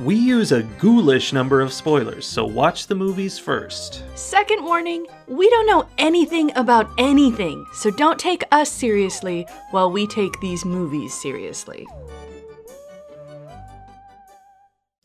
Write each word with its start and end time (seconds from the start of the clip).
we 0.00 0.14
use 0.14 0.52
a 0.52 0.62
ghoulish 0.62 1.32
number 1.32 1.60
of 1.60 1.72
spoilers, 1.72 2.26
so 2.26 2.44
watch 2.44 2.86
the 2.86 2.94
movies 2.94 3.38
first. 3.38 4.02
Second 4.14 4.62
warning 4.64 5.06
we 5.26 5.48
don't 5.48 5.66
know 5.66 5.88
anything 5.98 6.52
about 6.56 6.90
anything, 6.98 7.64
so 7.72 7.90
don't 7.90 8.18
take 8.18 8.44
us 8.52 8.70
seriously 8.70 9.46
while 9.70 9.90
we 9.90 10.06
take 10.06 10.38
these 10.40 10.64
movies 10.64 11.14
seriously. 11.14 11.86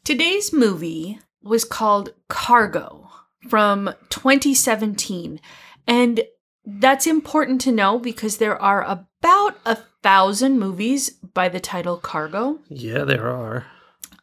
Today's 0.04 0.52
movie 0.52 1.20
was 1.42 1.64
called 1.64 2.14
Cargo 2.28 3.10
from 3.48 3.94
2017, 4.10 5.40
and 5.88 6.22
that's 6.66 7.08
important 7.08 7.62
to 7.62 7.72
know 7.72 7.98
because 7.98 8.38
there 8.38 8.62
are 8.62 8.84
about 8.84 9.58
a 9.66 9.78
thousand 10.04 10.60
movies 10.60 11.12
by 11.12 11.48
the 11.48 11.60
title 11.60 11.98
Cargo. 11.98 12.60
Yeah, 12.68 13.04
there 13.04 13.30
are. 13.30 13.66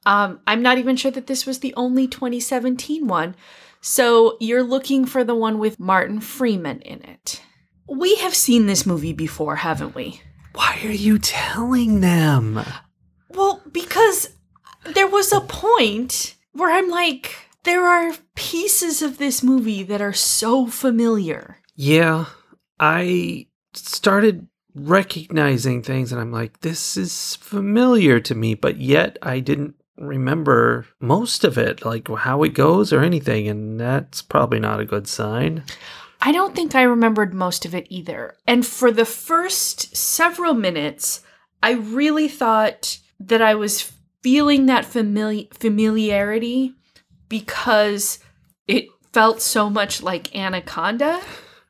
Um, 0.09 0.41
I'm 0.47 0.63
not 0.63 0.79
even 0.79 0.97
sure 0.97 1.11
that 1.11 1.27
this 1.27 1.45
was 1.45 1.59
the 1.59 1.75
only 1.77 2.09
2017 2.09 3.07
one. 3.07 3.37
So 3.83 4.39
you're 4.41 4.63
looking 4.63 5.05
for 5.05 5.23
the 5.23 5.35
one 5.35 5.59
with 5.59 5.79
Martin 5.79 6.21
Freeman 6.21 6.81
in 6.81 7.05
it. 7.05 7.43
We 7.87 8.17
have 8.17 8.35
seen 8.35 8.67
this 8.67 8.87
movie 8.87 9.13
before, 9.13 9.57
haven't 9.57 9.95
we? 9.95 10.23
Why 10.55 10.81
are 10.83 10.91
you 10.91 11.19
telling 11.19 12.01
them? 12.01 12.59
Well, 13.29 13.63
because 13.71 14.31
there 14.95 15.07
was 15.07 15.31
a 15.31 15.43
point 15.43 16.37
where 16.53 16.71
I'm 16.71 16.89
like, 16.89 17.37
there 17.65 17.87
are 17.87 18.17
pieces 18.35 19.03
of 19.03 19.19
this 19.19 19.43
movie 19.43 19.83
that 19.83 20.01
are 20.01 20.15
so 20.15 20.67
familiar. 20.67 21.59
Yeah, 21.77 22.25
I 22.81 23.49
started 23.75 24.49
recognizing 24.75 25.83
things 25.83 26.13
and 26.13 26.21
I'm 26.21 26.33
like, 26.33 26.61
this 26.61 26.97
is 26.97 27.37
familiar 27.37 28.21
to 28.21 28.35
me, 28.35 28.55
but 28.55 28.79
yet 28.79 29.19
I 29.21 29.41
didn't 29.41 29.75
remember 29.99 30.87
most 31.01 31.45
of 31.45 31.59
it, 31.59 31.85
like 31.85 32.09
how 32.09 32.43
it 32.43 32.55
goes 32.55 32.93
or 32.93 33.01
anything, 33.01 33.49
and 33.49 33.79
that's 33.81 34.23
probably 34.23 34.61
not 34.61 34.81
a 34.81 34.85
good 34.85 35.07
sign. 35.09 35.65
I 36.21 36.33
don't 36.33 36.55
think 36.55 36.75
I 36.75 36.83
remembered 36.83 37.33
most 37.33 37.65
of 37.65 37.75
it 37.75 37.87
either. 37.91 38.35
And 38.47 38.67
for 38.67 38.91
the 38.91 39.05
first 39.05 39.97
several 39.97 40.55
minutes, 40.55 41.23
I 41.63 41.73
really 41.73 42.29
thought 42.29 42.99
that 43.21 43.43
I 43.43 43.55
was 43.55 43.93
feeling 44.23 44.67
that 44.67 44.85
famili- 44.85 45.53
familiarity 45.55 46.75
because 47.29 48.19
it 48.67 48.87
felt 49.13 49.41
so 49.41 49.71
much 49.71 50.03
like 50.03 50.35
Anaconda. 50.35 51.21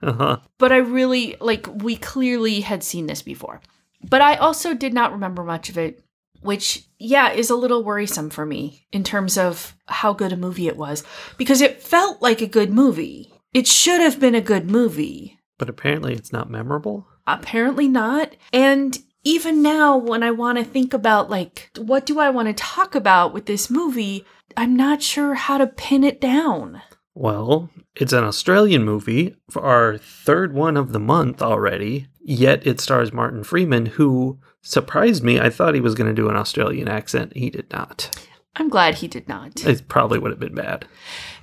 Uh-huh. 0.02 0.38
But 0.58 0.72
I 0.72 0.76
really, 0.76 1.36
like, 1.40 1.66
we 1.82 1.96
clearly 1.96 2.60
had 2.60 2.82
seen 2.82 3.06
this 3.06 3.22
before. 3.22 3.60
But 4.08 4.22
I 4.22 4.36
also 4.36 4.74
did 4.74 4.94
not 4.94 5.12
remember 5.12 5.42
much 5.42 5.68
of 5.68 5.76
it, 5.76 6.02
which, 6.48 6.88
yeah, 6.98 7.30
is 7.30 7.50
a 7.50 7.54
little 7.54 7.84
worrisome 7.84 8.30
for 8.30 8.46
me 8.46 8.86
in 8.90 9.04
terms 9.04 9.36
of 9.36 9.76
how 9.84 10.14
good 10.14 10.32
a 10.32 10.36
movie 10.36 10.66
it 10.66 10.78
was 10.78 11.04
because 11.36 11.60
it 11.60 11.82
felt 11.82 12.22
like 12.22 12.40
a 12.40 12.46
good 12.46 12.70
movie. 12.70 13.30
It 13.52 13.66
should 13.66 14.00
have 14.00 14.18
been 14.18 14.34
a 14.34 14.40
good 14.40 14.64
movie. 14.64 15.38
But 15.58 15.68
apparently 15.68 16.14
it's 16.14 16.32
not 16.32 16.48
memorable. 16.48 17.06
Apparently 17.26 17.86
not. 17.86 18.34
And 18.50 18.98
even 19.24 19.60
now, 19.60 19.98
when 19.98 20.22
I 20.22 20.30
want 20.30 20.56
to 20.56 20.64
think 20.64 20.94
about, 20.94 21.28
like, 21.28 21.70
what 21.76 22.06
do 22.06 22.18
I 22.18 22.30
want 22.30 22.48
to 22.48 22.54
talk 22.54 22.94
about 22.94 23.34
with 23.34 23.44
this 23.44 23.68
movie, 23.68 24.24
I'm 24.56 24.74
not 24.74 25.02
sure 25.02 25.34
how 25.34 25.58
to 25.58 25.66
pin 25.66 26.02
it 26.02 26.18
down. 26.18 26.80
Well, 27.14 27.68
it's 27.94 28.14
an 28.14 28.24
Australian 28.24 28.84
movie 28.84 29.36
for 29.50 29.60
our 29.64 29.98
third 29.98 30.54
one 30.54 30.78
of 30.78 30.92
the 30.92 31.00
month 31.00 31.42
already, 31.42 32.06
yet 32.22 32.66
it 32.66 32.80
stars 32.80 33.12
Martin 33.12 33.44
Freeman, 33.44 33.84
who 33.84 34.38
surprised 34.62 35.22
me. 35.22 35.40
I 35.40 35.50
thought 35.50 35.74
he 35.74 35.80
was 35.80 35.94
going 35.94 36.08
to 36.08 36.22
do 36.22 36.28
an 36.28 36.36
Australian 36.36 36.88
accent. 36.88 37.36
He 37.36 37.50
did 37.50 37.70
not. 37.70 38.10
I'm 38.56 38.68
glad 38.68 38.96
he 38.96 39.08
did 39.08 39.28
not. 39.28 39.64
It 39.64 39.88
probably 39.88 40.18
would 40.18 40.32
have 40.32 40.40
been 40.40 40.54
bad. 40.54 40.86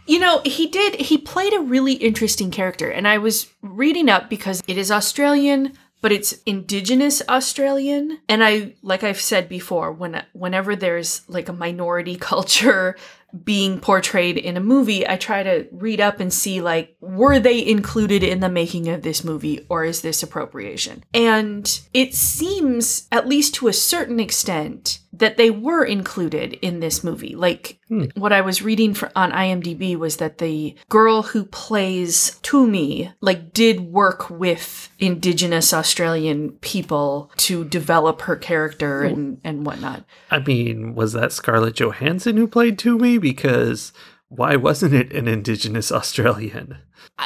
You 0.08 0.20
know, 0.20 0.42
he 0.46 0.68
did, 0.68 0.96
he 0.96 1.18
played 1.18 1.54
a 1.54 1.62
really 1.62 1.94
interesting 1.94 2.52
character. 2.52 2.90
And 2.90 3.08
I 3.08 3.18
was 3.18 3.48
reading 3.62 4.10
up 4.10 4.30
because 4.30 4.62
it 4.68 4.78
is 4.78 4.92
Australian, 4.92 5.74
but 6.02 6.12
it's 6.12 6.34
indigenous 6.46 7.22
Australian. 7.28 8.20
And 8.30 8.44
I, 8.44 8.76
like 8.84 9.04
I've 9.04 9.20
said 9.20 9.50
before, 9.50 9.92
when 9.92 10.24
whenever 10.34 10.76
there's 10.76 11.28
like 11.28 11.50
a 11.50 11.54
minority 11.54 12.16
culture 12.20 12.96
being 13.44 13.80
portrayed 13.80 14.38
in 14.38 14.58
a 14.58 14.62
movie, 14.62 15.08
I 15.08 15.18
try 15.18 15.44
to 15.44 15.68
read 15.72 16.00
up 16.00 16.20
and 16.20 16.32
see 16.32 16.62
like, 16.62 16.96
were 17.00 17.40
they 17.40 17.66
included 17.66 18.24
in 18.24 18.40
the 18.40 18.50
making 18.50 18.88
of 18.88 19.02
this 19.02 19.24
movie 19.24 19.66
or 19.70 19.84
is 19.84 20.02
this 20.02 20.24
appropriation? 20.24 21.04
And 21.14 21.80
it 21.94 22.14
seems, 22.14 23.08
at 23.12 23.28
least 23.28 23.56
to 23.56 23.68
a 23.68 23.74
certain 23.74 24.20
extent, 24.20 25.00
that 25.20 25.38
they 25.38 25.50
were 25.50 25.84
included 25.84 26.54
in 26.62 26.80
this 26.80 27.04
movie. 27.04 27.36
Like, 27.36 27.80
hmm. 27.88 28.06
what 28.16 28.34
I 28.34 28.42
was 28.42 28.62
reading 28.62 28.94
for, 28.94 29.12
on 29.16 29.32
IMDb 29.32 29.96
was 29.96 30.18
that 30.18 30.40
the 30.40 30.76
girl 30.90 31.22
who 31.24 31.46
plays 31.46 32.40
Thoomi, 32.44 33.14
like, 33.22 33.54
did 33.54 33.80
work 33.80 34.30
with 34.30 34.90
indigenous 35.00 35.74
Australian 35.74 36.52
people 36.60 37.32
to 37.38 37.64
develop 37.64 38.22
her 38.22 38.36
character 38.36 39.04
and, 39.04 39.40
and 39.44 39.66
whatnot. 39.66 40.04
I 40.30 40.40
mean, 40.40 40.96
was 40.96 41.14
that 41.14 41.32
Scarlett 41.32 41.76
Johansson 41.76 42.38
who 42.38 42.48
played 42.48 42.78
Thoomi? 42.78 43.22
Because 43.26 43.92
why 44.28 44.56
wasn't 44.56 44.94
it 44.94 45.12
an 45.12 45.28
Indigenous 45.28 45.92
Australian? 45.92 46.78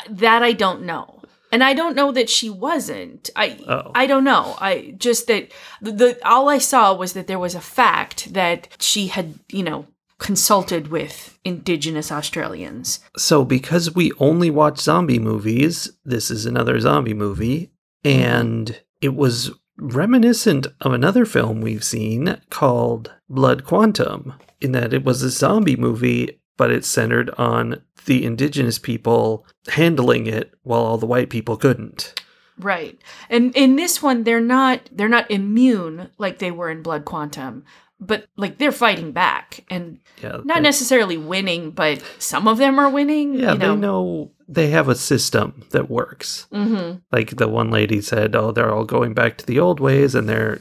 That 0.10 0.42
I 0.42 0.54
don't 0.54 0.84
know. 0.84 1.24
And 1.52 1.62
I 1.62 1.74
don't 1.74 1.94
know 1.94 2.14
that 2.14 2.30
she 2.30 2.50
wasn't. 2.50 3.30
I 3.36 3.60
Oh. 3.68 3.92
I 3.94 4.08
don't 4.08 4.24
know. 4.24 4.56
I 4.62 4.96
just 4.98 5.28
that 5.28 5.52
the, 5.82 5.92
the 5.92 6.18
all 6.26 6.48
I 6.48 6.58
saw 6.58 6.94
was 6.94 7.12
that 7.14 7.28
there 7.28 7.38
was 7.38 7.54
a 7.54 7.60
fact 7.60 8.34
that 8.34 8.70
she 8.80 9.08
had, 9.08 9.40
you 9.52 9.64
know, 9.64 9.88
consulted 10.20 10.88
with 10.88 11.38
indigenous 11.44 12.14
Australians. 12.14 13.00
So, 13.18 13.44
because 13.44 13.94
we 13.94 14.14
only 14.20 14.50
watch 14.50 14.80
zombie 14.80 15.20
movies, 15.20 15.92
this 16.06 16.32
is 16.32 16.46
another 16.46 16.80
zombie 16.80 17.14
movie, 17.14 17.72
and 18.06 18.80
it 19.02 19.16
was 19.16 19.52
reminiscent 19.78 20.68
of 20.80 20.94
another 20.94 21.26
film 21.26 21.60
we've 21.60 21.84
seen 21.84 22.40
called 22.50 23.14
Blood 23.30 23.64
Quantum, 23.66 24.34
in 24.62 24.72
that 24.74 24.94
it 24.94 25.04
was 25.04 25.22
a 25.24 25.30
zombie 25.30 25.76
movie, 25.76 26.40
but 26.58 26.72
it's 26.72 26.88
centered 26.88 27.30
on 27.38 27.82
the 28.06 28.26
indigenous 28.26 28.80
people 28.80 29.46
handling 29.68 30.28
it 30.28 30.54
while 30.64 30.82
all 30.82 30.98
the 30.98 31.06
white 31.06 31.30
people 31.30 31.58
couldn't. 31.58 32.22
Right. 32.58 33.00
And 33.30 33.56
in 33.56 33.76
this 33.78 34.02
one 34.02 34.24
they're 34.24 34.42
not 34.42 34.90
they're 34.92 35.08
not 35.08 35.32
immune 35.32 36.10
like 36.18 36.40
they 36.40 36.52
were 36.52 36.70
in 36.70 36.82
Blood 36.82 37.06
Quantum, 37.06 37.64
but 38.02 38.26
like 38.36 38.58
they're 38.58 38.72
fighting 38.74 39.12
back 39.14 39.64
and 39.70 40.00
Yeah, 40.22 40.40
not 40.44 40.62
necessarily 40.62 41.16
winning, 41.18 41.72
but 41.72 42.02
some 42.18 42.48
of 42.48 42.58
them 42.58 42.78
are 42.80 42.90
winning, 42.90 43.36
Yeah, 43.36 43.54
you 43.54 43.60
know. 43.60 43.76
they 43.76 43.80
know 43.82 44.32
they 44.48 44.68
have 44.70 44.90
a 44.90 44.96
system 44.96 45.64
that 45.72 45.90
works. 45.90 46.48
Mhm. 46.52 47.02
Like 47.12 47.38
the 47.38 47.48
one 47.48 47.70
lady 47.72 48.02
said, 48.02 48.36
oh, 48.36 48.52
they're 48.52 48.74
all 48.74 48.84
going 48.86 49.14
back 49.14 49.38
to 49.38 49.46
the 49.46 49.60
old 49.60 49.80
ways 49.80 50.16
and 50.16 50.28
they're 50.28 50.60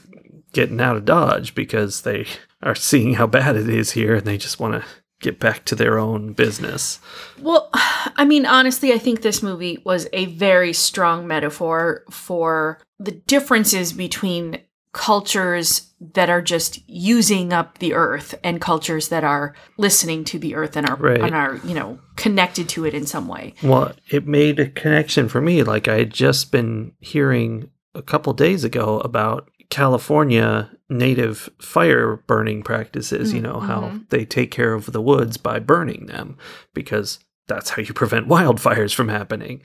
getting 0.52 0.80
out 0.80 0.96
of 0.96 1.04
Dodge 1.04 1.54
because 1.54 2.02
they 2.02 2.26
are 2.62 2.74
seeing 2.74 3.14
how 3.14 3.26
bad 3.26 3.56
it 3.56 3.68
is 3.68 3.92
here 3.92 4.16
and 4.16 4.26
they 4.26 4.36
just 4.38 4.58
want 4.60 4.74
to 4.74 4.88
get 5.20 5.40
back 5.40 5.64
to 5.64 5.74
their 5.74 5.98
own 5.98 6.32
business. 6.32 7.00
Well, 7.40 7.70
I 7.74 8.24
mean, 8.24 8.46
honestly, 8.46 8.92
I 8.92 8.98
think 8.98 9.22
this 9.22 9.42
movie 9.42 9.80
was 9.84 10.08
a 10.12 10.26
very 10.26 10.72
strong 10.72 11.26
metaphor 11.26 12.04
for 12.10 12.78
the 12.98 13.12
differences 13.12 13.92
between 13.92 14.60
cultures 14.92 15.92
that 16.00 16.30
are 16.30 16.40
just 16.42 16.80
using 16.88 17.52
up 17.52 17.78
the 17.78 17.92
earth 17.94 18.34
and 18.42 18.60
cultures 18.60 19.08
that 19.08 19.22
are 19.22 19.54
listening 19.76 20.24
to 20.24 20.38
the 20.38 20.54
earth 20.54 20.76
and 20.76 20.88
are 20.88 20.96
Right. 20.96 21.20
and 21.20 21.34
are, 21.34 21.56
you 21.64 21.74
know, 21.74 21.98
connected 22.16 22.68
to 22.70 22.84
it 22.84 22.94
in 22.94 23.04
some 23.06 23.28
way. 23.28 23.54
Well, 23.62 23.92
it 24.10 24.26
made 24.26 24.58
a 24.58 24.68
connection 24.70 25.28
for 25.28 25.40
me. 25.40 25.62
Like 25.62 25.88
I 25.88 25.98
had 25.98 26.12
just 26.12 26.50
been 26.50 26.92
hearing 27.00 27.70
a 27.94 28.02
couple 28.02 28.32
days 28.32 28.64
ago 28.64 29.00
about 29.00 29.50
California 29.70 30.70
native 30.88 31.50
fire 31.60 32.16
burning 32.26 32.62
practices, 32.62 33.32
you 33.34 33.40
know, 33.40 33.60
how 33.60 34.00
they 34.08 34.24
take 34.24 34.50
care 34.50 34.72
of 34.72 34.92
the 34.92 35.02
woods 35.02 35.36
by 35.36 35.58
burning 35.58 36.06
them 36.06 36.38
because 36.72 37.18
that's 37.46 37.70
how 37.70 37.82
you 37.82 37.92
prevent 37.94 38.28
wildfires 38.28 38.94
from 38.94 39.08
happening. 39.08 39.60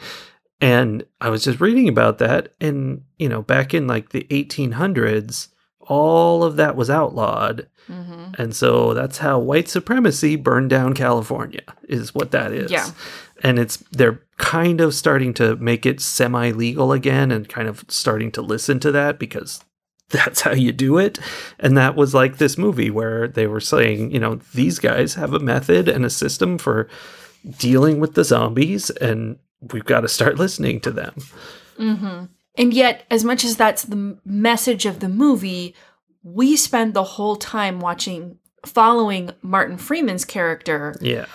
And 0.60 1.06
I 1.22 1.30
was 1.30 1.44
just 1.44 1.62
reading 1.62 1.88
about 1.88 2.18
that 2.20 2.54
and, 2.60 3.04
you 3.18 3.30
know, 3.30 3.42
back 3.42 3.74
in 3.74 3.88
like 3.88 4.10
the 4.10 4.26
1800s, 4.30 5.50
all 5.80 6.44
of 6.44 6.56
that 6.58 6.76
was 6.76 6.90
outlawed. 6.90 7.68
hmm 7.88 8.32
And 8.38 8.56
so 8.56 8.94
that's 8.94 9.18
how 9.20 9.40
white 9.40 9.68
supremacy 9.70 10.36
burned 10.36 10.70
down 10.70 10.94
California, 10.94 11.64
is 11.88 12.16
what 12.16 12.32
that 12.32 12.52
is. 12.52 12.72
Yeah. 12.72 12.90
And 13.42 13.60
it's 13.60 13.78
they're 13.92 14.22
kind 14.38 14.82
of 14.82 14.94
starting 14.94 15.34
to 15.36 15.56
make 15.58 15.86
it 15.86 16.02
semi 16.02 16.52
legal 16.52 16.92
again 16.92 17.32
and 17.32 17.48
kind 17.48 17.68
of 17.68 17.86
starting 17.88 18.32
to 18.34 18.42
listen 18.42 18.80
to 18.82 18.92
that 18.92 19.20
because 19.20 19.64
that's 20.14 20.40
how 20.42 20.54
you 20.54 20.72
do 20.72 20.98
it. 20.98 21.20
And 21.60 21.78
that 21.78 21.96
was 21.96 22.14
like 22.14 22.38
this 22.38 22.58
movie 22.58 22.90
where 22.90 23.28
they 23.28 23.48
were 23.48 23.60
saying, 23.60 24.12
you 24.12 24.20
know, 24.20 24.36
these 24.54 24.80
guys 24.80 25.16
have 25.16 25.34
a 25.34 25.40
method 25.40 25.90
and 25.90 26.06
a 26.06 26.10
system 26.10 26.58
for 26.58 26.88
dealing 27.60 28.00
with 28.00 28.14
the 28.14 28.24
zombies, 28.24 28.90
and 28.90 29.38
we've 29.74 29.84
got 29.86 30.02
to 30.02 30.08
start 30.08 30.38
listening 30.38 30.80
to 30.80 30.92
them. 30.92 31.14
hmm 31.78 32.24
And 32.58 32.74
yet, 32.74 33.04
as 33.12 33.24
much 33.26 33.44
as 33.44 33.58
that's 33.58 33.84
the 33.84 34.18
message 34.26 34.86
of 34.86 35.00
the 35.02 35.10
movie, 35.10 35.76
we 36.24 36.56
spend 36.56 36.94
the 36.94 37.04
whole 37.04 37.36
time 37.36 37.80
watching, 37.82 38.38
following 38.66 39.32
Martin 39.42 39.78
Freeman's 39.78 40.24
character, 40.24 40.96
Yeah. 41.02 41.26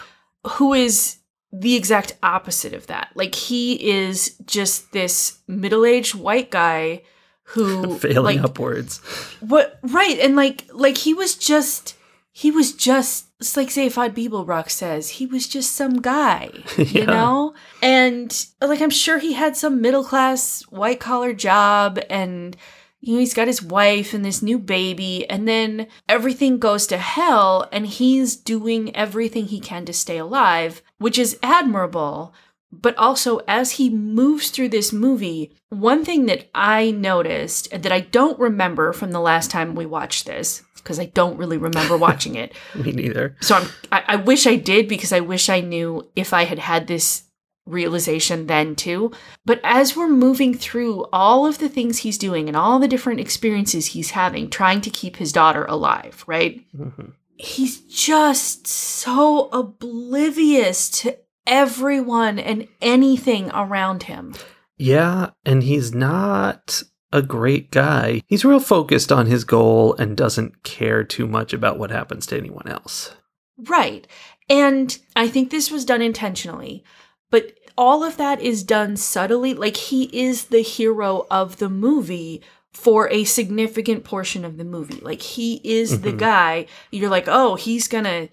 who 0.52 0.72
is 0.72 1.16
the 1.52 1.74
exact 1.74 2.16
opposite 2.22 2.72
of 2.72 2.86
that. 2.86 3.08
Like, 3.14 3.34
he 3.34 3.90
is 3.90 4.36
just 4.46 4.92
this 4.92 5.38
middle 5.46 5.84
aged 5.84 6.14
white 6.14 6.50
guy 6.50 7.02
who. 7.48 7.98
Failing 7.98 8.36
like, 8.38 8.44
upwards. 8.44 8.98
What 9.40 9.78
right, 9.82 10.18
and 10.18 10.36
like 10.36 10.64
like 10.72 10.98
he 10.98 11.14
was 11.14 11.34
just 11.36 11.96
he 12.32 12.50
was 12.50 12.72
just 12.72 13.26
it's 13.40 13.56
like 13.56 13.68
Zaphod 13.68 14.14
Beeblebrox 14.14 14.70
says, 14.70 15.10
he 15.10 15.26
was 15.26 15.46
just 15.46 15.72
some 15.72 16.00
guy, 16.02 16.50
you 16.76 16.84
Yeah. 17.02 17.04
know? 17.04 17.54
And 17.82 18.46
like 18.60 18.80
I'm 18.80 18.90
sure 18.90 19.18
he 19.18 19.34
had 19.34 19.56
some 19.56 19.80
middle 19.80 20.02
class 20.04 20.62
white 20.70 20.98
collar 21.00 21.32
job 21.32 22.00
and 22.10 22.56
you 23.00 23.12
know, 23.14 23.20
he's 23.20 23.34
got 23.34 23.46
his 23.46 23.62
wife 23.62 24.12
and 24.12 24.24
this 24.24 24.42
new 24.42 24.58
baby, 24.58 25.24
and 25.30 25.46
then 25.46 25.86
everything 26.08 26.58
goes 26.58 26.84
to 26.88 26.98
hell, 26.98 27.68
and 27.70 27.86
he's 27.86 28.34
doing 28.34 28.94
everything 28.96 29.44
he 29.46 29.60
can 29.60 29.84
to 29.84 29.92
stay 29.92 30.18
alive, 30.18 30.82
which 30.98 31.16
is 31.16 31.38
admirable. 31.40 32.34
But 32.70 32.96
also, 32.98 33.40
as 33.48 33.72
he 33.72 33.88
moves 33.88 34.50
through 34.50 34.68
this 34.68 34.92
movie, 34.92 35.56
one 35.70 36.04
thing 36.04 36.26
that 36.26 36.48
I 36.54 36.90
noticed 36.90 37.70
that 37.70 37.90
I 37.92 38.00
don't 38.00 38.38
remember 38.38 38.92
from 38.92 39.10
the 39.12 39.20
last 39.20 39.50
time 39.50 39.74
we 39.74 39.86
watched 39.86 40.26
this, 40.26 40.62
because 40.76 41.00
I 41.00 41.06
don't 41.06 41.38
really 41.38 41.56
remember 41.56 41.96
watching 42.08 42.34
it. 42.34 42.52
Me 42.74 42.92
neither. 42.92 43.36
So 43.40 43.56
I'm, 43.56 43.68
I, 43.90 44.04
I 44.08 44.16
wish 44.16 44.46
I 44.46 44.56
did 44.56 44.86
because 44.86 45.12
I 45.12 45.20
wish 45.20 45.48
I 45.48 45.60
knew 45.60 46.08
if 46.14 46.32
I 46.34 46.44
had 46.44 46.58
had 46.58 46.86
this 46.88 47.24
realization 47.66 48.46
then 48.46 48.74
too. 48.74 49.12
But 49.44 49.60
as 49.62 49.96
we're 49.96 50.08
moving 50.08 50.54
through 50.54 51.06
all 51.12 51.46
of 51.46 51.58
the 51.58 51.68
things 51.68 51.98
he's 51.98 52.16
doing 52.18 52.48
and 52.48 52.56
all 52.56 52.78
the 52.78 52.88
different 52.88 53.20
experiences 53.20 53.86
he's 53.88 54.10
having, 54.10 54.48
trying 54.50 54.80
to 54.82 54.90
keep 54.90 55.16
his 55.16 55.32
daughter 55.32 55.64
alive, 55.66 56.24
right? 56.26 56.62
Mhm. 56.76 57.12
He's 57.36 57.80
just 57.82 58.66
so 58.66 59.48
oblivious 59.52 60.90
to 61.02 61.16
everyone 61.48 62.38
and 62.38 62.68
anything 62.80 63.50
around 63.52 64.04
him. 64.04 64.34
Yeah, 64.76 65.30
and 65.44 65.62
he's 65.62 65.92
not 65.92 66.82
a 67.12 67.22
great 67.22 67.70
guy. 67.70 68.22
He's 68.26 68.44
real 68.44 68.60
focused 68.60 69.10
on 69.10 69.26
his 69.26 69.42
goal 69.44 69.94
and 69.94 70.16
doesn't 70.16 70.62
care 70.62 71.02
too 71.02 71.26
much 71.26 71.52
about 71.52 71.78
what 71.78 71.90
happens 71.90 72.26
to 72.26 72.36
anyone 72.36 72.68
else. 72.68 73.14
Right. 73.56 74.06
And 74.48 74.96
I 75.16 75.26
think 75.28 75.50
this 75.50 75.70
was 75.70 75.84
done 75.84 76.02
intentionally, 76.02 76.84
but 77.30 77.52
all 77.76 78.04
of 78.04 78.16
that 78.18 78.40
is 78.40 78.62
done 78.62 78.96
subtly. 78.96 79.54
Like 79.54 79.76
he 79.76 80.04
is 80.16 80.46
the 80.46 80.60
hero 80.62 81.26
of 81.30 81.56
the 81.56 81.68
movie 81.68 82.42
for 82.72 83.10
a 83.10 83.24
significant 83.24 84.04
portion 84.04 84.44
of 84.44 84.56
the 84.58 84.64
movie. 84.64 85.00
Like 85.00 85.22
he 85.22 85.60
is 85.64 86.02
the 86.02 86.12
Mhm. 86.12 86.18
guy. 86.18 86.66
You're 86.92 87.10
like, 87.10 87.26
oh, 87.26 87.56
he's 87.56 87.88
gonna 87.88 88.28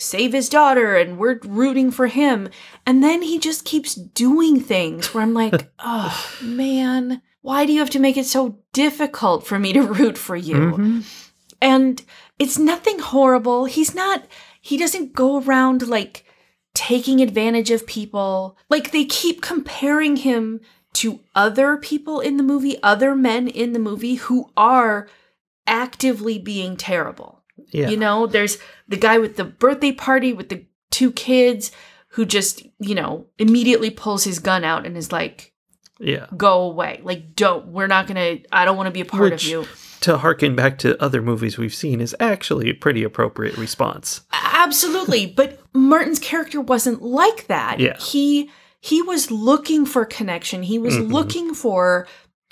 save 0.00 0.32
his 0.32 0.48
daughter 0.48 0.96
and 0.96 1.18
we're 1.18 1.38
rooting 1.44 1.90
for 1.90 2.06
him. 2.06 2.48
And 2.86 3.02
then 3.04 3.20
he 3.22 3.38
just 3.38 3.64
keeps 3.66 3.94
doing 3.94 4.58
things 4.58 5.12
where 5.12 5.22
I'm 5.22 5.34
like, 5.34 5.70
oh, 5.78 6.36
man, 6.42 7.20
why 7.42 7.66
do 7.66 7.72
you 7.72 7.80
have 7.80 7.90
to 7.90 7.98
make 8.00 8.16
it 8.16 8.26
so 8.26 8.58
difficult 8.72 9.46
for 9.46 9.58
me 9.58 9.72
to 9.74 9.82
root 9.82 10.16
for 10.16 10.36
you? 10.36 10.54
Mhm. 10.54 11.26
And 11.60 12.02
it's 12.38 12.58
nothing 12.58 12.98
horrible. 12.98 13.66
He's 13.66 13.94
not, 13.94 14.24
he 14.60 14.78
doesn't 14.78 15.12
go 15.12 15.40
around 15.42 15.86
like 15.86 16.24
taking 16.74 17.20
advantage 17.20 17.70
of 17.70 17.86
people. 17.86 18.56
Like 18.70 18.92
they 18.92 19.04
keep 19.04 19.42
comparing 19.42 20.16
him 20.16 20.60
to 20.94 21.20
other 21.34 21.76
people 21.76 22.20
in 22.20 22.38
the 22.38 22.42
movie, 22.42 22.82
other 22.82 23.14
men 23.14 23.48
in 23.48 23.74
the 23.74 23.78
movie 23.78 24.14
who 24.14 24.50
are 24.56 25.08
actively 25.66 26.38
being 26.38 26.76
terrible. 26.76 27.39
Yeah. 27.70 27.88
You 27.90 27.96
know, 27.96 28.26
there's 28.26 28.58
the 28.88 28.96
guy 28.96 29.18
with 29.18 29.36
the 29.36 29.44
birthday 29.44 29.92
party 29.92 30.32
with 30.32 30.48
the 30.48 30.66
two 30.90 31.12
kids 31.12 31.70
who 32.14 32.24
just, 32.26 32.62
you 32.78 32.94
know, 32.94 33.26
immediately 33.38 33.90
pulls 33.90 34.24
his 34.24 34.38
gun 34.40 34.64
out 34.64 34.84
and 34.86 34.96
is 34.96 35.12
like, 35.12 35.52
yeah. 36.00 36.26
go 36.36 36.62
away. 36.62 37.00
Like, 37.04 37.34
don't, 37.36 37.68
we're 37.68 37.86
not 37.86 38.06
gonna, 38.06 38.38
I 38.50 38.64
don't 38.64 38.76
wanna 38.76 38.90
be 38.90 39.02
a 39.02 39.04
part 39.04 39.30
Which- 39.32 39.44
of 39.44 39.50
you. 39.50 39.66
To 40.00 40.16
harken 40.16 40.56
back 40.56 40.78
to 40.78 41.00
other 41.00 41.20
movies 41.20 41.58
we've 41.58 41.74
seen 41.74 42.00
is 42.00 42.16
actually 42.18 42.70
a 42.70 42.74
pretty 42.74 43.02
appropriate 43.04 43.58
response. 43.58 44.22
Absolutely, 44.32 45.26
but 45.36 45.60
Martin's 45.74 46.18
character 46.18 46.58
wasn't 46.58 47.02
like 47.02 47.48
that. 47.48 47.80
Yeah. 47.80 47.98
He 47.98 48.50
he 48.80 49.02
was 49.02 49.30
looking 49.30 49.84
for 49.84 50.06
connection. 50.06 50.62
He 50.62 50.78
was 50.78 50.96
Mhm. 50.96 51.12
looking 51.12 51.52
for 51.52 52.06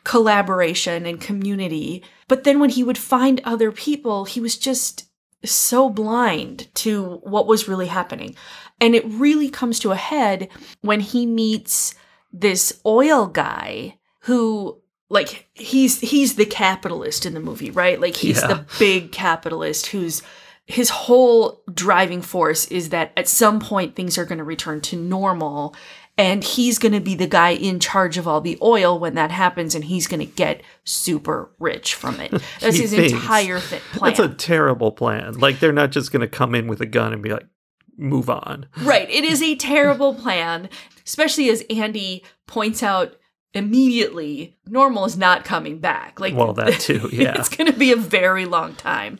collaboration 0.05 1.07
and 1.07 1.21
community. 1.21 2.03
But 2.29 2.45
then 2.45 2.61
when 2.61 2.71
he 2.71 2.85
would 2.85 2.99
find 2.99 3.41
other 3.45 3.73
people, 3.73 4.27
he 4.27 4.41
was 4.41 4.59
just 4.59 5.08
so 5.45 5.89
blind 5.89 6.69
to 6.75 7.17
what 7.23 7.47
was 7.47 7.69
really 7.69 7.87
happening. 7.87 8.35
And 8.81 8.95
it 8.95 9.05
really 9.07 9.49
comes 9.49 9.79
to 9.81 9.93
a 9.93 9.97
head 9.97 10.49
when 10.81 11.01
he 11.01 11.27
meets 11.27 11.95
this 12.33 12.81
oil 12.85 13.27
guy 13.27 13.99
who 14.21 14.81
like 15.09 15.49
he's 15.55 16.01
he's 16.01 16.35
the 16.37 16.45
capitalist 16.45 17.25
in 17.25 17.35
the 17.35 17.41
movie, 17.41 17.71
right? 17.71 18.01
Like 18.01 18.15
he's 18.17 18.41
Yeah. 18.41 18.47
the 18.49 18.67
big 18.79 19.13
capitalist 19.13 19.87
who's 19.87 20.23
his 20.67 20.91
whole 20.91 21.63
driving 21.73 22.21
force 22.21 22.67
is 22.67 22.91
that 22.91 23.13
at 23.17 23.27
some 23.27 23.59
point 23.59 23.97
things 23.97 24.19
are 24.19 24.27
going 24.27 24.39
to 24.39 24.45
return 24.45 24.83
to 24.83 24.97
normal 24.97 25.75
and 26.19 26.43
he's 26.43 26.79
going 26.79 26.93
to 26.93 27.01
be 27.01 27.15
the 27.15 27.27
guy 27.29 27.51
in 27.51 27.79
charge 27.81 28.19
of 28.19 28.27
all 28.29 28.41
the 28.41 28.59
oil 28.61 28.99
when 28.99 29.15
that 29.15 29.31
happens 29.31 29.75
and 29.75 29.85
he's 29.85 30.07
going 30.09 30.21
to 30.21 30.27
get 30.27 30.63
super 30.85 31.51
rich 31.59 31.95
from 31.95 32.21
it. 32.21 32.31
That's 32.61 32.77
his 32.77 32.91
thinks. 32.91 33.13
entire 33.13 33.61
th- 33.61 33.81
plan. 33.93 34.13
That's 34.15 34.19
a 34.19 34.35
terrible 34.35 34.91
plan. 34.93 35.35
Like 35.39 35.61
they're 35.61 35.73
not 35.73 35.93
just 35.93 36.11
going 36.13 36.21
to 36.21 36.29
come 36.29 36.55
in 36.55 36.67
with 36.67 36.81
a 36.81 36.87
gun 36.87 37.13
and 37.13 37.23
be 37.23 37.31
like, 37.31 37.47
move 37.97 38.29
on. 38.29 38.67
Right. 38.83 39.09
It 39.09 39.25
is 39.25 39.41
a 39.43 39.55
terrible 39.55 40.15
plan, 40.15 40.69
especially 41.07 41.49
as 41.51 41.65
Andy 41.71 42.25
points 42.47 42.83
out 42.83 43.15
immediately 43.55 44.57
normal 44.67 45.05
is 45.05 45.17
not 45.17 45.45
coming 45.45 45.79
back. 45.79 46.21
Like 46.21 46.35
Well, 46.35 46.53
that 46.55 46.81
too, 46.81 47.09
yeah. 47.13 47.35
it's 47.39 47.49
going 47.49 47.71
to 47.73 47.79
be 47.79 47.93
a 47.93 47.97
very 47.97 48.45
long 48.45 48.75
time. 48.75 49.19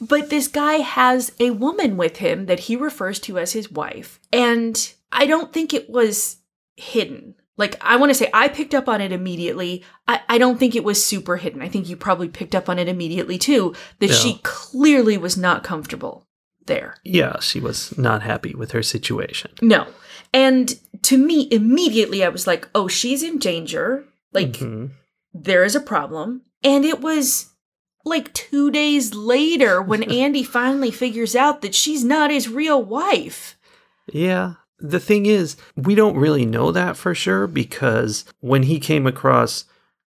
But 0.00 0.28
this 0.30 0.48
guy 0.48 0.74
has 0.74 1.32
a 1.38 1.50
woman 1.50 1.96
with 1.96 2.16
him 2.18 2.46
that 2.46 2.60
he 2.60 2.76
refers 2.76 3.18
to 3.20 3.38
as 3.38 3.52
his 3.52 3.70
wife. 3.70 4.20
And 4.32 4.92
I 5.14 5.26
don't 5.26 5.52
think 5.52 5.72
it 5.72 5.88
was 5.88 6.36
hidden. 6.76 7.36
Like, 7.56 7.76
I 7.80 7.96
want 7.96 8.10
to 8.10 8.14
say 8.14 8.28
I 8.34 8.48
picked 8.48 8.74
up 8.74 8.88
on 8.88 9.00
it 9.00 9.12
immediately. 9.12 9.84
I, 10.08 10.20
I 10.28 10.38
don't 10.38 10.58
think 10.58 10.74
it 10.74 10.82
was 10.82 11.02
super 11.04 11.36
hidden. 11.36 11.62
I 11.62 11.68
think 11.68 11.88
you 11.88 11.96
probably 11.96 12.28
picked 12.28 12.54
up 12.54 12.68
on 12.68 12.78
it 12.80 12.88
immediately 12.88 13.38
too, 13.38 13.74
that 14.00 14.10
Yeah. 14.10 14.16
she 14.16 14.40
clearly 14.42 15.16
was 15.16 15.36
not 15.36 15.62
comfortable 15.62 16.26
there. 16.66 16.96
Yeah, 17.04 17.38
she 17.40 17.60
was 17.60 17.96
not 17.96 18.22
happy 18.22 18.54
with 18.56 18.72
her 18.72 18.82
situation. 18.82 19.52
No. 19.62 19.86
And 20.32 20.74
to 21.02 21.16
me, 21.16 21.46
immediately 21.52 22.24
I 22.24 22.28
was 22.28 22.46
like, 22.46 22.68
oh, 22.74 22.88
she's 22.88 23.22
in 23.22 23.38
danger. 23.38 24.04
Like, 24.32 24.54
Mhm. 24.54 24.90
there 25.32 25.62
is 25.62 25.76
a 25.76 25.80
problem. 25.80 26.42
And 26.64 26.84
it 26.84 27.00
was 27.00 27.50
like 28.04 28.34
two 28.34 28.70
days 28.72 29.14
later 29.14 29.80
when 29.80 30.02
Andy 30.10 30.42
finally 30.42 30.90
figures 30.90 31.36
out 31.36 31.62
that 31.62 31.74
she's 31.74 32.02
not 32.02 32.32
his 32.32 32.48
real 32.48 32.82
wife. 32.82 33.56
Yeah. 34.12 34.54
The 34.86 35.00
thing 35.00 35.24
is, 35.24 35.56
we 35.76 35.94
don't 35.94 36.16
really 36.18 36.44
know 36.44 36.70
that 36.70 36.96
for 36.96 37.14
sure 37.14 37.46
because 37.46 38.26
when 38.40 38.64
he 38.64 38.78
came 38.78 39.06
across 39.06 39.64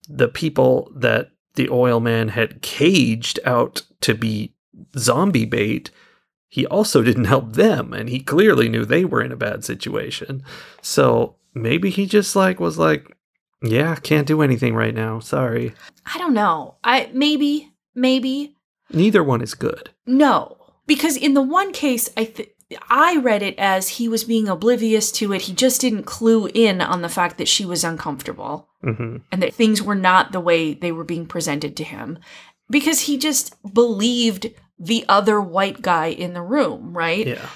the 0.09 0.29
people 0.29 0.91
that 0.97 1.31
the 1.57 1.69
oil 1.69 2.01
man 2.01 2.29
had 2.29 2.63
caged 2.63 3.39
out 3.45 3.83
to 4.01 4.15
be 4.15 4.55
zombie 4.97 5.45
bait, 5.45 5.91
he 6.49 6.67
also 6.67 7.03
didn't 7.09 7.27
help 7.27 7.53
them 7.53 7.93
and 7.93 8.09
he 8.09 8.19
clearly 8.21 8.71
knew 8.71 8.87
they 8.87 9.05
were 9.05 9.21
in 9.23 9.31
a 9.31 9.37
bad 9.37 9.63
situation. 9.63 10.43
So 10.81 11.37
maybe 11.55 11.91
he 11.91 12.07
just 12.07 12.35
like 12.35 12.59
was 12.59 12.79
like, 12.79 13.15
yeah, 13.63 13.95
can't 13.97 14.27
do 14.27 14.41
anything 14.41 14.75
right 14.75 14.95
now. 14.95 15.21
Sorry. 15.21 15.75
I 16.07 16.17
don't 16.17 16.35
know. 16.35 16.77
I 16.83 17.11
maybe, 17.13 17.73
maybe 17.95 18.57
Neither 18.91 19.23
one 19.23 19.43
is 19.43 19.53
good. 19.55 19.91
no, 20.07 20.57
because 20.87 21.17
in 21.17 21.35
the 21.35 21.43
one 21.43 21.73
case, 21.73 22.09
I 22.17 22.25
th- 22.25 22.55
I 22.91 23.17
read 23.17 23.43
it 23.43 23.55
as 23.59 23.89
he 23.89 24.09
was 24.09 24.25
being 24.25 24.49
oblivious 24.49 25.11
to 25.13 25.33
it. 25.33 25.43
He 25.43 25.53
just 25.53 25.81
didn't 25.81 26.05
clue 26.05 26.47
in 26.55 26.81
on 26.81 27.03
the 27.03 27.09
fact 27.09 27.39
that 27.39 27.49
she 27.49 27.65
was 27.65 27.85
uncomfortable. 27.85 28.69
hmm 28.83 29.17
and 29.31 29.43
that 29.43 29.55
things 29.55 29.81
were 29.83 29.95
not 29.95 30.33
the 30.33 30.41
way 30.41 30.75
they 30.75 30.93
were 30.93 31.05
being 31.05 31.27
presented 31.27 31.77
to 31.77 31.85
him. 31.85 32.19
because 32.71 33.01
he 33.01 33.19
just 33.19 33.55
believed 33.75 34.47
the 34.79 35.05
other 35.09 35.41
white 35.41 35.83
guy 35.83 36.07
in 36.07 36.33
the 36.33 36.41
room, 36.43 36.97
right? 36.97 37.27
Yeah. 37.27 37.47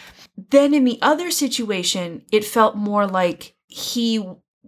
Then 0.50 0.74
in 0.74 0.84
the 0.84 0.98
other 1.00 1.30
situation, 1.30 2.22
it 2.30 2.44
felt 2.44 2.76
more 2.76 3.06
like 3.06 3.54
he 3.66 4.22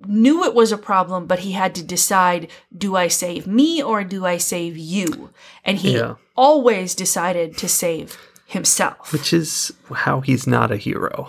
knew 0.06 0.44
it 0.44 0.54
was 0.54 0.72
a 0.72 0.78
problem, 0.78 1.26
but 1.26 1.40
he 1.40 1.52
had 1.52 1.74
to 1.74 1.82
decide 1.82 2.48
do 2.76 2.96
I 2.96 3.08
save 3.08 3.46
me 3.46 3.82
or 3.82 4.04
do 4.04 4.24
I 4.24 4.38
save 4.38 4.76
you? 4.78 5.30
And 5.64 5.78
he 5.78 5.96
Yeah. 5.96 6.14
always 6.36 6.94
decided 6.94 7.58
to 7.58 7.68
save 7.68 8.16
himself. 8.48 9.12
Which 9.12 9.32
is 9.32 9.72
how 9.94 10.20
he's 10.22 10.46
not 10.46 10.70
a 10.72 10.76
hero. 10.76 11.28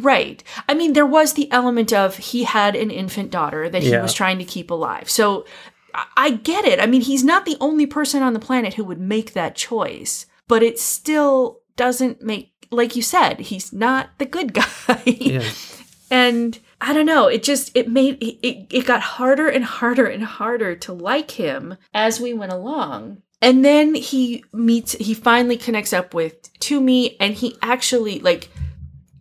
Right. 0.00 0.42
I 0.68 0.74
mean, 0.74 0.94
there 0.94 1.06
was 1.06 1.34
the 1.34 1.50
element 1.52 1.92
of 1.92 2.16
he 2.16 2.44
had 2.44 2.74
an 2.74 2.90
infant 2.90 3.30
daughter 3.30 3.68
that 3.68 3.82
he 3.82 3.90
Yeah. 3.90 4.02
was 4.02 4.14
trying 4.14 4.38
to 4.38 4.44
keep 4.44 4.70
alive. 4.70 5.10
So 5.10 5.44
I- 6.16 6.30
get 6.30 6.64
it. 6.64 6.80
I 6.80 6.86
mean, 6.86 7.02
he's 7.02 7.22
not 7.24 7.44
the 7.44 7.56
only 7.60 7.84
person 7.86 8.22
on 8.22 8.32
the 8.32 8.38
planet 8.40 8.74
who 8.74 8.84
would 8.84 9.00
make 9.00 9.34
that 9.34 9.54
choice, 9.56 10.24
but 10.48 10.62
it 10.62 10.78
still 10.78 11.60
doesn't 11.76 12.22
make, 12.22 12.52
like 12.70 12.96
you 12.96 13.02
said, 13.02 13.40
he's 13.40 13.72
not 13.72 14.08
the 14.18 14.24
good 14.26 14.52
guy. 14.60 15.02
Yeah. 15.04 15.42
and 16.10 16.58
I 16.80 16.94
don't 16.94 17.04
know, 17.06 17.26
it 17.26 17.42
just, 17.42 17.70
it 17.76 17.88
made, 17.90 18.22
it, 18.22 18.66
it 18.74 18.86
got 18.86 19.02
harder 19.02 19.48
and 19.48 19.64
harder 19.64 20.06
and 20.06 20.24
harder 20.24 20.74
to 20.76 20.92
like 20.94 21.32
him 21.32 21.76
as 21.92 22.18
we 22.20 22.32
went 22.32 22.52
along. 22.52 23.20
And 23.42 23.64
then 23.64 23.94
he 23.94 24.44
meets, 24.52 24.92
he 24.92 25.14
finally 25.14 25.56
connects 25.56 25.92
up 25.92 26.12
with 26.12 26.52
Thoomi 26.60 27.16
and 27.18 27.34
he 27.34 27.56
actually, 27.62 28.20
like, 28.20 28.50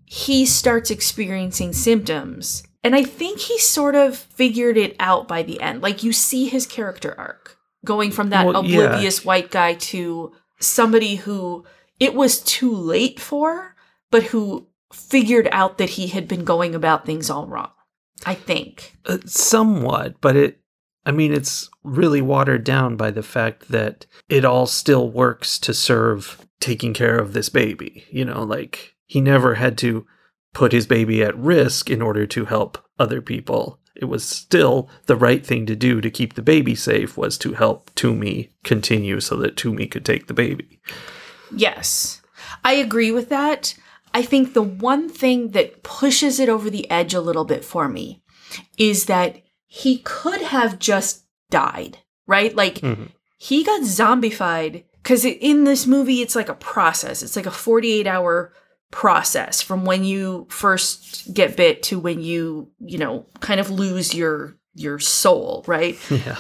he 0.06 0.46
starts 0.46 0.90
experiencing 0.90 1.72
symptoms. 1.72 2.64
And 2.84 2.96
I 2.96 3.04
think 3.04 3.40
he 3.40 3.60
sort 3.60 3.96
of 3.96 4.18
figured 4.18 4.78
it 4.78 4.96
out 5.00 5.28
by 5.28 5.44
the 5.44 5.62
end. 5.62 5.82
Like 5.82 6.04
you 6.04 6.14
see 6.14 6.48
his 6.48 6.66
character 6.66 7.14
arc 7.18 7.58
going 7.86 8.12
from 8.12 8.30
that 8.32 8.46
Well, 8.46 8.66
yeah. 8.66 8.80
oblivious 8.80 9.24
white 9.24 9.52
guy 9.52 9.76
to 9.76 10.34
somebody 10.60 11.16
who 11.16 11.66
it 12.00 12.14
was 12.14 12.40
too 12.40 12.74
late 12.74 13.20
for, 13.20 13.76
but 14.10 14.24
who 14.24 14.68
figured 14.92 15.48
out 15.52 15.78
that 15.78 15.92
he 15.92 16.08
had 16.08 16.28
been 16.28 16.44
going 16.44 16.74
about 16.74 17.06
things 17.06 17.30
all 17.30 17.46
wrong. 17.48 17.72
I 18.26 18.34
think. 18.34 18.98
Uh, 19.06 19.20
somewhat, 19.26 20.20
but 20.20 20.36
it, 20.36 20.60
I 21.06 21.12
mean, 21.12 21.34
it's 21.34 21.70
really 21.84 22.22
watered 22.22 22.64
down 22.64 22.96
by 22.96 23.12
the 23.12 23.24
fact 23.24 23.70
that 23.70 24.06
it 24.28 24.46
all 24.46 24.66
still 24.66 25.10
works 25.10 25.58
to 25.60 25.74
serve 25.74 26.46
taking 26.60 26.94
care 26.94 27.18
of 27.18 27.34
this 27.34 27.50
baby. 27.50 28.06
You 28.12 28.26
know, 28.26 28.44
like 28.44 28.96
he 29.06 29.22
never 29.22 29.56
had 29.56 29.78
to 29.80 30.06
put 30.54 30.72
his 30.72 30.86
baby 30.86 31.24
at 31.24 31.38
risk 31.38 31.90
in 31.90 32.02
order 32.02 32.26
to 32.28 32.46
help 32.46 32.78
other 32.98 33.22
people. 33.22 33.80
It 33.96 34.06
was 34.06 34.24
still 34.26 34.90
the 35.08 35.16
right 35.16 35.46
thing 35.46 35.66
to 35.66 35.76
do 35.76 36.00
to 36.02 36.10
keep 36.10 36.34
the 36.34 36.42
baby 36.42 36.76
safe 36.76 37.18
was 37.18 37.38
to 37.40 37.54
help 37.54 37.92
Thoomi 37.96 38.50
continue 38.64 39.20
so 39.20 39.36
that 39.38 39.58
Thoomi 39.58 39.90
could 39.90 40.06
take 40.06 40.28
the 40.28 40.34
baby. 40.34 40.80
Yes, 41.56 42.22
I 42.64 42.74
agree 42.74 43.12
with 43.12 43.30
that. 43.30 43.76
I 44.14 44.22
think 44.22 44.54
the 44.54 44.62
one 44.62 45.10
thing 45.10 45.50
that 45.50 45.84
pushes 45.84 46.40
it 46.40 46.50
over 46.50 46.70
the 46.70 46.90
edge 46.90 47.14
a 47.14 47.22
little 47.22 47.46
bit 47.46 47.64
for 47.64 47.88
me 47.88 48.24
is 48.78 49.06
that 49.06 49.42
he 49.72 50.00
could 50.00 50.42
have 50.42 50.80
just 50.80 51.24
died, 51.50 52.00
right? 52.28 52.54
Like 52.56 52.80
Mhm. 52.82 53.10
he 53.38 53.64
got 53.64 53.82
zombified 53.84 54.84
because 55.02 55.24
in 55.24 55.64
this 55.64 55.88
movie, 55.88 56.22
it's 56.22 56.36
like 56.36 56.50
a 56.50 56.54
process. 56.56 57.24
It's 57.24 57.36
like 57.38 57.46
a 57.46 57.52
48 57.52 58.06
hour 58.08 58.52
process 58.92 59.62
from 59.62 59.86
when 59.86 60.04
you 60.04 60.48
first 60.50 61.32
get 61.34 61.56
bit 61.56 61.84
to 61.84 62.00
when 62.00 62.20
you, 62.22 62.70
you 62.80 62.98
know, 62.98 63.26
kind 63.40 63.60
of 63.60 63.70
lose 63.70 64.14
your 64.14 64.58
your 64.76 65.00
soul, 65.00 65.64
right? 65.68 65.98
Yeah. 66.10 66.36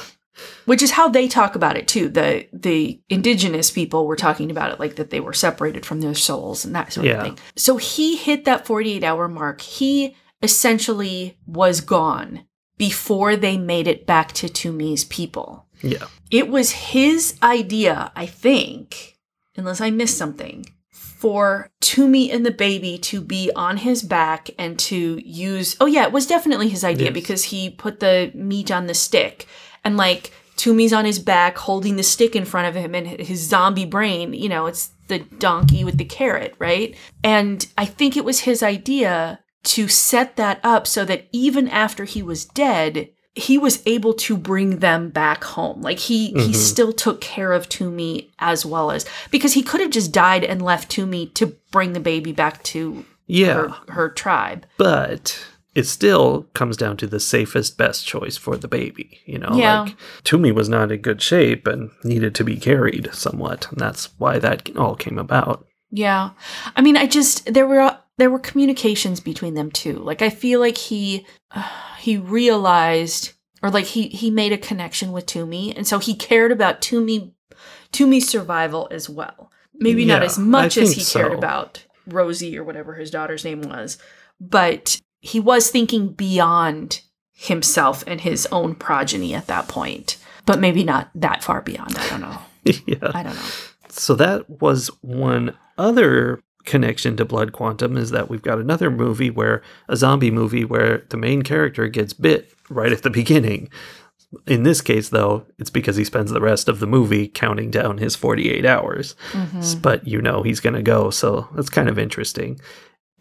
which 0.65 0.81
is 0.81 0.91
how 0.91 1.09
they 1.09 1.27
talk 1.27 1.55
about 1.55 1.75
it 1.75 1.86
too 1.86 2.07
the 2.07 2.48
the 2.53 3.01
indigenous 3.09 3.69
people 3.69 4.07
were 4.07 4.15
talking 4.15 4.50
about 4.50 4.71
it 4.71 4.79
like 4.79 4.95
that 4.95 5.09
they 5.09 5.19
were 5.19 5.33
separated 5.33 5.86
from 5.86 6.00
their 6.00 6.15
souls 6.15 6.63
and 6.63 6.74
that 6.74 6.93
sort 6.93 7.05
Yeah. 7.05 7.17
of 7.17 7.24
thing 7.24 7.38
so 7.57 7.75
he 7.75 8.15
hit 8.15 8.45
that 8.45 8.65
48 8.65 9.03
hour 9.03 9.27
mark 9.27 9.59
he 9.59 10.15
essentially 10.41 11.38
was 11.45 11.81
gone 11.81 12.45
before 12.79 13.36
they 13.36 13.57
made 13.57 13.88
it 13.88 14.07
back 14.07 14.31
to 14.33 14.48
Thoomi's 14.48 15.03
people 15.05 15.67
Yeah. 15.83 16.07
it 16.31 16.50
was 16.50 16.71
his 16.71 17.38
idea 17.43 18.12
i 18.15 18.25
think 18.25 19.17
unless 19.55 19.79
i 19.81 19.91
missed 19.91 20.17
something 20.17 20.65
for 20.91 21.69
Thoomi 21.81 22.33
and 22.33 22.45
the 22.45 22.51
baby 22.51 22.98
to 23.00 23.19
be 23.21 23.51
on 23.53 23.77
his 23.77 24.01
back 24.03 24.50
and 24.57 24.79
to 24.79 25.19
use 25.24 25.75
oh 25.81 25.86
yeah 25.86 26.03
it 26.03 26.12
was 26.13 26.25
definitely 26.25 26.69
his 26.69 26.83
idea 26.83 27.05
Yes. 27.07 27.13
because 27.13 27.43
he 27.45 27.69
put 27.69 28.00
the 28.00 28.31
meat 28.33 28.71
on 28.71 28.88
the 28.88 28.93
stick 28.93 29.45
and 29.83 29.98
like 29.98 30.31
Thoomi's 30.55 30.93
on 30.93 31.05
his 31.05 31.19
back 31.19 31.57
holding 31.57 31.95
the 31.98 32.03
stick 32.03 32.36
in 32.36 32.45
front 32.45 32.67
of 32.67 32.75
him 32.81 32.95
and 32.95 33.05
his 33.07 33.41
zombie 33.48 33.86
brain 33.86 34.33
you 34.33 34.48
know 34.50 34.65
it's 34.67 34.91
the 35.07 35.19
donkey 35.19 35.83
with 35.83 35.98
the 35.98 36.05
carrot 36.05 36.53
right 36.59 36.95
and 37.24 37.67
i 37.77 37.83
think 37.86 38.15
it 38.15 38.24
was 38.25 38.41
his 38.41 38.62
idea 38.63 39.39
to 39.63 39.88
set 39.88 40.36
that 40.38 40.60
up 40.63 40.88
so 40.88 41.04
that 41.06 41.28
even 41.32 41.68
after 41.68 42.06
he 42.06 42.22
was 42.24 42.46
dead 42.46 43.10
he 43.36 43.58
was 43.58 43.82
able 43.86 44.13
to 44.13 44.36
bring 44.36 44.80
them 44.80 45.10
back 45.10 45.44
home 45.44 45.82
like 45.82 46.00
he 46.00 46.28
he 46.32 46.50
Mhm. 46.51 46.56
still 46.56 46.92
took 46.92 47.22
care 47.22 47.51
of 47.54 47.70
Thoomi 47.70 48.30
as 48.39 48.66
well 48.66 48.92
as 48.92 49.06
because 49.32 49.54
he 49.54 49.62
could 49.62 49.80
have 49.82 49.92
just 49.92 50.12
died 50.12 50.44
and 50.44 50.62
left 50.62 50.89
Thoomi 50.92 51.34
to 51.36 51.56
bring 51.72 51.94
the 51.94 52.00
baby 52.00 52.32
back 52.32 52.63
to 52.63 53.06
Yeah. 53.28 53.54
her, 53.54 53.70
her 53.89 54.10
tribe 54.10 54.66
but 54.78 55.39
it 55.75 55.86
still 55.86 56.48
comes 56.54 56.75
down 56.75 56.98
to 56.98 57.08
the 57.08 57.20
safest 57.20 57.78
best 57.78 58.06
choice 58.06 58.36
for 58.36 58.58
the 58.58 58.68
baby 58.68 59.20
you 59.25 59.38
know 59.38 59.51
Yeah. 59.54 59.82
like 59.82 59.96
Thoomi 60.25 60.54
was 60.54 60.68
not 60.68 60.92
in 60.92 61.00
good 61.01 61.22
shape 61.22 61.68
and 61.68 61.92
needed 62.04 62.34
to 62.36 62.44
be 62.44 62.58
carried 62.58 63.10
somewhat 63.13 63.68
and 63.70 63.80
that's 63.80 64.10
why 64.18 64.39
that 64.39 64.75
all 64.75 64.96
came 64.96 65.20
about 65.20 65.66
Yeah. 65.92 66.32
I 66.75 66.82
mean, 66.82 66.96
I 66.98 67.08
just 67.08 67.51
there 67.51 67.66
were 67.68 67.98
there 68.19 68.29
were 68.29 68.39
communications 68.39 69.19
between 69.19 69.53
them 69.53 69.71
too. 69.71 69.93
Like 69.93 70.21
I 70.21 70.29
feel 70.29 70.59
like 70.59 70.77
he 70.77 71.25
uh, 71.51 71.67
he 71.99 72.17
realized 72.17 73.33
or 73.63 73.69
like 73.69 73.85
he 73.85 74.09
he 74.09 74.29
made 74.29 74.53
a 74.53 74.57
connection 74.57 75.11
with 75.11 75.25
Thoomi 75.25 75.73
and 75.75 75.88
so 75.88 75.99
he 75.99 76.13
cared 76.15 76.51
about 76.51 76.81
Thoomi 76.81 77.31
Thoomi's 77.91 78.27
survival 78.27 78.88
as 78.91 79.09
well. 79.09 79.51
Maybe 79.73 80.03
not 80.03 80.23
as 80.23 80.38
much 80.38 80.77
I 80.77 80.81
as 80.81 80.93
he 80.93 81.03
cared 81.03 81.33
about 81.33 81.85
Rosie 82.05 82.57
or 82.57 82.65
whatever 82.65 82.95
his 82.95 83.09
daughter's 83.09 83.45
name 83.45 83.61
was, 83.61 83.97
but 84.39 84.99
he 85.21 85.39
was 85.39 85.69
thinking 85.69 86.09
beyond 86.09 87.01
himself 87.31 88.03
and 88.05 88.19
his 88.19 88.45
own 88.51 88.75
progeny 88.75 89.33
at 89.33 89.47
that 89.47 89.69
point. 89.69 90.17
But 90.45 90.59
maybe 90.59 90.83
not 90.83 91.09
that 91.15 91.43
far 91.43 91.61
beyond. 91.61 91.97
I 91.97 92.09
don't 92.09 92.21
know. 92.21 92.38
yeah 92.85 93.11
I 93.13 93.23
don't 93.23 93.35
know. 93.35 93.49
so 93.88 94.15
that 94.15 94.49
was 94.49 94.88
one 95.01 95.55
other 95.77 96.43
connection 96.69 97.17
to 97.17 97.25
blood 97.25 97.51
quantum 97.51 97.97
is 97.97 98.11
that 98.11 98.29
we've 98.29 98.41
got 98.41 98.59
another 98.59 98.89
movie 98.89 99.29
where 99.29 99.61
a 99.89 99.97
zombie 99.97 100.31
movie 100.31 100.63
where 100.63 100.99
the 101.09 101.17
main 101.17 101.41
character 101.41 101.88
gets 101.88 102.13
bit 102.13 102.53
right 102.69 102.93
at 102.93 103.03
the 103.03 103.09
beginning 103.21 103.67
in 104.45 104.61
this 104.63 104.79
case 104.79 105.09
though 105.09 105.43
it's 105.57 105.71
because 105.71 105.95
he 105.97 106.03
spends 106.03 106.31
the 106.31 106.39
rest 106.39 106.69
of 106.69 106.79
the 106.79 106.85
movie 106.88 107.27
counting 107.27 107.71
down 107.71 107.97
his 107.97 108.15
48 108.15 108.65
hours 108.65 109.15
Mhm. 109.33 109.81
but 109.81 110.07
you 110.07 110.21
know 110.21 110.43
he's 110.43 110.59
going 110.59 110.75
to 110.75 110.83
go, 110.83 111.09
so 111.09 111.47
that's 111.55 111.69
kind 111.69 111.89
of 111.89 111.97
interesting. 111.99 112.59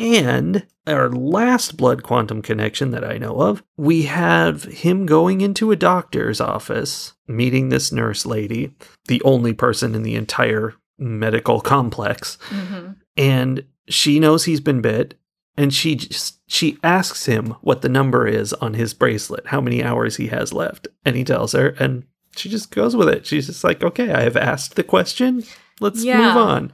And 0.01 0.65
our 0.87 1.11
last 1.11 1.77
blood 1.77 2.05
quantum 2.05 2.41
connection 2.41 2.93
that 2.93 3.03
I 3.05 3.19
know 3.19 3.41
of, 3.41 3.65
we 3.77 4.03
have 4.03 4.63
him 4.65 5.07
going 5.07 5.41
into 5.41 5.73
a 5.73 5.77
doctor's 5.77 6.41
office, 6.41 7.15
meeting 7.27 7.69
this 7.69 7.91
nurse 7.91 8.25
lady, 8.25 8.75
the 9.09 9.21
only 9.25 9.53
person 9.53 9.97
in 9.97 10.05
the 10.05 10.15
entire 10.15 10.75
medical 10.99 11.61
complex, 11.61 12.39
Mhm. 12.51 12.97
and 13.17 13.65
she 13.89 14.19
knows 14.21 14.45
he's 14.45 14.61
been 14.61 14.81
bit 14.81 15.15
and 15.57 15.73
she 15.75 15.95
just 15.97 16.39
she 16.47 16.79
asks 16.83 17.27
him 17.27 17.55
what 17.63 17.83
the 17.83 17.89
number 17.89 18.27
is 18.27 18.53
on 18.55 18.75
his 18.75 18.95
bracelet, 18.95 19.47
how 19.49 19.61
many 19.61 19.83
hours 19.83 20.17
he 20.17 20.29
has 20.29 20.53
left, 20.53 20.89
and 21.05 21.17
he 21.17 21.25
tells 21.25 21.53
her 21.53 21.69
and 21.79 22.05
she 22.37 22.49
just 22.49 22.71
goes 22.71 22.95
with 22.95 23.09
it. 23.09 23.27
She's 23.27 23.47
just 23.47 23.65
like, 23.65 23.83
"Okay, 23.83 24.13
I 24.13 24.23
have 24.23 24.37
asked 24.37 24.77
the 24.77 24.83
question. 24.85 25.45
Let's 25.81 26.05
Yeah. 26.05 26.19
move 26.19 26.37
on." 26.37 26.73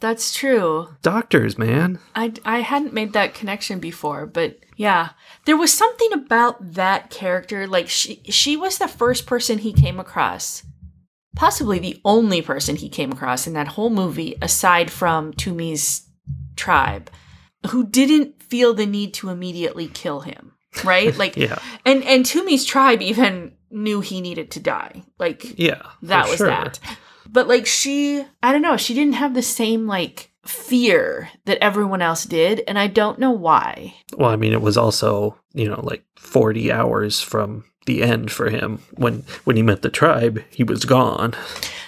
That's 0.00 0.34
true. 0.34 0.88
Doctors, 1.02 1.56
man. 1.56 1.98
I, 2.14 2.32
I 2.44 2.60
hadn't 2.60 2.92
made 2.92 3.14
that 3.14 3.32
connection 3.32 3.78
before, 3.78 4.26
but 4.26 4.58
yeah, 4.76 5.10
there 5.46 5.56
was 5.56 5.72
something 5.72 6.12
about 6.12 6.74
that 6.74 7.08
character. 7.10 7.66
Like 7.66 7.88
she, 7.88 8.20
she 8.28 8.56
was 8.56 8.76
the 8.76 8.88
first 8.88 9.24
person 9.26 9.58
he 9.58 9.72
came 9.72 9.98
across, 9.98 10.62
possibly 11.34 11.78
the 11.78 12.00
only 12.04 12.42
person 12.42 12.76
he 12.76 12.88
came 12.88 13.12
across 13.12 13.46
in 13.46 13.52
that 13.54 13.68
whole 13.68 13.90
movie, 13.90 14.36
aside 14.42 14.90
from 14.90 15.32
Thoomi's 15.32 16.08
tribe, 16.56 17.10
who 17.70 17.86
didn't 17.86 18.42
feel 18.42 18.74
the 18.74 18.86
need 18.86 19.14
to 19.14 19.30
immediately 19.30 19.88
kill 19.88 20.20
him. 20.20 20.52
Right? 20.84 21.16
Like, 21.18 21.36
Yeah. 21.36 21.58
and 21.84 22.02
and 22.04 22.24
Thoomi's 22.24 22.64
tribe 22.64 23.02
even 23.02 23.52
knew 23.70 24.00
he 24.00 24.20
needed 24.20 24.50
to 24.52 24.60
die. 24.60 25.02
Like, 25.18 25.58
Yeah. 25.58 25.82
that 26.02 26.28
was 26.28 26.36
sure. 26.38 26.48
that. 26.48 26.78
But 27.28 27.48
like 27.48 27.66
she, 27.66 28.24
I 28.42 28.52
don't 28.52 28.62
know, 28.62 28.76
she 28.76 28.94
didn't 28.94 29.14
have 29.14 29.34
the 29.34 29.42
same 29.42 29.86
like 29.86 30.30
fear 30.44 31.30
that 31.46 31.58
everyone 31.62 32.02
else 32.02 32.24
did, 32.24 32.62
and 32.68 32.78
I 32.78 32.86
don't 32.86 33.18
know 33.18 33.30
why. 33.32 33.94
Well, 34.16 34.30
I 34.30 34.36
mean, 34.36 34.52
it 34.52 34.60
was 34.60 34.76
also, 34.76 35.36
you 35.54 35.68
know, 35.68 35.80
like 35.82 36.04
40 36.16 36.70
hours 36.70 37.20
from 37.20 37.64
the 37.86 38.02
end 38.02 38.30
for 38.32 38.50
him. 38.50 38.80
When 38.92 39.24
when 39.44 39.56
he 39.56 39.62
met 39.62 39.82
the 39.82 39.90
tribe, 39.90 40.42
he 40.50 40.64
was 40.64 40.84
gone. 40.84 41.34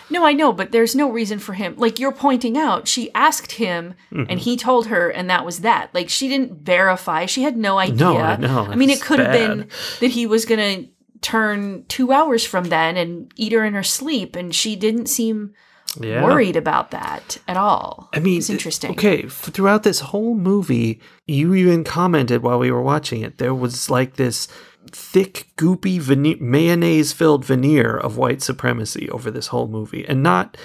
No, 0.09 0.25
I 0.25 0.35
know, 0.35 0.53
but 0.53 0.71
there's 0.71 0.95
no 0.95 1.11
reason 1.11 1.41
for 1.41 1.55
him. 1.55 1.75
Like 1.77 1.99
you're 1.99 2.13
pointing 2.13 2.57
out, 2.57 2.87
she 2.87 3.13
asked 3.15 3.53
him 3.53 3.95
Mm-hmm. 4.13 4.31
and 4.31 4.39
he 4.41 4.57
told 4.57 4.87
her, 4.87 5.09
and 5.11 5.29
that 5.29 5.45
was 5.45 5.61
that. 5.61 5.93
Like 5.95 6.09
she 6.09 6.29
didn't 6.29 6.61
verify. 6.61 7.27
She 7.27 7.43
had 7.43 7.57
no 7.57 7.79
idea. 7.79 7.97
No, 7.97 8.17
I 8.19 8.37
know. 8.37 8.67
I 8.67 8.77
mean, 8.77 8.91
it 8.91 9.01
could 9.03 9.19
have 9.19 9.33
been 9.33 9.69
that 10.01 10.11
he 10.13 10.27
was 10.27 10.45
going 10.45 10.85
to 10.85 10.89
turn 11.23 11.85
two 11.89 12.13
hours 12.13 12.45
from 12.47 12.65
then 12.67 12.97
and 12.97 13.33
eat 13.37 13.53
her 13.53 13.65
in 13.65 13.75
her 13.75 13.83
sleep, 13.83 14.37
and 14.37 14.55
she 14.55 14.77
didn't 14.77 15.07
seem 15.07 15.55
Yeah. 15.99 16.23
worried 16.23 16.57
about 16.57 16.91
that 16.93 17.39
at 17.49 17.57
all. 17.57 18.09
I 18.15 18.21
mean, 18.21 18.39
it's 18.39 18.51
interesting. 18.51 18.93
Okay, 18.93 19.25
f- 19.25 19.33
throughout 19.53 19.83
this 19.83 20.01
whole 20.01 20.35
movie, 20.37 21.01
you 21.27 21.55
even 21.55 21.83
commented 21.85 22.43
while 22.43 22.59
we 22.61 22.71
were 22.71 22.83
watching 22.83 23.23
it, 23.23 23.39
there 23.39 23.55
was 23.55 23.91
like 23.91 24.15
this 24.17 24.47
thick, 24.91 25.49
goopy 25.57 26.01
vene- 26.01 26.39
mayonnaise 26.41 27.13
filled 27.13 27.45
veneer 27.45 27.97
of 27.97 28.17
white 28.17 28.43
supremacy 28.43 29.09
over 29.11 29.31
this 29.31 29.49
whole 29.49 29.69
movie. 29.69 30.05
And 30.07 30.23
not 30.23 30.57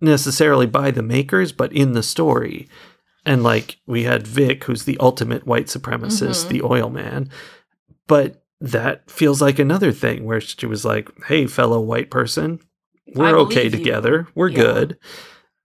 necessarily 0.00 0.66
by 0.66 0.90
the 0.90 1.02
makers, 1.02 1.52
but 1.52 1.72
in 1.72 1.92
the 1.92 2.02
story. 2.02 2.68
And 3.26 3.42
like 3.42 3.78
we 3.86 4.04
had 4.04 4.26
Vic, 4.26 4.64
who's 4.64 4.84
the 4.84 4.96
ultimate 4.98 5.46
white 5.46 5.66
supremacist, 5.66 6.46
Mhm. 6.46 6.48
the 6.48 6.62
oil 6.62 6.88
man. 6.90 7.30
But 8.06 8.42
that 8.60 9.10
feels 9.10 9.42
like 9.42 9.58
another 9.58 9.92
thing 9.92 10.24
where 10.24 10.40
she 10.40 10.66
was 10.66 10.84
like, 10.84 11.08
hey, 11.26 11.46
fellow 11.46 11.80
white 11.80 12.10
person, 12.10 12.60
we're 13.14 13.38
okay 13.40 13.64
you." 13.64 13.70
together. 13.70 14.28
We're 14.34 14.48
Yeah. 14.48 14.56
good. 14.62 14.98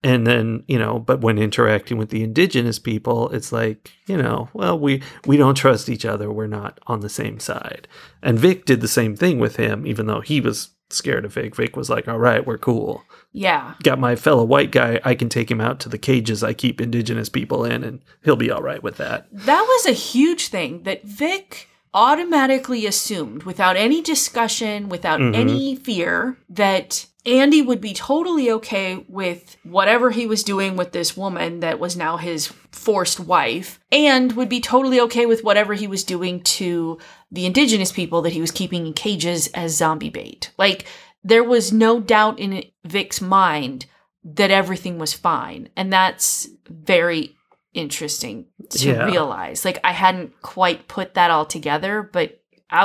And 0.04 0.26
then, 0.26 0.62
you 0.68 0.78
know, 0.78 0.98
but 0.98 1.22
when 1.22 1.38
interacting 1.38 1.96
with 1.96 2.10
the 2.10 2.22
indigenous 2.22 2.78
people, 2.78 3.30
it's 3.30 3.50
like, 3.52 3.90
you 4.06 4.16
know, 4.18 4.50
well, 4.52 4.78
we 4.78 5.02
we 5.26 5.36
don't 5.38 5.54
trust 5.56 5.88
each 5.88 6.04
other. 6.04 6.30
We're 6.30 6.46
not 6.46 6.78
on 6.86 7.00
the 7.00 7.08
same 7.08 7.40
side. 7.40 7.88
And 8.22 8.38
Vic 8.38 8.66
did 8.66 8.82
the 8.82 8.88
same 8.88 9.16
thing 9.16 9.38
with 9.38 9.56
him, 9.56 9.86
even 9.86 10.06
though 10.06 10.20
he 10.20 10.40
was 10.42 10.68
scared 10.90 11.24
of 11.24 11.32
Vic. 11.32 11.56
Vic 11.56 11.74
was 11.74 11.88
like, 11.88 12.06
all 12.06 12.18
right, 12.18 12.46
we're 12.46 12.58
cool. 12.58 13.02
Yeah. 13.32 13.74
Got 13.82 13.98
my 13.98 14.14
fellow 14.14 14.44
white 14.44 14.70
guy. 14.70 15.00
I 15.04 15.14
can 15.14 15.30
take 15.30 15.50
him 15.50 15.60
out 15.60 15.80
to 15.80 15.88
the 15.88 15.98
cages 15.98 16.44
I 16.44 16.52
keep 16.52 16.80
indigenous 16.82 17.30
people 17.30 17.64
in, 17.64 17.82
and 17.82 18.00
he'll 18.22 18.36
be 18.36 18.50
all 18.50 18.62
right 18.62 18.82
with 18.82 18.98
that. 18.98 19.26
That 19.32 19.62
was 19.62 19.86
a 19.86 19.92
huge 19.92 20.48
thing 20.48 20.82
that 20.82 21.02
Vic 21.04 21.66
automatically 21.94 22.86
assumed 22.86 23.44
without 23.44 23.76
any 23.76 24.02
discussion, 24.02 24.88
without 24.88 25.20
Mhm. 25.20 25.34
any 25.34 25.74
fear, 25.76 26.36
that 26.50 27.06
Andy 27.26 27.62
would 27.62 27.80
be 27.80 27.94
totally 27.94 28.50
okay 28.50 29.04
with 29.08 29.56
whatever 29.62 30.10
he 30.10 30.26
was 30.26 30.42
doing 30.42 30.76
with 30.76 30.92
this 30.92 31.16
woman 31.16 31.60
that 31.60 31.78
was 31.78 31.96
now 31.96 32.16
his 32.18 32.48
forced 32.70 33.18
wife, 33.18 33.80
and 33.90 34.32
would 34.32 34.48
be 34.48 34.60
totally 34.60 35.00
okay 35.00 35.24
with 35.24 35.42
whatever 35.42 35.74
he 35.74 35.86
was 35.86 36.04
doing 36.04 36.42
to 36.42 36.98
the 37.30 37.46
indigenous 37.46 37.92
people 37.92 38.20
that 38.22 38.32
he 38.34 38.40
was 38.40 38.50
keeping 38.50 38.86
in 38.86 38.92
cages 38.92 39.46
as 39.48 39.76
zombie 39.76 40.10
bait. 40.10 40.50
Like, 40.58 40.86
there 41.22 41.44
was 41.44 41.72
no 41.72 42.00
doubt 42.00 42.38
in 42.38 42.64
Vic's 42.84 43.20
mind 43.20 43.86
that 44.24 44.50
everything 44.50 44.98
was 44.98 45.14
fine. 45.14 45.68
And 45.76 45.92
that's 45.92 46.48
very 46.68 47.34
interesting 47.72 48.46
to 48.70 48.88
Yeah. 48.88 49.04
realize. 49.06 49.64
Like 49.64 49.78
I 49.82 49.92
hadn't 49.92 50.40
quite 50.42 50.86
put 50.86 51.14
that 51.14 51.30
all 51.30 51.44
together, 51.44 52.08
but 52.12 52.40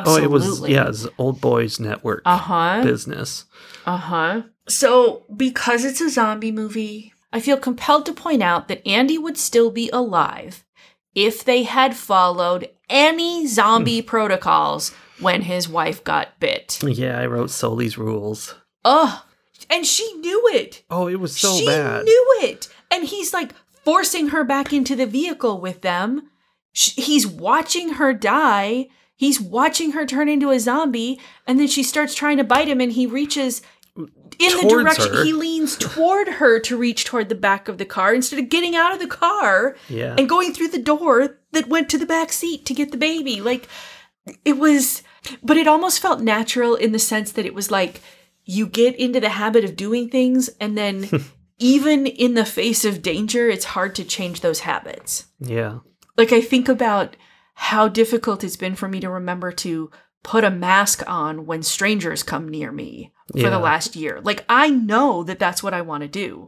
Oh, 0.06 0.18
it 0.18 0.30
was 0.30 0.68
yeah, 0.68 0.84
it 0.84 0.88
was 0.88 1.08
old 1.18 1.42
boys 1.42 1.80
network 1.80 2.22
Uh-huh. 2.26 2.82
business. 2.84 3.46
Uh-huh. 3.86 4.44
So, 4.68 5.24
because 5.36 5.84
it's 5.84 6.02
a 6.02 6.10
zombie 6.10 6.52
movie, 6.52 7.14
I 7.34 7.40
feel 7.40 7.58
compelled 7.58 8.06
to 8.06 8.14
point 8.14 8.44
out 8.44 8.68
that 8.68 8.86
Andy 8.88 9.18
would 9.18 9.38
still 9.38 9.72
be 9.72 9.90
alive 9.92 10.64
if 11.16 11.44
they 11.44 11.64
had 11.64 11.96
followed 11.96 12.70
any 12.90 13.48
zombie 13.48 14.02
protocols 14.02 14.92
when 15.20 15.42
his 15.44 15.68
wife 15.68 16.04
got 16.04 16.40
bit. 16.40 16.80
Yeah, 16.84 17.20
I 17.20 17.26
wrote 17.26 17.50
Sully's 17.50 17.98
rules. 17.98 18.56
Ugh. 18.86 19.24
And 19.72 19.86
she 19.86 20.14
knew 20.14 20.48
it. 20.54 20.84
Oh, 20.90 21.08
it 21.08 21.20
was 21.20 21.36
so 21.36 21.56
she 21.56 21.66
bad. 21.66 22.06
knew 22.06 22.38
it. 22.42 22.70
And 22.92 23.06
he's 23.06 23.34
like 23.34 23.54
forcing 23.84 24.30
her 24.30 24.44
back 24.44 24.72
into 24.72 24.96
the 24.96 25.06
vehicle 25.06 25.60
with 25.60 25.82
them. 25.82 26.30
Sh- 26.74 26.94
He's 26.96 27.28
watching 27.28 27.94
her 27.94 28.14
die. 28.14 28.88
He's 29.20 29.42
watching 29.42 29.92
her 29.92 30.06
turn 30.06 30.30
into 30.30 30.50
a 30.50 30.62
zombie. 30.62 31.20
And 31.46 31.60
then 31.60 31.68
she 31.68 31.84
starts 31.84 32.16
trying 32.16 32.38
to 32.38 32.46
bite 32.46 32.70
him, 32.70 32.80
and 32.80 32.94
he 32.94 33.06
reaches 33.06 33.62
in 33.98 34.08
the 34.62 34.68
direction. 34.70 35.14
her. 35.14 35.26
He 35.26 35.34
leans 35.34 35.76
toward 35.76 36.30
her 36.30 36.58
to 36.62 36.78
reach 36.78 37.04
toward 37.04 37.28
the 37.28 37.36
back 37.36 37.68
of 37.68 37.78
the 37.78 37.86
car 37.86 38.14
instead 38.14 38.40
of 38.40 38.48
getting 38.48 38.78
out 38.78 38.94
of 38.94 39.00
the 39.00 39.08
car 39.08 39.76
yeah. 39.90 40.16
and 40.18 40.30
going 40.30 40.54
through 40.54 40.70
the 40.70 40.82
door 40.82 41.36
that 41.52 41.68
went 41.68 41.90
to 41.90 41.98
the 41.98 42.06
back 42.06 42.32
seat 42.32 42.66
to 42.68 42.74
get 42.74 42.94
the 42.94 42.98
baby. 42.98 43.42
Like 43.42 43.68
it 44.46 44.58
was, 44.58 45.04
but 45.44 45.58
it 45.58 45.68
almost 45.68 46.00
felt 46.00 46.22
natural 46.22 46.76
in 46.76 46.94
the 46.94 46.98
sense 46.98 47.34
that 47.34 47.46
it 47.46 47.54
was 47.54 47.70
like 47.70 48.00
you 48.46 48.68
get 48.68 48.96
into 48.96 49.20
the 49.20 49.28
habit 49.28 49.66
of 49.66 49.76
doing 49.76 50.10
things, 50.10 50.50
and 50.62 50.78
then 50.78 51.10
even 51.60 52.08
in 52.08 52.36
the 52.36 52.46
face 52.46 52.86
of 52.86 53.02
danger, 53.02 53.50
it's 53.50 53.66
hard 53.66 53.96
to 53.96 54.06
change 54.06 54.40
those 54.40 54.62
habits. 54.62 55.26
yeah. 55.42 55.80
Like 56.16 56.32
I 56.32 56.40
think 56.40 56.70
about 56.70 57.18
how 57.62 57.88
difficult 57.90 58.44
it's 58.44 58.56
been 58.56 58.74
for 58.76 58.88
me 58.88 59.00
to 59.02 59.10
remember 59.10 59.52
to 59.52 59.92
put 60.24 60.44
a 60.46 60.50
mask 60.50 61.04
on 61.08 61.46
when 61.46 61.62
strangers 61.62 62.24
come 62.24 62.48
near 62.48 62.72
me 62.72 63.12
for 63.34 63.40
Yeah. 63.40 63.50
the 63.50 63.60
last 63.60 63.96
year. 63.96 64.22
Like 64.24 64.46
I 64.50 64.70
know 64.70 65.24
that 65.24 65.40
that's 65.40 65.62
what 65.62 65.74
I 65.74 65.82
want 65.82 66.02
to 66.04 66.08
do. 66.08 66.48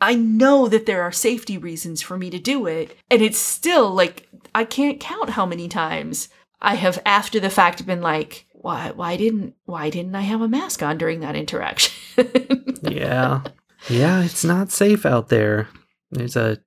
I 0.00 0.14
know 0.14 0.68
that 0.68 0.86
there 0.86 1.02
are 1.02 1.12
safety 1.12 1.56
reasons 1.58 2.02
for 2.02 2.18
me 2.18 2.28
to 2.30 2.38
do 2.38 2.66
it, 2.66 2.96
and 3.10 3.22
it's 3.22 3.38
still 3.38 3.90
like 3.90 4.28
I 4.54 4.64
can't 4.64 5.00
count 5.00 5.30
how 5.30 5.46
many 5.46 5.68
times 5.68 6.28
I 6.60 6.74
have 6.76 7.00
after 7.06 7.38
the 7.40 7.50
fact 7.50 7.84
been 7.86 8.00
like, 8.02 8.46
why 8.52 8.92
why 8.94 9.16
didn't 9.16 9.54
why 9.64 9.90
didn't 9.90 10.14
I 10.14 10.22
have 10.22 10.40
a 10.40 10.48
mask 10.48 10.82
on 10.82 10.98
during 10.98 11.20
that 11.20 11.36
interaction? 11.36 11.92
yeah. 12.82 13.42
Yeah, 13.88 14.22
it's 14.22 14.44
not 14.44 14.70
safe 14.72 15.04
out 15.06 15.28
there. 15.28 15.68
There's 16.10 16.36
a 16.36 16.58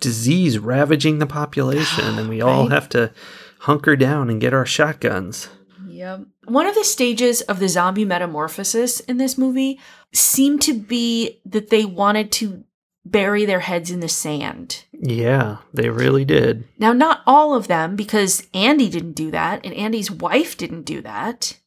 disease 0.00 0.58
ravaging 0.58 1.18
the 1.18 1.26
population, 1.26 2.18
and 2.18 2.28
we 2.28 2.40
all 2.40 2.62
Right. 2.64 2.72
have 2.72 2.88
to 2.90 3.12
hunker 3.60 3.96
down 3.96 4.28
and 4.30 4.40
get 4.40 4.52
our 4.54 4.66
shotguns. 4.66 5.48
Yep. 5.88 6.26
One 6.46 6.66
of 6.66 6.74
the 6.74 6.84
stages 6.84 7.40
of 7.42 7.60
the 7.60 7.68
zombie 7.68 8.04
metamorphosis 8.04 9.00
in 9.00 9.16
this 9.18 9.38
movie 9.38 9.78
seemed 10.12 10.60
to 10.62 10.74
be 10.74 11.40
that 11.46 11.70
they 11.70 11.84
wanted 11.84 12.32
to 12.32 12.64
bury 13.06 13.44
their 13.44 13.60
heads 13.60 13.90
in 13.90 14.00
the 14.00 14.08
sand. 14.08 14.84
Yeah, 14.92 15.58
they 15.72 15.90
really 15.90 16.24
did. 16.24 16.64
Now, 16.78 16.92
not 16.92 17.20
all 17.26 17.54
of 17.54 17.68
them, 17.68 17.96
because 17.96 18.46
Andy 18.54 18.88
didn't 18.88 19.12
do 19.12 19.30
that, 19.30 19.64
and 19.64 19.74
Andy's 19.74 20.10
wife 20.10 20.56
didn't 20.56 20.82
do 20.82 21.00
that. 21.02 21.58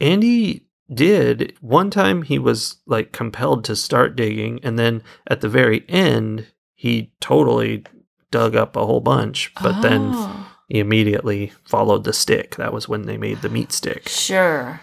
Andy 0.00 0.66
did. 0.92 1.54
One 1.60 1.90
time 1.90 2.22
he 2.22 2.38
was 2.38 2.76
like 2.86 3.10
compelled 3.12 3.64
to 3.64 3.74
start 3.76 4.16
digging, 4.16 4.60
and 4.62 4.78
then 4.78 5.02
at 5.26 5.40
the 5.40 5.48
very 5.48 5.84
end, 5.88 6.46
he 6.76 7.10
totally 7.20 7.84
dug 8.30 8.54
up 8.54 8.76
a 8.76 8.86
whole 8.86 9.00
bunch, 9.00 9.52
but 9.62 9.80
then 9.80 10.10
Oh, 10.14 10.46
he 10.68 10.78
immediately 10.78 11.52
followed 11.64 12.04
the 12.04 12.12
stick. 12.12 12.56
That 12.56 12.72
was 12.72 12.88
when 12.88 13.02
they 13.02 13.16
made 13.16 13.40
the 13.42 13.48
meat 13.48 13.72
stick. 13.72 14.08
sure. 14.08 14.80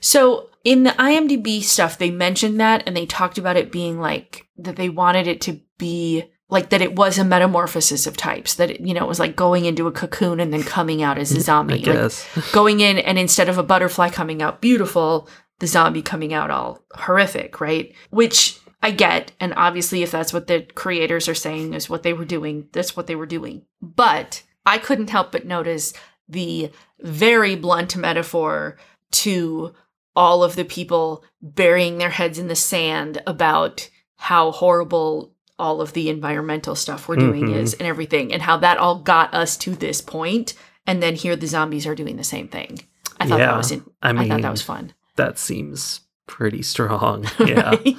So 0.00 0.48
in 0.64 0.82
the 0.84 0.90
IMDb 0.92 1.62
stuff, 1.62 1.98
they 1.98 2.10
mentioned 2.10 2.58
that, 2.60 2.82
and 2.86 2.96
they 2.96 3.06
talked 3.06 3.38
about 3.38 3.56
it 3.56 3.70
being 3.72 4.00
like 4.00 4.46
that 4.58 4.76
they 4.76 4.88
wanted 4.88 5.26
it 5.26 5.40
to 5.42 5.60
be 5.78 6.24
like 6.48 6.70
that 6.70 6.82
it 6.82 6.94
was 6.94 7.18
a 7.18 7.24
metamorphosis 7.24 8.06
of 8.06 8.16
types 8.16 8.54
that 8.54 8.70
it, 8.70 8.80
you 8.80 8.94
know 8.94 9.02
it 9.04 9.08
was 9.08 9.18
like 9.18 9.34
going 9.34 9.64
into 9.64 9.86
a 9.86 9.92
cocoon 9.92 10.38
and 10.40 10.52
then 10.52 10.62
coming 10.62 11.02
out 11.02 11.18
as 11.18 11.32
a 11.32 11.40
zombie 11.48 11.74
I 11.74 11.76
Like, 11.78 11.84
guess. 11.86 12.26
going 12.52 12.80
in 12.80 12.98
and 12.98 13.18
instead 13.18 13.48
of 13.48 13.58
a 13.58 13.62
butterfly 13.62 14.10
coming 14.10 14.40
out 14.42 14.60
beautiful, 14.60 15.28
the 15.58 15.66
zombie 15.66 16.02
coming 16.02 16.32
out 16.32 16.50
all 16.50 16.80
horrific, 16.94 17.60
right? 17.60 17.92
Which 18.10 18.58
I 18.84 18.90
get. 18.90 19.32
And 19.40 19.54
obviously, 19.56 20.02
if 20.02 20.10
that's 20.10 20.32
what 20.32 20.46
the 20.46 20.60
creators 20.74 21.28
are 21.28 21.34
saying 21.34 21.72
is 21.74 21.88
what 21.90 22.02
they 22.02 22.12
were 22.12 22.24
doing, 22.26 22.68
that's 22.72 22.94
what 22.96 23.06
they 23.06 23.14
were 23.16 23.26
doing. 23.26 23.62
But 23.80 24.42
I 24.66 24.78
couldn't 24.78 25.10
help 25.10 25.32
but 25.32 25.46
notice 25.46 25.92
the 26.28 26.70
very 27.00 27.56
blunt 27.56 27.96
metaphor 27.96 28.76
to 29.12 29.72
all 30.14 30.44
of 30.44 30.54
the 30.54 30.64
people 30.64 31.24
burying 31.42 31.98
their 31.98 32.10
heads 32.10 32.38
in 32.38 32.48
the 32.48 32.54
sand 32.54 33.20
about 33.26 33.88
how 34.16 34.50
horrible 34.52 35.32
all 35.58 35.80
of 35.80 35.92
the 35.92 36.08
environmental 36.08 36.74
stuff 36.74 37.08
we're 37.08 37.16
doing 37.16 37.46
Mhm. 37.46 37.56
is 37.56 37.74
and 37.74 37.86
everything, 37.88 38.32
and 38.32 38.42
how 38.42 38.56
that 38.58 38.76
all 38.78 38.96
got 39.00 39.32
us 39.34 39.56
to 39.56 39.74
this 39.74 40.00
point. 40.00 40.54
And 40.86 41.02
then 41.02 41.14
here 41.14 41.36
the 41.36 41.46
zombies 41.46 41.86
are 41.86 41.94
doing 41.94 42.16
the 42.16 42.24
same 42.24 42.48
thing. 42.48 42.80
I 43.20 43.26
thought 43.26 43.38
Yeah, 43.38 43.46
that 43.52 43.56
was 43.56 43.70
in, 43.72 43.84
I 44.02 44.10
I, 44.10 44.12
thought 44.14 44.28
mean, 44.28 44.40
that 44.42 44.50
was 44.50 44.62
fun. 44.62 44.92
That 45.16 45.38
seems 45.38 46.00
pretty 46.26 46.62
strong. 46.62 47.24
Yeah. 47.38 47.70
Right? 47.70 47.96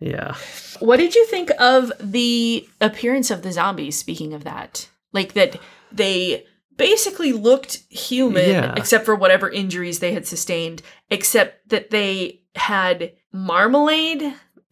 Yeah. 0.00 0.34
What 0.80 0.96
did 0.96 1.14
you 1.14 1.26
think 1.26 1.50
of 1.60 1.92
the 2.00 2.66
appearance 2.80 3.30
of 3.30 3.42
the 3.42 3.52
zombies? 3.52 3.98
Speaking 3.98 4.32
of 4.32 4.44
that, 4.44 4.88
like 5.12 5.34
that 5.34 5.56
they 5.92 6.46
basically 6.76 7.32
looked 7.32 7.80
human, 7.90 8.48
Yeah. 8.48 8.74
except 8.76 9.04
for 9.04 9.14
whatever 9.14 9.50
injuries 9.50 9.98
they 9.98 10.12
had 10.12 10.26
sustained, 10.26 10.80
except 11.10 11.68
that 11.68 11.90
they 11.90 12.40
had 12.54 13.12
marmalade 13.32 14.22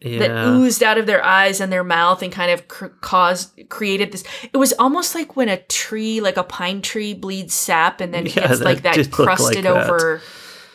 Yeah. 0.01 0.19
that 0.19 0.47
oozed 0.47 0.81
out 0.81 0.97
of 0.97 1.05
their 1.05 1.23
eyes 1.23 1.59
and 1.61 1.71
their 1.71 1.83
mouth 1.83 2.23
and 2.23 2.31
kind 2.31 2.49
of 2.51 2.67
cr- 2.67 2.87
caused 3.01 3.51
created 3.69 4.11
this. 4.11 4.23
It 4.51 4.57
was 4.57 4.73
almost 4.79 5.13
like 5.13 5.35
when 5.35 5.49
a 5.49 5.57
tree, 5.57 6.21
like 6.21 6.37
a 6.37 6.43
pine 6.43 6.81
tree, 6.81 7.13
bleeds 7.13 7.53
sap 7.53 8.01
and 8.01 8.11
then 8.13 8.25
Yeah, 8.25 8.47
gets 8.47 8.61
like 8.61 8.77
that 8.81 8.95
that 8.95 8.95
did 8.95 9.05
look 9.11 9.19
like 9.19 9.37
crusted 9.37 9.65
that. 9.65 9.89
over 9.89 10.21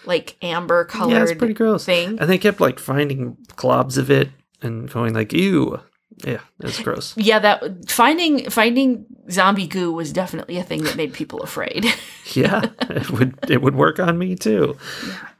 like 0.06 0.36
amber 0.42 0.84
colored 0.84 1.12
yeah, 1.14 1.22
it's 1.22 1.32
pretty 1.34 1.54
gross. 1.54 1.84
thing. 1.86 2.18
And 2.20 2.28
they 2.28 2.36
kept 2.38 2.60
like 2.60 2.78
finding 2.78 3.36
globs 3.56 3.96
of 3.96 4.10
it 4.10 4.28
and 4.64 4.90
going 4.90 5.14
like, 5.14 5.32
ew. 5.32 5.80
Yeah, 6.24 6.40
it's 6.60 6.80
gross. 6.80 7.16
Yeah, 7.16 7.40
that 7.40 7.90
finding 7.90 8.48
finding 8.48 9.04
zombie 9.32 9.66
goo 9.66 9.90
was 9.92 10.12
definitely 10.12 10.58
a 10.58 10.62
thing 10.62 10.84
that 10.84 10.96
made 10.96 11.12
people 11.12 11.40
afraid. 11.40 11.86
yeah, 12.34 12.66
it 12.82 13.10
would 13.10 13.36
it 13.48 13.60
would 13.60 13.74
work 13.74 13.98
on 13.98 14.16
me 14.16 14.36
too. 14.36 14.76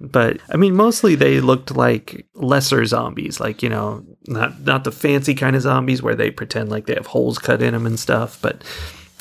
But 0.01 0.41
I 0.51 0.57
mean, 0.57 0.75
mostly 0.75 1.15
they 1.15 1.41
looked 1.41 1.77
like 1.77 2.27
lesser 2.35 2.85
zombies, 2.87 3.39
like 3.39 3.63
you 3.63 3.69
know, 3.69 4.05
not 4.27 4.63
not 4.63 4.83
the 4.83 4.91
fancy 4.91 5.35
kind 5.35 5.55
of 5.55 5.63
zombies 5.63 6.03
where 6.03 6.17
they 6.17 6.33
pretend 6.33 6.71
like 6.71 6.87
they 6.87 6.95
have 6.95 7.07
holes 7.07 7.39
cut 7.39 7.63
in 7.63 7.73
them 7.73 7.87
and 7.87 8.01
stuff, 8.01 8.39
but 8.43 8.65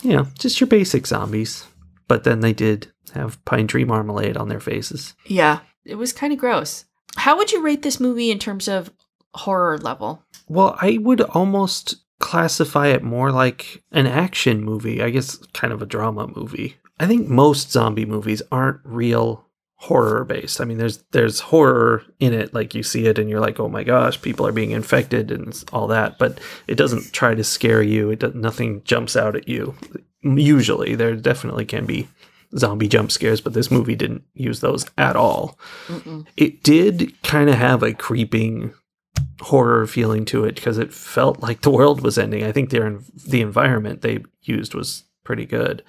you 0.01 0.13
know, 0.13 0.25
just 0.39 0.59
your 0.59 0.67
basic 0.67 1.05
zombies. 1.05 1.67
But 2.07 2.23
then 2.23 2.39
they 2.39 2.53
did 2.53 2.91
have 3.13 3.43
pine 3.45 3.67
tree 3.67 3.85
marmalade 3.85 4.37
on 4.37 4.49
their 4.49 4.59
faces. 4.59 5.13
yeah, 5.25 5.59
it 5.85 5.95
was 5.95 6.13
kind 6.13 6.33
of 6.33 6.39
gross. 6.39 6.85
How 7.15 7.37
would 7.37 7.51
you 7.51 7.61
rate 7.61 7.83
this 7.83 7.99
movie 7.99 8.31
in 8.31 8.39
terms 8.39 8.67
of 8.67 8.89
horror 9.33 9.77
level? 9.77 10.23
Well, 10.47 10.77
I 10.81 10.97
would 10.99 11.21
almost 11.21 11.95
classify 12.19 12.87
it 12.87 13.03
more 13.03 13.31
like 13.31 13.83
an 13.91 14.07
action 14.07 14.63
movie. 14.63 15.01
I 15.01 15.09
guess 15.09 15.37
kind 15.53 15.73
of 15.73 15.81
a 15.81 15.85
drama 15.85 16.27
movie. 16.35 16.77
I 16.99 17.07
think 17.07 17.27
most 17.27 17.71
zombie 17.71 18.05
movies 18.05 18.41
aren't 18.51 18.79
real 18.83 19.45
horror 19.75 20.23
based. 20.23 20.61
I 20.61 20.65
mean, 20.65 20.77
there's 20.77 21.03
there's 21.11 21.41
horror 21.41 22.03
in 22.19 22.33
it, 22.33 22.53
like 22.53 22.73
you 22.73 22.83
see 22.83 23.07
it 23.07 23.19
and 23.19 23.29
you're 23.29 23.41
like, 23.41 23.59
oh 23.59 23.67
my 23.67 23.83
gosh, 23.83 24.21
people 24.21 24.47
are 24.47 24.53
being 24.53 24.71
infected 24.71 25.31
and 25.31 25.61
all 25.73 25.87
that. 25.87 26.17
But 26.17 26.39
it 26.67 26.75
doesn't 26.75 27.11
try 27.11 27.35
to 27.35 27.43
scare 27.43 27.83
you. 27.83 28.11
It 28.11 28.19
does, 28.19 28.33
nothing 28.33 28.81
jumps 28.85 29.17
out 29.17 29.35
at 29.35 29.49
you. 29.49 29.75
Usually, 30.21 30.95
there 30.95 31.15
definitely 31.15 31.65
can 31.65 31.85
be 31.85 32.07
zombie 32.57 32.87
jump 32.87 33.11
scares, 33.11 33.41
but 33.41 33.53
this 33.53 33.71
movie 33.71 33.95
didn't 33.95 34.23
use 34.33 34.61
those 34.61 34.85
at 34.97 35.17
all. 35.17 35.59
Mm-mm. 35.87 36.25
It 36.37 36.63
did 36.63 37.21
kind 37.23 37.49
of 37.49 37.55
have 37.55 37.83
a 37.83 37.93
creeping 37.93 38.73
horror 39.41 39.85
feeling 39.87 40.25
to 40.25 40.45
it 40.45 40.55
because 40.55 40.77
it 40.77 40.93
felt 40.93 41.41
like 41.41 41.61
the 41.61 41.71
world 41.71 42.01
was 42.01 42.17
ending. 42.17 42.43
I 42.43 42.51
think 42.51 42.69
their 42.69 42.99
the 43.27 43.41
environment 43.41 44.01
they 44.01 44.23
used 44.43 44.73
was 44.73 45.03
pretty 45.23 45.45
good, 45.45 45.83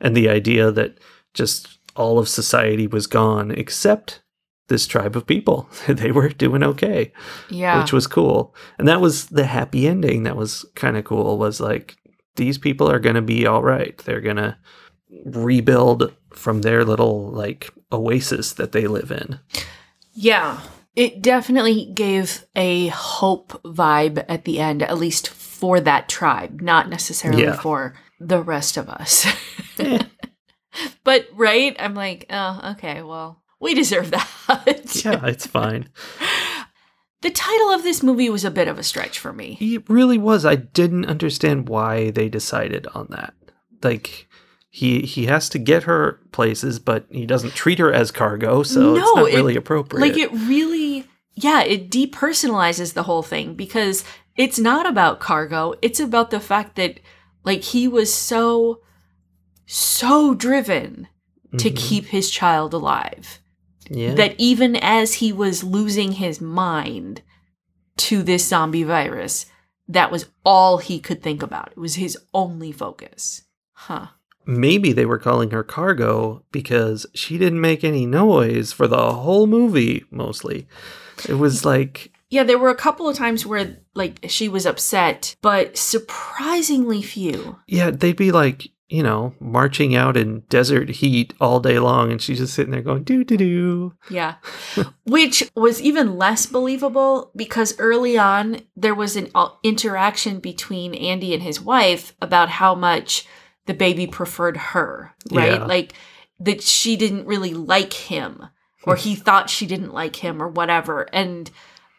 and 0.00 0.16
the 0.16 0.28
idea 0.28 0.70
that 0.70 0.98
just 1.34 1.78
all 1.94 2.18
of 2.18 2.28
society 2.28 2.86
was 2.86 3.06
gone 3.06 3.50
except 3.50 4.22
this 4.68 4.86
tribe 4.86 5.16
of 5.16 5.26
people. 5.26 5.68
they 5.88 6.12
were 6.12 6.28
doing 6.28 6.62
okay, 6.62 7.12
Yeah, 7.48 7.80
which 7.80 7.92
was 7.92 8.06
cool, 8.06 8.54
and 8.78 8.88
that 8.88 9.00
was 9.00 9.26
the 9.26 9.46
happy 9.46 9.86
ending. 9.86 10.24
That 10.24 10.36
was 10.36 10.64
kind 10.74 10.96
of 10.96 11.04
cool. 11.04 11.38
Was 11.38 11.60
like 11.60 11.96
these 12.36 12.58
people 12.58 12.90
are 12.90 12.98
going 12.98 13.16
to 13.16 13.22
be 13.22 13.46
all 13.46 13.62
right. 13.62 13.96
They're 13.98 14.20
going 14.20 14.36
to 14.36 14.56
rebuild 15.24 16.12
from 16.34 16.62
their 16.62 16.84
little 16.84 17.30
like 17.30 17.70
oasis 17.92 18.52
that 18.54 18.72
they 18.72 18.86
live 18.86 19.10
in. 19.10 19.38
yeah. 20.14 20.60
It 20.96 21.20
definitely 21.22 21.90
gave 21.94 22.44
a 22.56 22.88
hope 22.88 23.62
vibe 23.62 24.24
at 24.28 24.44
the 24.46 24.58
end, 24.58 24.82
at 24.82 24.96
least 24.98 25.28
for 25.28 25.78
that 25.80 26.08
tribe, 26.08 26.60
not 26.62 26.88
necessarily 26.88 27.42
Yeah. 27.44 27.56
for 27.60 27.94
the 28.18 28.42
rest 28.42 28.76
of 28.76 28.88
us. 28.88 29.26
But 31.04 31.26
right, 31.32 31.74
I'm 31.78 31.94
like, 31.94 32.26
oh, 32.28 32.72
okay, 32.72 33.00
well, 33.02 33.42
we 33.60 33.72
deserve 33.72 34.10
that. 34.10 35.02
yeah, 35.04 35.24
it's 35.26 35.46
fine. 35.46 35.88
The 37.22 37.30
title 37.30 37.70
of 37.70 37.82
this 37.82 38.02
movie 38.02 38.28
was 38.28 38.44
a 38.44 38.50
bit 38.50 38.68
of 38.68 38.78
a 38.78 38.82
stretch 38.84 39.18
for 39.18 39.32
me. 39.32 39.56
It 39.58 39.88
really 39.88 40.18
was. 40.18 40.44
I 40.44 40.54
didn't 40.54 41.06
understand 41.06 41.66
why 41.68 42.10
they 42.10 42.28
decided 42.28 42.86
on 42.94 43.06
that. 43.10 43.32
Like 43.82 44.28
he 44.70 45.00
he 45.00 45.24
has 45.26 45.48
to 45.48 45.58
get 45.58 45.84
her 45.84 46.20
places, 46.30 46.78
but 46.78 47.06
he 47.10 47.24
doesn't 47.26 47.54
treat 47.54 47.78
her 47.78 47.90
as 47.92 48.10
cargo, 48.12 48.62
so 48.62 48.94
it's 48.94 49.00
No, 49.04 49.22
not 49.22 49.30
it- 49.30 49.34
really 49.34 49.56
appropriate. 49.56 50.02
Like 50.06 50.18
it 50.18 50.30
really, 50.30 50.75
yeah, 51.36 51.62
it 51.62 51.90
depersonalizes 51.90 52.94
the 52.94 53.04
whole 53.04 53.22
thing 53.22 53.54
because 53.54 54.02
it's 54.36 54.58
not 54.58 54.86
about 54.86 55.20
cargo. 55.20 55.74
It's 55.82 56.00
about 56.00 56.30
the 56.30 56.40
fact 56.40 56.76
that 56.76 56.98
like 57.44 57.62
he 57.62 57.86
was 57.86 58.12
so, 58.12 58.80
so 59.66 60.34
driven 60.34 61.08
to 61.58 61.70
Mhm. 61.70 61.76
keep 61.76 62.04
his 62.06 62.30
child 62.30 62.74
alive 62.74 63.40
yeah. 63.88 64.14
that 64.14 64.34
even 64.38 64.76
as 64.76 65.14
he 65.14 65.32
was 65.32 65.62
losing 65.64 66.12
his 66.12 66.40
mind 66.40 67.22
to 67.98 68.22
this 68.22 68.46
zombie 68.46 68.82
virus, 68.82 69.46
that 69.88 70.10
was 70.10 70.26
all 70.44 70.78
he 70.78 70.98
could 70.98 71.22
think 71.22 71.42
about. 71.42 71.68
It 71.72 71.78
was 71.78 71.94
his 71.94 72.18
only 72.34 72.72
focus. 72.72 73.42
Huh. 73.72 74.08
Maybe 74.44 74.92
they 74.92 75.06
were 75.06 75.18
calling 75.18 75.50
her 75.50 75.62
cargo 75.64 76.44
because 76.52 77.06
she 77.14 77.38
didn't 77.38 77.60
make 77.60 77.82
any 77.84 78.06
noise 78.06 78.72
for 78.72 78.86
the 78.86 79.12
whole 79.12 79.46
movie. 79.46 80.04
Mostly, 80.10 80.66
it 81.28 81.34
was 81.34 81.64
like 81.64 82.12
Yeah, 82.30 82.44
there 82.44 82.58
were 82.58 82.70
a 82.70 82.74
couple 82.74 83.08
of 83.08 83.16
times 83.16 83.46
where 83.46 83.78
like 83.94 84.26
she 84.28 84.48
was 84.48 84.66
upset, 84.66 85.36
but 85.42 85.76
surprisingly 85.76 87.02
few. 87.02 87.58
yeah, 87.66 87.90
they'd 87.90 88.16
be 88.16 88.32
like 88.32 88.68
you 88.88 89.02
know 89.02 89.34
marching 89.40 89.96
out 89.96 90.16
in 90.16 90.40
desert 90.48 90.88
heat 90.88 91.34
all 91.40 91.58
day 91.60 91.78
long, 91.78 92.12
and 92.12 92.22
she's 92.22 92.38
just 92.38 92.54
sitting 92.54 92.72
there 92.72 92.82
going 92.82 93.02
doo 93.04 93.24
doo 93.24 93.36
doo. 93.36 93.94
Yeah. 94.10 94.36
Which 95.04 95.50
was 95.56 95.80
even 95.80 96.16
less 96.16 96.46
believable 96.46 97.32
because 97.34 97.78
early 97.78 98.16
on 98.18 98.60
there 98.76 98.94
was 98.94 99.16
an 99.16 99.30
uh, 99.34 99.48
interaction 99.62 100.38
between 100.40 100.94
Andy 100.94 101.34
and 101.34 101.42
his 101.42 101.60
wife 101.60 102.14
about 102.22 102.48
how 102.48 102.74
much 102.74 103.26
the 103.66 103.74
baby 103.74 104.06
preferred 104.06 104.56
her, 104.56 105.14
right? 105.32 105.52
Yeah. 105.60 105.64
Like 105.64 105.92
that 106.38 106.62
she 106.62 106.96
didn't 106.96 107.26
really 107.26 107.54
like 107.54 107.92
him 107.92 108.46
or 108.86 108.96
he 108.96 109.14
thought 109.14 109.50
she 109.50 109.66
didn't 109.66 109.92
like 109.92 110.16
him 110.16 110.40
or 110.42 110.48
whatever. 110.48 111.02
And 111.12 111.50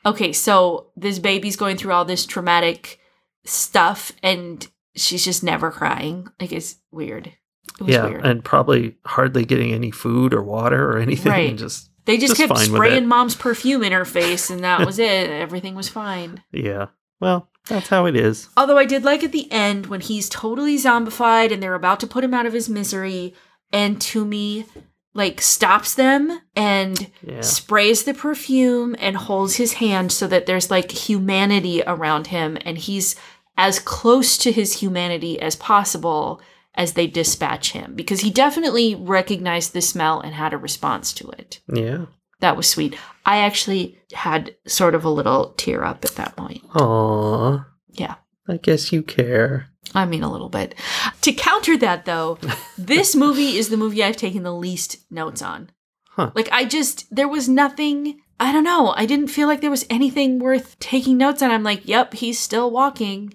okay, 0.06 0.32
so 0.34 0.88
this 0.96 1.20
baby's 1.20 1.56
going 1.56 1.78
through 1.78 1.92
all 1.94 2.06
this 2.06 2.26
traumatic 2.26 3.00
stuff 3.46 4.12
and 4.24 4.66
she's 4.96 5.24
just 5.24 5.44
never 5.44 5.72
crying. 5.72 6.28
Like 6.40 6.52
it's 6.52 6.78
weird. 6.92 7.28
It 7.28 7.84
was 7.84 7.94
yeah, 7.94 8.06
weird. 8.08 8.26
and 8.26 8.44
probably 8.44 8.96
hardly 9.06 9.46
getting 9.46 9.74
any 9.74 9.92
food 9.92 10.34
or 10.34 10.42
water 10.42 10.90
or 10.92 10.98
anything. 10.98 11.32
Right. 11.32 11.50
And 11.50 11.60
just 11.60 11.90
They 12.06 12.18
just, 12.18 12.36
Just 12.36 12.48
kept 12.50 12.60
spraying 12.60 13.06
mom's 13.08 13.36
perfume 13.36 13.84
in 13.84 13.92
her 13.92 14.06
face, 14.06 14.50
and 14.50 14.64
that 14.64 14.86
was 14.86 14.98
it. 14.98 15.30
Everything 15.30 15.76
was 15.76 15.90
fine. 15.90 16.42
yeah. 16.52 16.88
Well, 17.20 17.50
that's 17.68 17.88
how 17.90 18.06
it 18.06 18.16
is. 18.16 18.48
Although 18.56 18.78
I 18.78 18.86
did 18.86 19.04
like 19.04 19.24
at 19.24 19.32
the 19.32 19.52
end 19.52 19.88
when 19.88 20.02
he's 20.02 20.30
totally 20.30 20.78
zombified 20.78 21.52
and 21.52 21.62
they're 21.62 21.74
about 21.74 22.00
to 22.02 22.08
put 22.08 22.24
him 22.24 22.34
out 22.34 22.46
of 22.46 22.54
his 22.54 22.70
misery, 22.70 23.34
and 23.74 23.98
Thoomi 24.00 24.66
like 25.14 25.42
stops 25.42 25.96
them 25.96 26.40
and 26.56 27.10
Yeah. 27.22 27.42
sprays 27.42 28.04
the 28.04 28.14
perfume 28.14 28.96
and 29.00 29.16
holds 29.18 29.56
his 29.56 29.74
hand 29.74 30.12
so 30.12 30.28
that 30.28 30.46
there's 30.46 30.70
like 30.70 30.92
humanity 30.92 31.82
around 31.88 32.28
him, 32.28 32.58
and 32.66 32.78
he's 32.78 33.16
as 33.58 33.80
close 33.80 34.38
to 34.38 34.52
his 34.52 34.74
humanity 34.82 35.40
as 35.42 35.56
possible 35.56 36.40
as 36.76 36.94
they 36.94 37.08
dispatch 37.08 37.72
him 37.72 37.96
because 37.96 38.20
he 38.22 38.30
definitely 38.30 38.94
recognized 38.94 39.74
the 39.74 39.82
smell 39.82 40.20
and 40.20 40.36
had 40.36 40.54
a 40.54 40.58
response 40.58 41.12
to 41.14 41.28
it. 41.32 41.60
Yeah. 41.74 42.06
That 42.40 42.56
was 42.56 42.68
sweet. 42.68 42.96
I 43.26 43.38
actually 43.40 43.98
had 44.14 44.56
sort 44.68 44.94
of 44.94 45.04
a 45.04 45.10
little 45.10 45.56
tear 45.58 45.84
up 45.84 46.06
at 46.06 46.12
that 46.18 46.36
point. 46.36 46.62
Aw. 46.76 47.66
Yeah. 47.90 48.16
I 48.48 48.58
guess 48.58 48.92
you 48.94 49.02
care. 49.02 49.70
I 49.94 50.06
mean, 50.06 50.24
a 50.24 50.32
little 50.32 50.50
bit. 50.50 50.76
To 51.22 51.32
counter 51.32 51.78
that, 51.78 52.06
though, 52.06 52.38
this 52.78 53.16
movie 53.16 53.58
is 53.58 53.70
the 53.70 53.78
movie 53.78 54.04
I've 54.04 54.18
taken 54.18 54.44
the 54.44 54.54
least 54.54 54.98
notes 55.12 55.42
on. 55.42 55.70
Huh. 56.10 56.32
Like, 56.36 56.50
I 56.52 56.66
just, 56.66 57.14
there 57.16 57.28
was 57.28 57.48
nothing, 57.48 58.20
I 58.40 58.52
don't 58.52 58.64
know, 58.64 58.94
I 58.96 59.06
didn't 59.06 59.28
feel 59.28 59.48
like 59.48 59.62
there 59.62 59.72
was 59.72 59.86
anything 59.90 60.40
worth 60.40 60.78
taking 60.80 61.18
notes 61.18 61.42
on. 61.42 61.52
I'm 61.52 61.64
like, 61.64 61.88
yep, 61.88 62.14
he's 62.14 62.40
still 62.40 62.72
walking. 62.72 63.34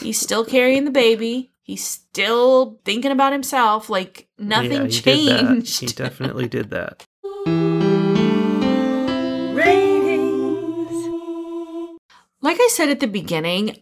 He's 0.00 0.18
still 0.18 0.44
carrying 0.44 0.84
the 0.84 0.90
baby. 0.90 1.52
He's 1.62 1.84
still 1.84 2.80
thinking 2.84 3.12
about 3.12 3.32
himself. 3.32 3.88
Like, 3.88 4.28
nothing 4.38 4.72
yeah, 4.72 4.84
he 4.84 4.90
changed. 4.90 5.80
He 5.80 5.86
definitely 5.94 6.48
did 6.48 6.70
that. 6.70 7.06
like 12.42 12.58
I 12.60 12.68
said 12.70 12.90
at 12.90 13.00
the 13.00 13.06
beginning, 13.06 13.78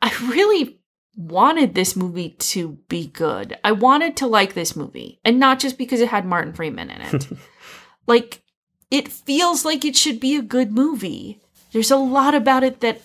I 0.00 0.12
really 0.28 0.78
wanted 1.16 1.74
this 1.74 1.96
movie 1.96 2.30
to 2.30 2.78
be 2.88 3.06
good. 3.06 3.58
I 3.64 3.72
wanted 3.72 4.16
to 4.18 4.26
like 4.26 4.54
this 4.54 4.76
movie, 4.76 5.20
and 5.24 5.38
not 5.38 5.60
just 5.60 5.78
because 5.78 6.00
it 6.00 6.08
had 6.08 6.24
Martin 6.24 6.52
Freeman 6.52 6.90
in 6.90 7.00
it. 7.00 7.28
like, 8.06 8.42
it 8.90 9.08
feels 9.08 9.64
like 9.64 9.84
it 9.84 9.96
should 9.96 10.20
be 10.20 10.36
a 10.36 10.42
good 10.42 10.72
movie. 10.72 11.40
There's 11.72 11.90
a 11.90 11.96
lot 11.96 12.34
about 12.34 12.64
it 12.64 12.80
that 12.80 13.02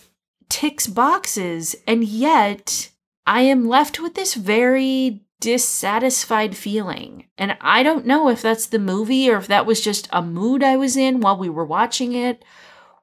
ticks 0.49 0.87
boxes, 0.87 1.75
and 1.85 2.03
yet 2.03 2.91
I 3.25 3.41
am 3.41 3.67
left 3.67 3.99
with 3.99 4.15
this 4.15 4.33
very 4.33 5.21
dissatisfied 5.39 6.55
feeling. 6.57 7.27
And 7.37 7.57
I 7.61 7.83
don't 7.83 8.05
know 8.05 8.29
if 8.29 8.41
that's 8.41 8.67
the 8.67 8.79
movie 8.79 9.29
or 9.29 9.37
if 9.37 9.47
that 9.47 9.65
was 9.65 9.81
just 9.81 10.07
a 10.11 10.21
mood 10.21 10.63
I 10.63 10.77
was 10.77 10.97
in 10.97 11.19
while 11.19 11.37
we 11.37 11.49
were 11.49 11.65
watching 11.65 12.13
it 12.13 12.43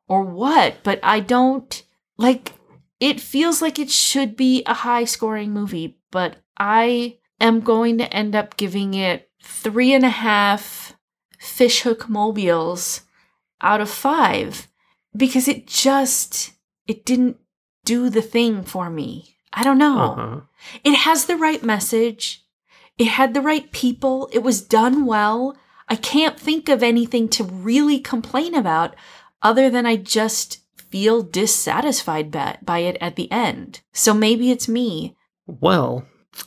or 0.09 0.23
what, 0.23 0.79
but 0.83 0.99
I 1.03 1.21
don't 1.21 1.83
like 2.17 2.53
it 3.05 3.21
feels 3.21 3.61
like 3.61 3.79
it 3.79 3.91
should 3.91 4.35
be 4.35 4.63
a 4.65 4.73
high 4.73 5.05
scoring 5.05 5.53
movie, 5.53 5.99
but 6.11 6.37
I 6.57 7.19
am 7.39 7.61
going 7.61 7.99
to 7.99 8.11
end 8.11 8.35
up 8.35 8.57
giving 8.57 8.95
it 8.95 9.29
three 9.43 9.93
and 9.93 10.07
a 10.07 10.09
half 10.09 10.97
fishhook 11.39 12.09
mobiles 12.09 13.03
out 13.61 13.83
of 13.83 13.91
five 13.91 14.69
because 15.15 15.49
it 15.49 15.67
just 15.67 16.53
it 16.87 17.05
didn't 17.05 17.37
do 17.85 18.09
the 18.09 18.23
thing 18.23 18.63
for 18.63 18.89
me. 18.89 19.37
I 19.53 19.65
don't 19.65 19.77
know. 19.77 19.99
Uh-huh. 19.99 20.41
It 20.83 20.95
has 20.95 21.27
the 21.27 21.37
right 21.37 21.63
message. 21.63 22.43
It 22.97 23.09
had 23.09 23.35
the 23.35 23.43
right 23.43 23.71
people. 23.71 24.31
It 24.33 24.43
was 24.43 24.63
done 24.63 25.05
well. 25.05 25.59
I 25.91 25.97
can't 25.97 26.41
think 26.41 26.71
of 26.71 26.83
anything 26.83 27.29
to 27.31 27.45
really 27.45 28.01
complain 28.01 28.55
about 28.55 28.97
other 29.43 29.69
than 29.69 29.85
I 29.85 29.97
just 29.97 30.64
feel 30.95 31.23
dissatisfied 31.25 32.31
by, 32.31 32.57
by 32.63 32.79
it 32.79 32.97
at 33.01 33.17
the 33.17 33.29
end. 33.33 33.81
So 33.93 34.15
maybe 34.15 34.53
it's 34.53 34.69
me. 34.69 35.17
Well, 35.45 36.07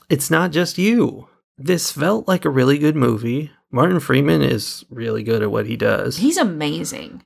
it's 0.10 0.32
not 0.32 0.52
just 0.52 0.78
you. 0.78 1.28
This 1.58 1.92
felt 1.92 2.30
like 2.30 2.46
a 2.46 2.50
really 2.50 2.78
good 2.78 2.96
movie. 2.96 3.52
Martin 3.72 4.00
Freeman 4.00 4.42
is 4.42 4.86
really 4.90 5.22
good 5.22 5.42
at 5.44 5.52
what 5.52 5.66
he 5.66 5.76
does. 5.76 6.16
He's 6.18 6.38
amazing. 6.38 7.24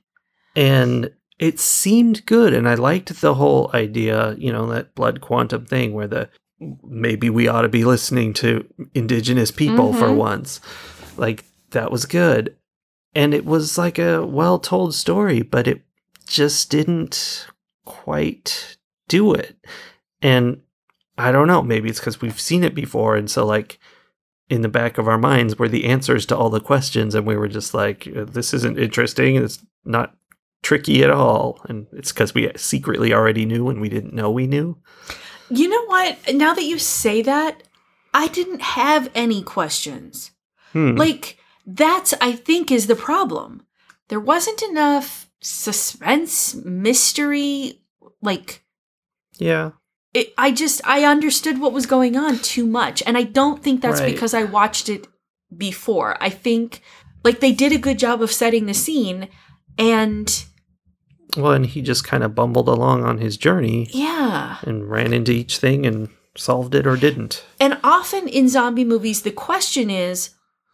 and 0.56 1.10
it 1.38 1.58
seemed 1.58 2.24
good 2.26 2.52
and 2.52 2.68
i 2.68 2.74
liked 2.74 3.20
the 3.22 3.34
whole 3.34 3.70
idea 3.72 4.34
you 4.38 4.52
know 4.52 4.66
that 4.66 4.94
blood 4.94 5.20
quantum 5.22 5.64
thing 5.64 5.94
where 5.94 6.06
the 6.06 6.28
maybe 6.84 7.30
we 7.30 7.48
ought 7.48 7.62
to 7.62 7.70
be 7.70 7.84
listening 7.84 8.34
to 8.34 8.62
indigenous 8.94 9.50
people 9.50 9.94
for 9.94 10.08
Mhm. 10.08 10.16
once 10.16 10.60
like 11.16 11.44
that 11.70 11.90
was 11.90 12.04
good 12.04 12.54
and 13.14 13.32
it 13.32 13.46
was 13.46 13.78
like 13.78 13.98
a 13.98 14.26
well 14.26 14.58
told 14.58 14.94
story 14.94 15.40
but 15.40 15.66
it 15.66 15.80
just 16.32 16.70
didn't 16.70 17.46
quite 17.84 18.76
do 19.08 19.34
it 19.34 19.56
and 20.22 20.60
i 21.18 21.30
don't 21.30 21.46
know 21.46 21.62
maybe 21.62 21.88
it's 21.88 22.00
because 22.00 22.20
we've 22.20 22.40
seen 22.40 22.64
it 22.64 22.74
before 22.74 23.16
and 23.16 23.30
so 23.30 23.44
like 23.44 23.78
in 24.48 24.62
the 24.62 24.68
back 24.68 24.98
of 24.98 25.08
our 25.08 25.18
minds 25.18 25.58
were 25.58 25.68
the 25.68 25.84
answers 25.84 26.24
to 26.26 26.36
all 26.36 26.50
the 26.50 26.60
questions 26.60 27.14
and 27.14 27.26
we 27.26 27.36
were 27.36 27.48
just 27.48 27.74
like 27.74 28.08
"Uh, 28.16 28.24
this 28.24 28.54
isn't 28.54 28.78
interesting 28.78 29.36
it's 29.36 29.64
not 29.84 30.16
tricky 30.62 31.02
at 31.02 31.10
all 31.10 31.60
and 31.68 31.86
it's 31.92 32.12
because 32.12 32.34
we 32.34 32.50
secretly 32.56 33.12
already 33.12 33.44
knew 33.44 33.68
and 33.68 33.80
we 33.80 33.88
didn't 33.88 34.14
know 34.14 34.30
we 34.30 34.46
knew 34.46 34.78
You 35.50 35.68
know 35.68 35.84
what? 35.84 36.18
Now 36.32 36.54
that 36.54 36.64
you 36.64 36.78
say 36.78 37.20
that, 37.22 37.62
I 38.14 38.28
didn't 38.28 38.62
have 38.62 39.10
any 39.14 39.42
questions. 39.42 40.30
Hmm. 40.72 40.94
Like, 40.96 41.36
that's, 41.66 42.14
I 42.22 42.32
think, 42.32 42.70
is 42.70 42.86
the 42.86 42.96
problem. 42.96 43.66
There 44.08 44.20
wasn't 44.20 44.62
enough 44.62 45.28
suspense, 45.42 46.54
mystery. 46.54 47.80
Like, 48.22 48.62
yeah 49.38 49.72
it, 50.14 50.32
I 50.36 50.50
just, 50.50 50.80
I 50.84 51.04
understood 51.04 51.60
what 51.60 51.72
was 51.72 51.86
going 51.86 52.16
on 52.16 52.38
too 52.38 52.66
much. 52.66 53.02
And 53.06 53.16
I 53.16 53.22
don't 53.22 53.62
think 53.62 53.80
that's 53.80 54.00
Right. 54.00 54.12
because 54.12 54.34
I 54.34 54.44
watched 54.44 54.88
it 54.88 55.06
before. 55.56 56.22
I 56.22 56.28
think, 56.28 56.82
like, 57.24 57.40
they 57.40 57.52
did 57.52 57.72
a 57.72 57.78
good 57.78 57.98
job 57.98 58.20
of 58.22 58.30
setting 58.30 58.66
the 58.66 58.74
scene. 58.74 59.28
And 59.78 60.44
well 61.34 61.52
and 61.52 61.64
he 61.64 61.80
just 61.80 62.04
kind 62.04 62.22
of 62.22 62.34
bumbled 62.34 62.68
along 62.68 63.04
on 63.04 63.16
his 63.16 63.38
journey 63.38 63.88
yeah. 63.90 64.58
and 64.64 64.90
ran 64.90 65.14
into 65.14 65.32
each 65.32 65.56
thing 65.56 65.86
and 65.86 66.10
solved 66.36 66.74
it 66.74 66.86
or 66.86 66.94
didn't 66.94 67.42
And 67.58 67.78
often 67.82 68.28
in 68.28 68.50
zombie 68.50 68.84
movies, 68.84 69.22
the 69.22 69.30
question 69.30 69.88
is 69.88 70.30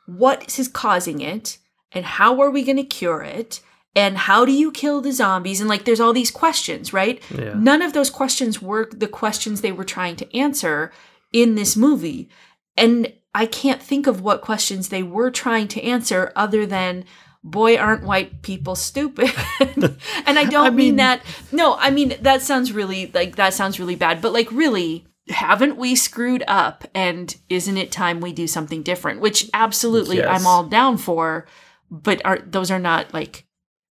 what 0.07 0.59
is 0.59 0.67
causing 0.67 1.21
it? 1.21 1.59
And 1.93 2.05
how 2.05 2.41
are 2.41 2.51
we 2.51 2.65
going 2.65 2.77
to 2.77 2.83
cure 2.83 3.23
it? 3.23 3.61
And 3.99 4.17
how 4.17 4.45
do 4.45 4.53
you 4.53 4.71
kill 4.71 5.01
the 5.01 5.11
zombies? 5.11 5.61
And 5.61 5.69
like, 5.69 5.85
there's 5.85 5.99
all 5.99 6.13
these 6.13 6.31
questions, 6.31 6.93
right? 6.93 7.21
yeah 7.37 7.55
None 7.57 7.83
of 7.83 7.93
those 7.93 8.11
questions 8.11 8.63
were 8.63 8.89
the 8.93 9.09
questions 9.09 9.61
they 9.61 9.73
were 9.73 9.85
trying 9.97 10.15
to 10.17 10.37
answer 10.45 10.93
in 11.33 11.57
this 11.57 11.77
movie. 11.77 12.29
And 12.77 13.13
I 13.35 13.47
can't 13.47 13.83
think 13.83 14.07
of 14.07 14.21
what 14.21 14.41
questions 14.41 14.89
they 14.89 15.03
were 15.03 15.31
trying 15.33 15.67
to 15.75 15.83
answer 15.83 16.33
other 16.37 16.65
than, 16.65 17.05
boy, 17.43 17.77
aren't 17.77 18.05
white 18.05 18.43
people 18.43 18.77
stupid. 18.77 19.31
and 20.27 20.39
I 20.39 20.45
don't 20.45 20.67
I 20.67 20.71
mean, 20.71 20.77
mean- 20.77 20.97
that. 20.97 21.23
No, 21.51 21.75
I 21.75 21.91
mean, 21.91 22.15
that 22.23 22.43
sounds 22.43 22.73
really, 22.73 23.11
like, 23.13 23.35
that 23.35 23.53
sounds 23.53 23.81
really 23.81 23.97
bad. 23.97 24.23
But 24.23 24.33
like, 24.33 24.51
really, 24.53 25.07
haven't 25.29 25.77
we 25.77 25.97
screwed 25.97 26.45
up? 26.47 26.85
And 26.95 27.35
isn't 27.49 27.77
it 27.77 27.91
time 27.91 28.21
we 28.21 28.33
do 28.33 28.47
something 28.47 28.85
different? 28.85 29.21
Which 29.21 29.51
absolutely 29.53 30.19
Yes. 30.19 30.41
I'm 30.41 30.47
all 30.47 30.65
down 30.65 30.99
for. 30.99 31.47
But 31.91 32.21
are 32.25 32.39
those 32.47 32.71
are 32.71 32.79
not 32.79 33.13
like 33.13 33.45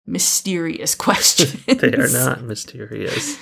mysterious 0.05 0.95
questions. 0.95 1.63
they 1.65 1.93
are 1.93 2.09
not 2.09 2.41
mysterious 2.43 3.37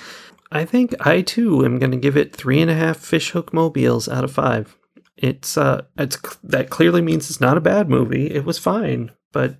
i 0.52 0.64
think 0.64 0.94
i 1.06 1.20
too 1.20 1.64
am 1.64 1.78
going 1.78 1.90
to 1.90 1.96
give 1.96 2.16
it 2.16 2.34
three 2.34 2.60
and 2.60 2.70
a 2.70 2.74
half 2.74 2.96
fishhook 2.98 3.52
mobiles 3.52 4.08
out 4.08 4.24
of 4.24 4.32
five 4.32 4.76
it's 5.16 5.56
uh 5.58 5.82
it's 5.98 6.18
that 6.42 6.70
clearly 6.70 7.00
means 7.02 7.28
it's 7.30 7.40
not 7.40 7.56
a 7.56 7.60
bad 7.60 7.88
movie 7.88 8.26
it 8.30 8.44
was 8.44 8.58
fine 8.58 9.10
but 9.32 9.56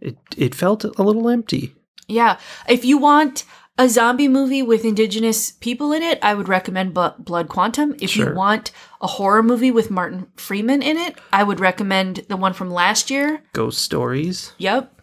it 0.00 0.16
it 0.36 0.54
felt 0.54 0.84
a 0.84 1.02
little 1.02 1.28
empty 1.28 1.74
Yeah. 2.08 2.38
If 2.68 2.84
you 2.84 2.98
want 2.98 3.44
a 3.78 3.88
zombie 3.88 4.28
movie 4.28 4.62
with 4.62 4.84
indigenous 4.84 5.50
people 5.52 5.92
in 5.92 6.02
it, 6.02 6.18
I 6.22 6.34
would 6.34 6.48
recommend 6.48 6.92
Bu- 6.94 7.16
Blood 7.18 7.48
Quantum. 7.48 7.96
If 8.00 8.10
Sure. 8.10 8.28
you 8.28 8.34
want 8.36 8.70
a 9.00 9.06
horror 9.06 9.42
movie 9.42 9.70
with 9.72 9.90
Martin 9.90 10.26
Freeman 10.36 10.80
in 10.82 10.96
it, 10.96 11.18
I 11.32 11.42
would 11.42 11.58
recommend 11.60 12.24
the 12.28 12.36
one 12.36 12.52
from 12.52 12.70
last 12.70 13.10
year. 13.10 13.42
ghost 13.52 13.78
stories 13.80 14.52
Yep. 14.58 15.00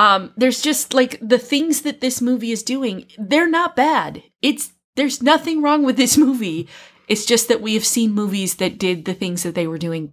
Um, 0.00 0.32
there's 0.36 0.62
just 0.62 0.94
like 0.94 1.18
the 1.20 1.38
things 1.38 1.82
that 1.82 2.00
this 2.00 2.20
movie 2.22 2.52
is 2.52 2.62
doing, 2.62 3.06
they're 3.18 3.50
not 3.50 3.76
bad. 3.76 4.22
It's 4.40 4.72
there's 4.96 5.22
nothing 5.22 5.62
wrong 5.62 5.84
with 5.84 5.96
this 5.96 6.16
movie. 6.26 6.68
It's 7.08 7.26
just 7.26 7.48
that 7.48 7.60
we 7.60 7.74
have 7.74 7.84
seen 7.84 8.12
movies 8.12 8.54
that 8.56 8.78
did 8.78 9.04
the 9.04 9.14
things 9.14 9.42
that 9.42 9.54
they 9.54 9.66
were 9.66 9.78
doing 9.78 10.12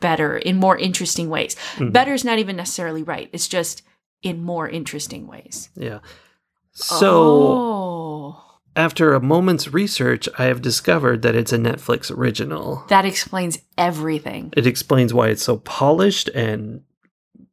better 0.00 0.36
in 0.36 0.56
more 0.56 0.76
interesting 0.76 1.30
ways. 1.30 1.56
Mhm. 1.76 1.92
Better 1.92 2.12
is 2.12 2.24
not 2.24 2.38
even 2.38 2.56
necessarily 2.56 3.02
right. 3.02 3.30
It's 3.32 3.48
just 3.48 3.82
in 4.22 4.42
more 4.42 4.68
interesting 4.68 5.26
ways. 5.26 5.70
yeah 5.76 6.00
so 6.72 7.08
oh, 7.12 8.44
After 8.76 9.14
a 9.14 9.20
moment's 9.20 9.72
research, 9.72 10.28
I 10.38 10.44
have 10.44 10.60
discovered 10.60 11.22
that 11.22 11.34
it's 11.34 11.52
a 11.52 11.58
Netflix 11.58 12.10
original. 12.14 12.84
that 12.88 13.06
explains 13.06 13.58
everything. 13.78 14.52
It 14.56 14.66
explains 14.66 15.14
why 15.14 15.28
it's 15.28 15.42
so 15.42 15.56
polished 15.58 16.28
and 16.34 16.82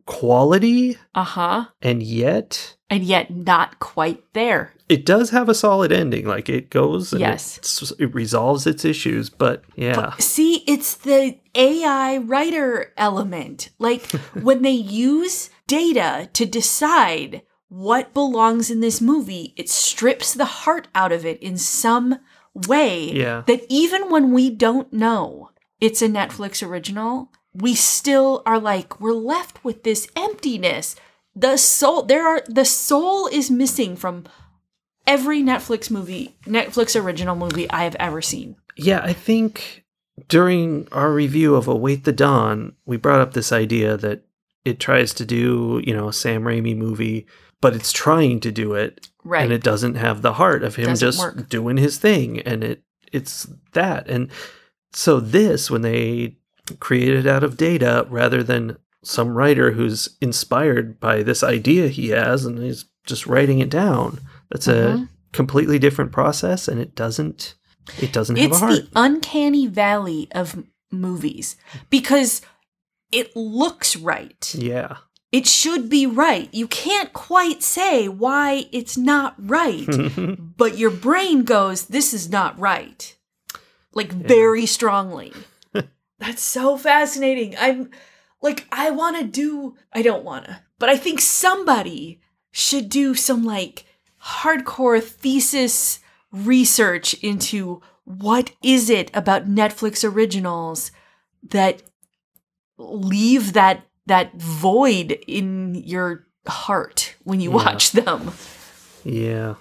quality, 0.05 0.97
Uh 1.15 1.23
huh. 1.23 1.65
and 1.81 2.01
yet 2.03 2.75
And 2.89 3.03
yet 3.03 3.29
not 3.35 3.79
quite 3.79 4.23
there. 4.33 4.73
it 4.89 5.05
does 5.05 5.29
have 5.31 5.49
a 5.49 5.55
solid 5.55 5.91
ending. 5.91 6.25
Like 6.25 6.49
it 6.49 6.69
goes 6.69 7.11
and 7.13 7.19
Yes. 7.21 7.57
it's- 7.57 7.93
it 7.99 8.13
resolves 8.13 8.67
its 8.67 8.85
issues, 8.85 9.29
but 9.29 9.63
yeah. 9.75 10.13
See, 10.19 10.63
it's 10.67 10.95
the 10.95 11.37
AI 11.55 12.17
writer 12.17 12.93
element. 12.97 13.69
Like 13.79 14.05
when 14.41 14.61
they 14.61 14.71
use 14.71 15.49
data 15.67 16.29
to 16.33 16.45
decide 16.45 17.41
what 17.69 18.13
belongs 18.13 18.69
in 18.69 18.81
this 18.81 19.01
movie, 19.01 19.53
it 19.57 19.69
strips 19.69 20.33
the 20.33 20.45
heart 20.45 20.87
out 20.93 21.11
of 21.11 21.25
it 21.25 21.41
in 21.41 21.57
some 21.57 22.19
way 22.53 23.11
Yeah. 23.11 23.41
that 23.47 23.61
even 23.69 24.11
when 24.11 24.31
we 24.31 24.49
don't 24.51 24.93
know 24.93 25.49
it's 25.81 26.01
a 26.01 26.07
Netflix 26.07 26.65
original, 26.65 27.29
we 27.53 27.75
still 27.75 28.41
are 28.45 28.59
like, 28.59 28.99
we're 28.99 29.13
left 29.13 29.63
with 29.63 29.83
this 29.83 30.07
emptiness. 30.15 30.95
The 31.35 31.57
soul, 31.57 32.03
there 32.03 32.27
are, 32.27 32.43
the 32.47 32.65
soul 32.65 33.27
is 33.27 33.49
missing 33.51 33.95
from 33.95 34.25
every 35.07 35.41
Netflix 35.41 35.89
movie, 35.91 36.35
Netflix 36.45 36.99
original 36.99 37.35
movie 37.35 37.69
I 37.69 37.83
have 37.83 37.95
ever 37.95 38.21
seen. 38.21 38.55
Yeah, 38.75 39.01
I 39.03 39.13
think 39.13 39.83
during 40.27 40.87
our 40.91 41.11
review 41.11 41.55
of 41.55 41.67
Await 41.67 42.03
the 42.05 42.11
Dawn, 42.11 42.73
we 42.85 42.97
brought 42.97 43.21
up 43.21 43.33
this 43.33 43.51
idea 43.51 43.97
that 43.97 44.23
it 44.65 44.79
tries 44.79 45.13
to 45.15 45.25
do, 45.25 45.81
you 45.85 45.93
know, 45.93 46.07
a 46.09 46.13
Sam 46.13 46.43
Raimi 46.43 46.75
movie, 46.77 47.25
but 47.61 47.75
it's 47.75 47.91
trying 47.91 48.39
to 48.41 48.51
do 48.51 48.73
it 48.73 49.09
Right. 49.25 49.43
and 49.43 49.53
it 49.53 49.63
doesn't 49.63 49.95
have 49.95 50.21
the 50.21 50.33
heart 50.33 50.63
of 50.63 50.75
him 50.75 50.85
Doesn't 50.87 51.05
just 51.07 51.19
work. 51.19 51.49
doing 51.49 51.77
his 51.77 51.97
thing 51.97 52.41
and 52.41 52.61
it 52.63 52.83
it's 53.13 53.47
that 53.71 54.09
and 54.09 54.29
so 54.91 55.21
this 55.21 55.71
when 55.71 55.81
they 55.81 56.35
create 56.79 57.09
it 57.13 57.27
out 57.27 57.43
of 57.43 57.57
data 57.57 58.05
rather 58.09 58.41
than 58.43 58.77
some 59.03 59.29
writer 59.35 59.71
who's 59.71 60.09
inspired 60.21 60.99
by 60.99 61.21
this 61.23 61.43
idea 61.43 61.87
he 61.89 62.09
has 62.09 62.45
and 62.45 62.57
he's 62.59 62.85
just 63.05 63.27
writing 63.27 63.59
it 63.59 63.69
down 63.69 64.19
that's 64.49 64.67
Mhm. 64.67 65.03
a 65.03 65.07
completely 65.33 65.77
different 65.77 66.11
process 66.13 66.67
and 66.69 66.79
it 66.79 66.95
doesn't 66.95 67.55
it 67.99 68.13
doesn't 68.13 68.37
have 68.37 68.51
a 68.51 68.55
heart 68.57 68.71
It's 68.73 68.89
the 68.89 68.89
uncanny 68.95 69.67
valley 69.67 70.29
of 70.33 70.63
movies 70.89 71.57
because 71.89 72.41
it 73.11 73.35
looks 73.35 73.95
right. 73.97 74.55
yeah 74.57 74.97
It 75.33 75.47
should 75.47 75.89
be 75.89 76.05
right. 76.05 76.47
You 76.53 76.67
can't 76.67 77.11
quite 77.11 77.61
say 77.63 78.07
why 78.07 78.67
it's 78.71 78.95
not 78.97 79.33
right, 79.37 79.87
but 80.57 80.77
your 80.77 80.91
brain 80.91 81.43
goes, 81.43 81.87
this 81.87 82.13
is 82.13 82.29
not 82.29 82.57
right. 82.59 83.15
Like 83.93 84.11
very 84.13 84.65
strongly. 84.67 85.33
That's 86.19 86.41
so 86.41 86.77
fascinating. 86.77 87.55
I'm 87.59 87.89
like, 88.41 88.65
I 88.71 88.91
want 88.91 89.17
to 89.17 89.23
do, 89.23 89.75
I 89.91 90.01
don't 90.01 90.23
want 90.23 90.45
to, 90.45 90.61
but 90.79 90.89
I 90.89 90.97
think 90.97 91.19
somebody 91.21 92.21
should 92.51 92.89
do 92.89 93.15
some 93.15 93.43
like 93.43 93.85
hardcore 94.21 95.01
thesis 95.01 95.99
research 96.31 97.13
into 97.15 97.81
what 98.05 98.51
is 98.61 98.89
it 98.89 99.09
about 99.13 99.47
Netflix 99.49 100.03
originals 100.09 100.91
that 101.49 101.81
leave 102.77 103.53
that 103.53 103.85
that 104.05 104.33
void 104.35 105.17
in 105.27 105.75
your 105.75 106.27
heart 106.47 107.15
when 107.23 107.39
you 107.39 107.49
Yeah. 107.49 107.55
watch 107.55 107.91
them. 107.91 108.31
Yeah. 109.05 109.55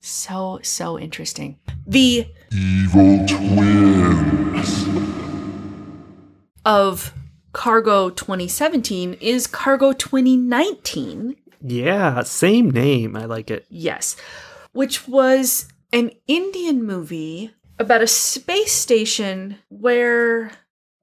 So 0.00 0.58
so 0.62 0.98
interesting. 0.98 1.58
The 1.86 2.26
Evil 2.50 3.24
twins. 3.26 4.84
Of 6.64 7.12
Cargo 7.52 8.10
2017 8.10 9.14
is 9.20 9.46
Cargo 9.46 9.92
2019. 9.92 11.36
Yeah, 11.62 12.22
same 12.22 12.70
name. 12.70 13.16
I 13.16 13.24
like 13.24 13.50
it. 13.50 13.66
Yes, 13.70 14.16
which 14.72 15.06
was 15.08 15.66
an 15.92 16.10
Indian 16.26 16.84
movie 16.84 17.52
about 17.78 18.02
a 18.02 18.06
space 18.06 18.72
station 18.72 19.56
where 19.68 20.50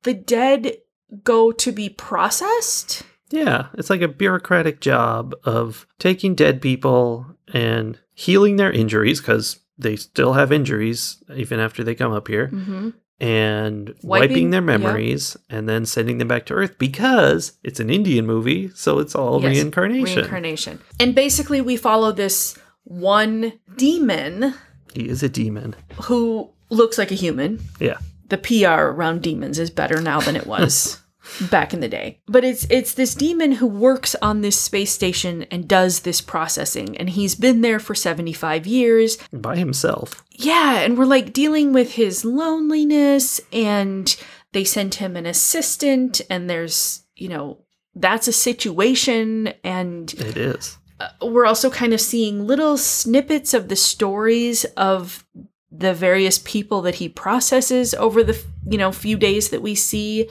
the 0.03 0.13
dead 0.13 0.77
go 1.23 1.51
to 1.51 1.71
be 1.71 1.89
processed. 1.89 3.03
Yeah, 3.29 3.67
it's 3.75 3.89
like 3.89 4.01
a 4.01 4.07
bureaucratic 4.07 4.81
job 4.81 5.33
of 5.43 5.87
taking 5.99 6.35
dead 6.35 6.61
people 6.61 7.25
and 7.53 7.97
healing 8.13 8.57
their 8.57 8.71
injuries 8.71 9.21
because 9.21 9.59
they 9.77 9.95
still 9.95 10.33
have 10.33 10.51
injuries 10.51 11.23
even 11.33 11.59
after 11.59 11.83
they 11.83 11.95
come 11.95 12.11
up 12.11 12.27
here, 12.27 12.47
Mm-hmm. 12.49 12.89
And 13.21 13.89
wiping, 14.01 14.29
Wiping- 14.29 14.49
their 14.49 14.61
memories 14.61 15.37
and 15.49 15.69
then 15.69 15.85
sending 15.85 16.17
them 16.17 16.27
back 16.27 16.45
to 16.47 16.53
Earth 16.55 16.77
because 16.79 17.53
it's 17.63 17.79
an 17.79 17.89
Indian 17.89 18.25
movie, 18.25 18.69
so 18.73 18.97
it's 18.99 19.13
all 19.15 19.41
Yes, 19.41 19.51
reincarnation. 19.57 20.17
Reincarnation. 20.17 20.81
And 20.99 21.13
basically, 21.15 21.61
we 21.61 21.77
follow 21.77 22.11
this 22.11 22.57
one 22.83 23.53
demon 23.77 24.55
he 24.93 25.07
is 25.07 25.21
a 25.23 25.29
demon. 25.29 25.75
who 26.03 26.49
looks 26.69 26.97
like 26.97 27.11
a 27.11 27.15
human. 27.15 27.59
Yeah. 27.79 27.97
The 28.29 28.37
PR 28.37 28.81
around 28.91 29.21
demons 29.21 29.59
is 29.59 29.69
better 29.69 30.01
now 30.01 30.19
than 30.19 30.35
it 30.35 30.47
was 30.47 30.99
back 31.49 31.73
in 31.73 31.79
the 31.79 31.87
day. 31.87 32.19
But 32.27 32.43
it's 32.43 32.65
it's 32.69 32.93
this 32.93 33.15
demon 33.15 33.53
who 33.53 33.67
works 33.67 34.15
on 34.21 34.41
this 34.41 34.59
space 34.59 34.91
station 34.91 35.43
and 35.43 35.67
does 35.67 36.01
this 36.01 36.21
processing 36.21 36.97
and 36.97 37.09
he's 37.09 37.35
been 37.35 37.61
there 37.61 37.79
for 37.79 37.95
75 37.95 38.67
years. 38.67 39.17
By 39.31 39.57
himself. 39.57 40.23
Yeah, 40.31 40.79
and 40.79 40.97
we're 40.97 41.05
like 41.05 41.33
dealing 41.33 41.73
with 41.73 41.93
his 41.93 42.25
loneliness 42.25 43.39
and 43.51 44.15
they 44.53 44.63
send 44.63 44.95
him 44.95 45.15
an 45.15 45.25
assistant 45.25 46.21
and 46.29 46.49
there's, 46.49 47.03
you 47.15 47.29
know, 47.29 47.59
that's 47.95 48.27
a 48.27 48.33
situation 48.33 49.53
and 49.63 50.13
It 50.13 50.37
is. 50.37 50.77
Uh, 50.99 51.09
we're 51.27 51.45
also 51.45 51.69
kind 51.69 51.93
of 51.93 52.01
seeing 52.01 52.47
little 52.47 52.77
snippets 52.77 53.53
of 53.53 53.69
the 53.69 53.75
stories 53.75 54.65
of 54.77 55.25
the 55.71 55.93
various 55.93 56.39
people 56.39 56.81
that 56.81 56.95
he 56.95 57.07
processes 57.07 57.93
over 57.93 58.23
the 58.23 58.39
you 58.67 58.77
know 58.77 58.91
few 58.91 59.17
days 59.17 59.49
that 59.49 59.61
we 59.61 59.73
see 59.73 60.29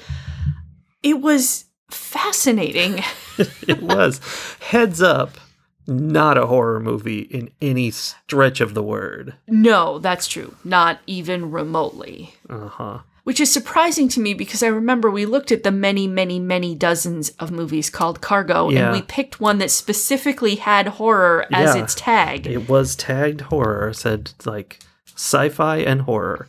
it 1.02 1.20
was 1.20 1.66
fascinating 1.90 3.02
It 3.66 3.82
was. 3.82 4.20
Heads 4.60 5.00
up, 5.00 5.38
not 5.86 6.36
a 6.36 6.46
horror 6.46 6.78
movie 6.80 7.20
in 7.20 7.50
any 7.62 7.90
stretch 7.90 8.60
of 8.60 8.74
the 8.74 8.82
word. 8.82 9.34
no 9.48 9.98
that's 9.98 10.26
true 10.28 10.54
not 10.64 11.00
even 11.06 11.50
remotely 11.50 12.34
Uh 12.48 12.68
huh. 12.68 12.98
which 13.24 13.40
is 13.40 13.50
surprising 13.52 14.08
to 14.08 14.20
me 14.20 14.34
because 14.34 14.62
i 14.62 14.66
remember 14.68 15.10
we 15.10 15.26
looked 15.26 15.50
at 15.50 15.62
the 15.64 15.70
many 15.72 16.06
many 16.06 16.38
many 16.38 16.74
dozens 16.74 17.30
of 17.40 17.50
movies 17.50 17.88
called 17.90 18.20
cargo 18.20 18.68
Yeah. 18.68 18.80
and 18.84 18.92
we 18.92 19.02
picked 19.02 19.40
one 19.40 19.58
that 19.58 19.70
specifically 19.70 20.56
had 20.56 20.86
horror 21.00 21.46
as 21.52 21.74
Yeah. 21.74 21.82
its 21.82 21.94
tag 21.94 22.46
It 22.46 22.68
was 22.68 22.94
tagged 22.94 23.40
horror, 23.52 23.92
said 23.94 24.32
like 24.44 24.78
sci 25.16 25.48
fi 25.48 25.78
and 25.78 26.02
horror. 26.02 26.48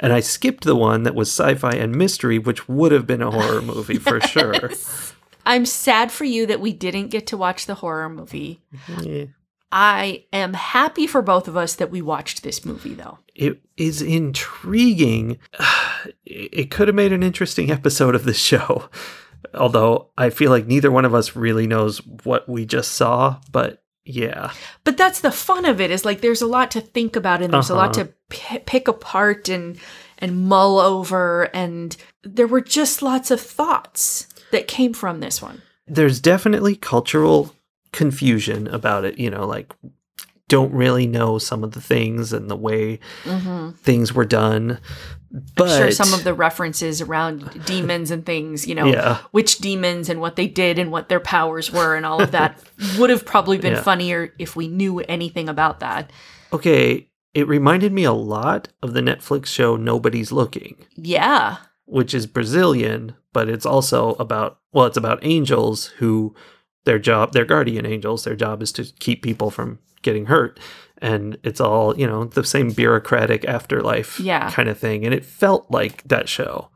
And 0.00 0.12
I 0.12 0.20
skipped 0.20 0.64
the 0.64 0.74
one 0.74 1.02
that 1.04 1.14
was 1.14 1.28
sci 1.28 1.54
fi 1.56 1.72
and 1.72 1.94
mystery, 1.94 2.38
which 2.38 2.68
would 2.68 2.90
have 2.92 3.06
been 3.06 3.22
a 3.22 3.30
horror 3.30 3.60
movie 3.72 3.98
for 3.98 4.20
sure. 4.20 4.70
i'm 5.46 5.64
sad 5.66 6.10
for 6.12 6.24
you 6.24 6.46
that 6.46 6.60
we 6.60 6.72
didn't 6.72 7.08
get 7.08 7.26
to 7.28 7.36
watch 7.36 7.66
the 7.66 7.76
horror 7.76 8.08
movie 8.08 8.60
Yeah. 9.02 9.24
I 9.72 10.24
am 10.32 10.54
happy 10.54 11.06
for 11.06 11.22
both 11.22 11.46
of 11.46 11.56
us 11.56 11.76
that 11.76 11.92
we 11.92 12.02
watched 12.02 12.42
this 12.42 12.64
movie, 12.64 12.94
though. 12.94 13.18
It 13.36 13.60
is 13.76 14.02
intriguing. 14.02 15.38
It 16.24 16.70
could 16.70 16.88
have 16.88 16.94
made 16.94 17.12
an 17.12 17.22
interesting 17.22 17.70
episode 17.70 18.14
of 18.14 18.24
the 18.24 18.32
show. 18.34 18.88
Although 19.54 20.10
I 20.16 20.30
feel 20.30 20.50
like 20.50 20.66
neither 20.66 20.90
one 20.90 21.04
of 21.04 21.14
us 21.14 21.36
really 21.36 21.66
knows 21.66 21.98
what 22.24 22.48
we 22.48 22.64
just 22.66 22.92
saw, 22.92 23.36
but 23.52 23.82
yeah. 24.04 24.52
But 24.84 24.96
that's 24.96 25.20
the 25.20 25.30
fun 25.30 25.64
of 25.64 25.80
it. 25.80 25.90
Is 25.90 26.04
like 26.04 26.20
there's 26.20 26.42
a 26.42 26.46
lot 26.46 26.70
to 26.72 26.80
think 26.80 27.16
about, 27.16 27.42
and 27.42 27.52
there's 27.52 27.70
a 27.70 27.74
lot 27.74 27.96
Uh-huh. 27.96 28.06
to 28.06 28.14
p- 28.30 28.58
pick 28.66 28.88
apart 28.88 29.48
and 29.48 29.78
and 30.18 30.48
mull 30.48 30.78
over, 30.78 31.44
and 31.54 31.96
there 32.22 32.46
were 32.46 32.60
just 32.60 33.02
lots 33.02 33.30
of 33.30 33.40
thoughts 33.40 34.26
that 34.52 34.68
came 34.68 34.92
from 34.92 35.20
this 35.20 35.40
one. 35.42 35.62
there's 35.86 36.20
definitely 36.20 36.76
cultural 36.76 37.54
confusion 37.92 38.68
about 38.68 39.04
it. 39.04 39.18
You 39.18 39.30
know, 39.30 39.46
like 39.46 39.72
don't 40.50 40.72
really 40.74 41.06
know 41.06 41.38
some 41.38 41.64
of 41.64 41.72
the 41.72 41.80
things 41.80 42.32
and 42.34 42.50
the 42.50 42.56
way 42.56 42.98
Mm-hmm. 43.24 43.70
things 43.78 44.12
were 44.12 44.26
done. 44.26 44.78
But 45.56 45.70
I'm 45.70 45.78
sure 45.78 45.90
some 45.92 46.12
of 46.12 46.24
the 46.24 46.34
references 46.34 47.00
around 47.00 47.64
demons 47.64 48.10
and 48.10 48.26
things, 48.26 48.66
you 48.66 48.74
know, 48.74 48.86
Yeah. 48.86 49.18
which 49.30 49.58
demons 49.58 50.08
and 50.08 50.20
what 50.20 50.34
they 50.36 50.48
did 50.48 50.78
and 50.78 50.90
what 50.90 51.08
their 51.08 51.20
powers 51.20 51.70
were 51.72 51.94
and 51.94 52.04
all 52.04 52.20
of 52.20 52.32
that 52.32 52.60
would 52.98 53.10
have 53.10 53.24
probably 53.24 53.56
been 53.56 53.74
Yeah. 53.74 53.82
funnier 53.82 54.34
if 54.38 54.56
we 54.56 54.66
knew 54.68 54.98
anything 55.00 55.48
about 55.48 55.80
that. 55.80 56.10
okay, 56.52 57.06
it 57.32 57.46
reminded 57.46 57.92
me 57.92 58.02
a 58.02 58.12
lot 58.12 58.68
of 58.82 58.92
the 58.92 59.00
Netflix 59.00 59.46
show 59.46 59.76
Nobody's 59.76 60.32
Looking, 60.32 60.74
Yeah. 60.96 61.58
which 61.86 62.12
is 62.12 62.26
Brazilian, 62.26 63.14
but 63.32 63.48
it's 63.48 63.64
also 63.66 64.14
about 64.18 64.58
well, 64.72 64.86
it's 64.86 64.96
about 64.96 65.20
angels 65.22 65.86
who 65.98 66.34
their 66.84 66.98
job, 66.98 67.32
their 67.32 67.44
guardian 67.44 67.86
angels, 67.86 68.24
their 68.24 68.36
job 68.36 68.62
is 68.62 68.72
to 68.72 68.84
keep 68.98 69.22
people 69.22 69.50
from 69.50 69.78
getting 70.02 70.26
hurt. 70.26 70.58
And 71.02 71.38
it's 71.42 71.60
all, 71.60 71.96
you 71.98 72.06
know, 72.06 72.24
the 72.24 72.44
same 72.44 72.70
bureaucratic 72.70 73.44
afterlife 73.46 74.20
Yeah. 74.20 74.50
kind 74.50 74.68
of 74.68 74.78
thing. 74.78 75.04
And 75.04 75.14
it 75.14 75.24
felt 75.24 75.66
like 75.70 76.02
that 76.04 76.28
show. 76.28 76.68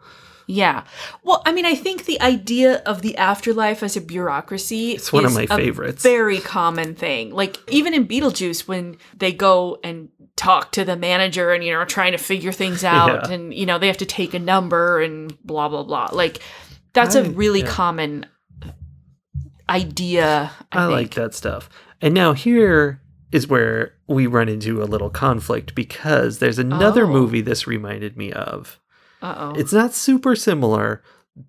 Yeah. 0.46 0.84
Well, 1.22 1.42
I 1.46 1.52
mean, 1.52 1.64
I 1.64 1.74
think 1.74 2.04
the 2.04 2.20
idea 2.20 2.82
of 2.84 3.00
the 3.00 3.16
afterlife 3.16 3.82
as 3.82 3.96
a 3.96 4.00
bureaucracy 4.02 4.92
It's 4.92 5.10
one 5.12 5.24
of 5.24 5.34
my 5.34 5.46
favorites. 5.46 6.02
Very 6.02 6.38
common 6.38 6.94
thing. 6.94 7.30
Like 7.34 7.58
even 7.70 7.94
in 7.94 8.06
Beetlejuice 8.06 8.68
when 8.68 8.96
they 9.16 9.32
go 9.32 9.78
and 9.82 10.10
talk 10.36 10.72
to 10.72 10.84
the 10.84 10.96
manager 10.96 11.52
and 11.52 11.62
you 11.64 11.72
know 11.72 11.84
trying 11.86 12.12
to 12.12 12.18
figure 12.18 12.52
things 12.52 12.82
out 12.98 13.28
Yeah. 13.28 13.34
and 13.34 13.54
you 13.54 13.64
know 13.64 13.78
they 13.78 13.86
have 13.86 13.96
to 13.98 14.06
take 14.06 14.34
a 14.34 14.38
number 14.38 15.00
and 15.00 15.34
blah 15.46 15.68
blah 15.70 15.82
blah. 15.82 16.08
Like 16.12 16.40
that's 16.92 17.14
a 17.14 17.24
I- 17.24 17.28
really 17.28 17.60
yeah. 17.60 17.66
common 17.70 18.26
idea. 19.68 20.50
I, 20.72 20.82
I, 20.82 20.86
like 20.86 21.14
that 21.14 21.34
stuff. 21.34 21.68
And 22.00 22.14
now 22.14 22.32
here 22.32 23.00
is 23.32 23.48
where 23.48 23.94
we 24.06 24.26
run 24.26 24.48
into 24.48 24.82
a 24.82 24.84
little 24.84 25.10
conflict 25.10 25.74
because 25.74 26.38
there's 26.38 26.58
another 26.58 27.04
Oh. 27.04 27.08
movie 27.12 27.40
this 27.40 27.66
reminded 27.66 28.16
me 28.16 28.32
of. 28.32 28.78
Uh 29.22 29.34
oh. 29.38 29.52
It's 29.58 29.72
not 29.72 29.94
super 29.94 30.36
similar, 30.36 31.02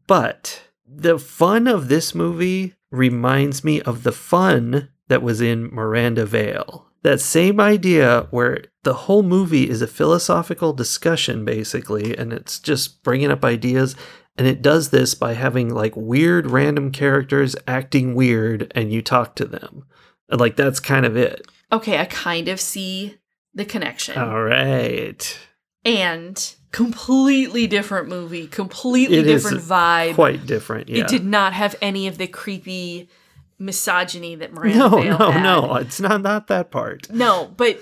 but 0.08 0.62
the 0.88 1.20
fun 1.20 1.68
of 1.68 1.88
this 1.90 2.16
movie 2.16 2.74
reminds 2.92 3.64
me 3.64 3.82
of 3.82 4.04
the 4.04 4.12
fun 4.12 4.90
that 5.10 5.22
was 5.22 5.42
in 5.42 5.66
Miranda 5.74 6.26
Vale. 6.26 6.88
That 7.04 7.22
same 7.22 7.60
idea 7.60 8.28
where 8.32 8.64
the 8.84 8.94
whole 8.94 9.22
movie 9.22 9.70
is 9.70 9.82
a 9.82 9.88
philosophical 9.88 10.74
discussion, 10.74 11.46
basically, 11.46 12.18
and 12.18 12.34
it's 12.34 12.58
just 12.60 13.04
bringing 13.04 13.30
up 13.30 13.46
ideas. 13.46 13.96
And 14.38 14.48
it 14.48 14.62
does 14.62 14.90
this 14.90 15.16
by 15.16 15.34
having 15.34 15.74
like 15.74 15.96
weird 15.96 16.52
random 16.52 16.92
characters 16.92 17.56
acting 17.68 18.16
weird 18.16 18.72
and 18.76 18.92
you 18.92 19.02
talk 19.02 19.36
to 19.36 19.46
them. 19.46 19.86
And 20.30 20.40
like 20.40 20.56
that's 20.56 20.80
kind 20.80 21.06
of 21.06 21.16
it. 21.16 21.48
Okay, 21.72 21.98
I 21.98 22.06
kind 22.06 22.48
of 22.48 22.60
see 22.60 23.18
the 23.54 23.66
connection. 23.66 24.18
All 24.18 24.44
right. 24.44 25.40
And 25.86 26.56
completely 26.72 27.68
different 27.68 28.10
movie, 28.10 28.48
completely 28.48 29.18
It 29.18 29.28
is 29.28 29.44
different 29.44 29.64
vibe. 29.64 30.16
Quite 30.16 30.46
different. 30.46 30.90
Yeah. 30.90 31.04
It 31.04 31.08
did 31.08 31.24
not 31.24 31.54
have 31.54 31.76
any 31.82 32.08
of 32.08 32.18
the 32.18 32.28
creepy 32.28 33.10
misogyny 33.58 34.36
that 34.36 34.52
Miranda 34.52 34.78
no, 34.78 34.90
Vale 34.90 35.18
no, 35.18 35.32
had. 35.32 35.44
no. 35.44 35.76
It's 35.76 36.00
not 36.02 36.22
not 36.22 36.48
that 36.48 36.72
part. 36.72 37.10
No, 37.10 37.54
but 37.56 37.80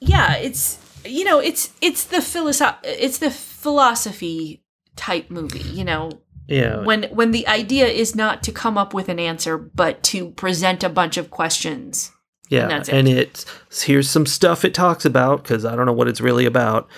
yeah, 0.00 0.36
it's 0.36 0.78
you 1.04 1.24
know, 1.24 1.38
it's 1.38 1.70
it's 1.80 2.04
the 2.04 2.18
philosoph- 2.18 2.78
it's 2.82 3.18
the 3.18 3.30
philosophy 3.30 4.61
type 4.96 5.30
movie, 5.30 5.60
you 5.70 5.84
know, 5.84 6.10
Yeah. 6.48 6.84
when 6.84 7.04
when 7.04 7.30
the 7.30 7.46
idea 7.48 7.86
is 7.86 8.14
not 8.14 8.42
to 8.44 8.52
come 8.52 8.76
up 8.76 8.92
with 8.94 9.08
an 9.08 9.18
answer 9.18 9.56
but 9.58 10.02
to 10.04 10.30
present 10.30 10.82
a 10.84 10.88
bunch 10.88 11.16
of 11.16 11.30
questions. 11.30 12.10
Yeah, 12.48 12.66
that's 12.68 12.88
it. 12.88 12.94
and 12.94 13.08
it's 13.08 13.46
here's 13.84 14.10
some 14.10 14.26
stuff 14.26 14.64
it 14.64 14.74
talks 14.74 15.04
about 15.04 15.42
because 15.42 15.64
I 15.64 15.74
don't 15.74 15.86
know 15.86 15.92
what 15.92 16.08
it's 16.08 16.20
really 16.20 16.44
about. 16.44 16.88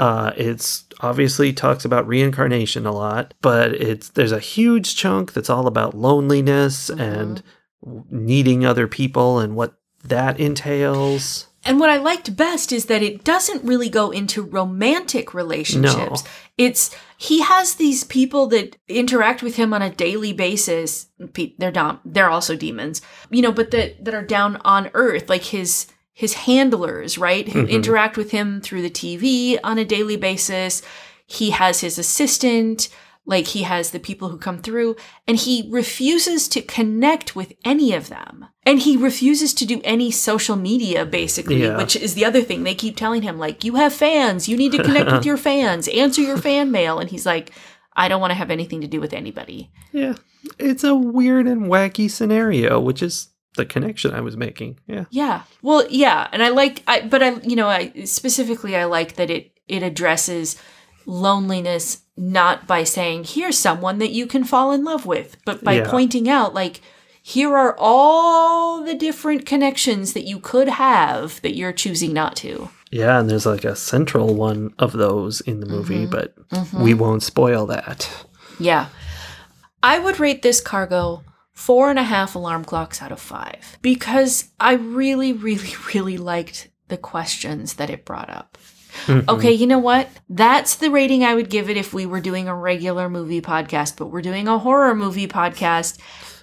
Uh, 0.00 0.32
it's 0.36 0.84
obviously 1.00 1.52
talks 1.52 1.84
about 1.84 2.06
reincarnation 2.08 2.86
a 2.86 2.92
lot, 2.92 3.34
but 3.42 3.74
it's 3.74 4.08
there's 4.10 4.32
a 4.32 4.38
huge 4.40 4.96
chunk 4.96 5.32
that's 5.34 5.50
all 5.50 5.66
about 5.66 5.94
loneliness 5.94 6.90
Mhm. 6.90 7.00
and 7.00 7.42
needing 8.10 8.64
other 8.64 8.86
people 8.88 9.38
and 9.38 9.54
what 9.54 9.74
that 10.04 10.40
entails. 10.40 11.46
And 11.64 11.78
what 11.78 11.90
I 11.90 11.96
liked 11.96 12.36
best 12.36 12.72
is 12.72 12.86
that 12.86 13.02
it 13.02 13.24
doesn't 13.24 13.64
really 13.64 13.88
go 13.88 14.10
into 14.10 14.42
romantic 14.42 15.32
relationships. 15.32 16.24
No. 16.24 16.30
It's 16.58 16.94
he 17.16 17.40
has 17.42 17.76
these 17.76 18.02
people 18.04 18.48
that 18.48 18.76
interact 18.88 19.42
with 19.42 19.56
him 19.56 19.72
on 19.72 19.80
a 19.80 19.90
daily 19.90 20.32
basis. 20.32 21.06
They're 21.58 21.70
down. 21.70 22.00
They're 22.04 22.30
also 22.30 22.56
demons, 22.56 23.00
you 23.30 23.42
know, 23.42 23.52
but 23.52 23.70
that 23.70 24.04
that 24.04 24.14
are 24.14 24.24
down 24.24 24.56
on 24.64 24.90
Earth, 24.92 25.28
like 25.28 25.44
his 25.44 25.86
his 26.12 26.34
handlers, 26.34 27.16
right, 27.16 27.48
who 27.48 27.62
mm-hmm. 27.62 27.70
interact 27.70 28.16
with 28.16 28.32
him 28.32 28.60
through 28.60 28.82
the 28.82 28.90
TV 28.90 29.58
on 29.62 29.78
a 29.78 29.84
daily 29.84 30.16
basis. 30.16 30.82
He 31.26 31.50
has 31.50 31.80
his 31.80 31.98
assistant, 31.98 32.88
like 33.24 33.46
he 33.48 33.62
has 33.62 33.90
the 33.90 34.00
people 34.00 34.28
who 34.30 34.38
come 34.38 34.58
through, 34.58 34.96
and 35.28 35.36
he 35.36 35.68
refuses 35.70 36.48
to 36.48 36.60
connect 36.62 37.36
with 37.36 37.52
any 37.64 37.92
of 37.94 38.08
them. 38.08 38.46
And 38.64 38.80
he 38.80 38.96
refuses 38.96 39.54
to 39.54 39.66
do 39.66 39.80
any 39.84 40.10
social 40.10 40.56
media, 40.56 41.04
basically, 41.06 41.62
Yeah. 41.62 41.76
which 41.76 41.94
is 41.96 42.14
the 42.14 42.24
other 42.24 42.42
thing. 42.42 42.64
They 42.64 42.74
keep 42.74 42.96
telling 42.96 43.22
him, 43.22 43.38
like, 43.38 43.62
you 43.64 43.76
have 43.76 43.92
fans, 43.92 44.48
you 44.48 44.56
need 44.56 44.72
to 44.72 44.82
connect 44.82 45.10
with 45.12 45.24
your 45.30 45.36
fans, 45.36 45.86
answer 45.88 46.20
your 46.20 46.36
fan 46.38 46.70
mail. 46.72 46.98
And 46.98 47.08
he's 47.10 47.24
like, 47.26 47.52
I 47.94 48.08
don't 48.08 48.20
want 48.20 48.30
to 48.32 48.36
have 48.36 48.50
anything 48.50 48.80
to 48.80 48.86
do 48.88 49.00
with 49.00 49.12
anybody. 49.12 49.70
Yeah. 49.92 50.14
It's 50.58 50.82
a 50.82 50.94
weird 50.94 51.46
and 51.46 51.66
wacky 51.66 52.10
scenario, 52.10 52.80
which 52.80 53.02
is 53.02 53.28
the 53.56 53.66
connection 53.66 54.14
I 54.14 54.20
was 54.20 54.36
making. 54.36 54.80
Yeah. 54.86 55.04
Yeah. 55.10 55.42
Well, 55.60 55.86
yeah, 55.90 56.26
and 56.32 56.42
I 56.42 56.48
like 56.48 56.82
I 56.88 57.02
but 57.02 57.22
I 57.22 57.34
you 57.42 57.54
know, 57.54 57.68
I 57.68 57.92
specifically 58.04 58.74
I 58.76 58.86
like 58.86 59.16
that 59.16 59.28
it 59.30 59.52
it 59.68 59.82
addresses 59.82 60.56
loneliness 61.06 62.02
not 62.16 62.66
by 62.66 62.84
saying 62.84 63.24
here's 63.24 63.58
someone 63.58 63.98
that 63.98 64.10
you 64.10 64.26
can 64.26 64.44
fall 64.44 64.72
in 64.72 64.84
love 64.84 65.06
with, 65.06 65.36
but 65.44 65.64
by 65.64 65.74
Yeah. 65.74 65.90
pointing 65.90 66.28
out 66.28 66.54
like 66.54 66.80
here 67.22 67.56
are 67.56 67.76
all 67.78 68.82
the 68.82 68.94
different 68.94 69.46
connections 69.46 70.12
that 70.12 70.26
you 70.26 70.40
could 70.40 70.68
have 70.68 71.40
that 71.42 71.54
you're 71.54 71.72
choosing 71.72 72.12
not 72.12 72.34
to. 72.36 72.68
Yeah, 72.90 73.20
and 73.20 73.30
there's 73.30 73.46
like 73.46 73.64
a 73.64 73.76
central 73.76 74.34
one 74.34 74.74
of 74.78 74.92
those 74.92 75.40
in 75.40 75.60
the 75.60 75.66
movie, 75.66 76.02
mm-hmm. 76.02 76.10
but 76.10 76.36
mm-hmm. 76.48 76.82
we 76.82 76.94
won't 76.94 77.22
spoil 77.22 77.64
that. 77.66 78.26
Yeah. 78.58 78.88
I 79.82 79.98
would 79.98 80.20
rate 80.20 80.42
this 80.42 80.60
cargo 80.60 81.22
four 81.52 81.90
and 81.90 81.98
a 81.98 82.02
half 82.02 82.34
alarm 82.34 82.64
clocks 82.64 83.00
out 83.00 83.12
of 83.12 83.20
five 83.20 83.78
because 83.82 84.50
I 84.58 84.74
really, 84.74 85.32
really, 85.32 85.74
really 85.94 86.18
liked 86.18 86.68
the 86.88 86.96
questions 86.96 87.74
that 87.74 87.88
it 87.88 88.04
brought 88.04 88.30
up. 88.30 88.58
Mm-hmm. 89.06 89.28
Okay, 89.30 89.52
you 89.52 89.66
know 89.66 89.78
what? 89.78 90.08
That's 90.28 90.76
the 90.76 90.90
rating 90.90 91.24
I 91.24 91.34
would 91.34 91.50
give 91.50 91.68
it 91.70 91.76
if 91.76 91.92
we 91.94 92.06
were 92.06 92.20
doing 92.20 92.48
a 92.48 92.54
regular 92.54 93.08
movie 93.08 93.40
podcast, 93.40 93.96
but 93.96 94.06
we're 94.06 94.22
doing 94.22 94.48
a 94.48 94.58
horror 94.58 94.94
movie 94.94 95.28
podcast. 95.28 95.98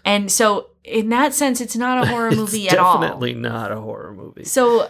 And 0.05 0.31
so, 0.31 0.67
in 0.83 1.09
that 1.09 1.33
sense, 1.33 1.61
it's 1.61 1.75
not 1.75 2.03
a 2.03 2.07
horror 2.09 2.31
movie 2.31 2.65
it's 2.65 2.73
at 2.73 2.79
all. 2.79 2.99
definitely 2.99 3.33
not 3.35 3.71
a 3.71 3.79
horror 3.79 4.13
movie. 4.13 4.45
So, 4.45 4.89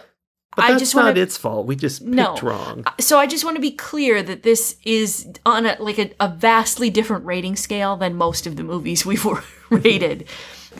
But 0.56 0.64
I 0.66 0.78
just 0.78 0.94
not 0.94 1.04
want 1.04 1.16
to 1.16 1.22
its 1.22 1.36
fault. 1.36 1.66
We 1.66 1.76
just 1.76 2.00
picked 2.02 2.14
No. 2.14 2.36
wrong. 2.42 2.84
so 2.98 3.18
I 3.18 3.26
just 3.26 3.44
want 3.44 3.56
to 3.56 3.60
be 3.60 3.72
clear 3.72 4.22
that 4.22 4.42
this 4.42 4.76
is 4.84 5.28
on 5.44 5.66
a 5.66 5.76
like 5.80 5.98
a, 5.98 6.12
a 6.20 6.28
vastly 6.28 6.90
different 6.90 7.24
rating 7.26 7.56
scale 7.56 7.96
than 7.96 8.14
most 8.14 8.46
of 8.46 8.56
the 8.56 8.64
movies 8.64 9.04
we've 9.04 9.24
rated. 9.70 10.26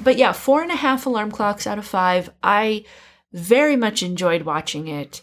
But 0.03 0.17
yeah, 0.17 0.33
four 0.33 0.63
and 0.63 0.71
a 0.73 0.77
half 0.77 1.05
alarm 1.07 1.31
clocks 1.31 1.67
out 1.67 1.79
of 1.79 1.85
five. 1.87 2.31
I 2.43 2.85
very 3.33 3.77
much 3.77 4.03
enjoyed 4.03 4.43
watching 4.43 4.89
it. 4.89 5.23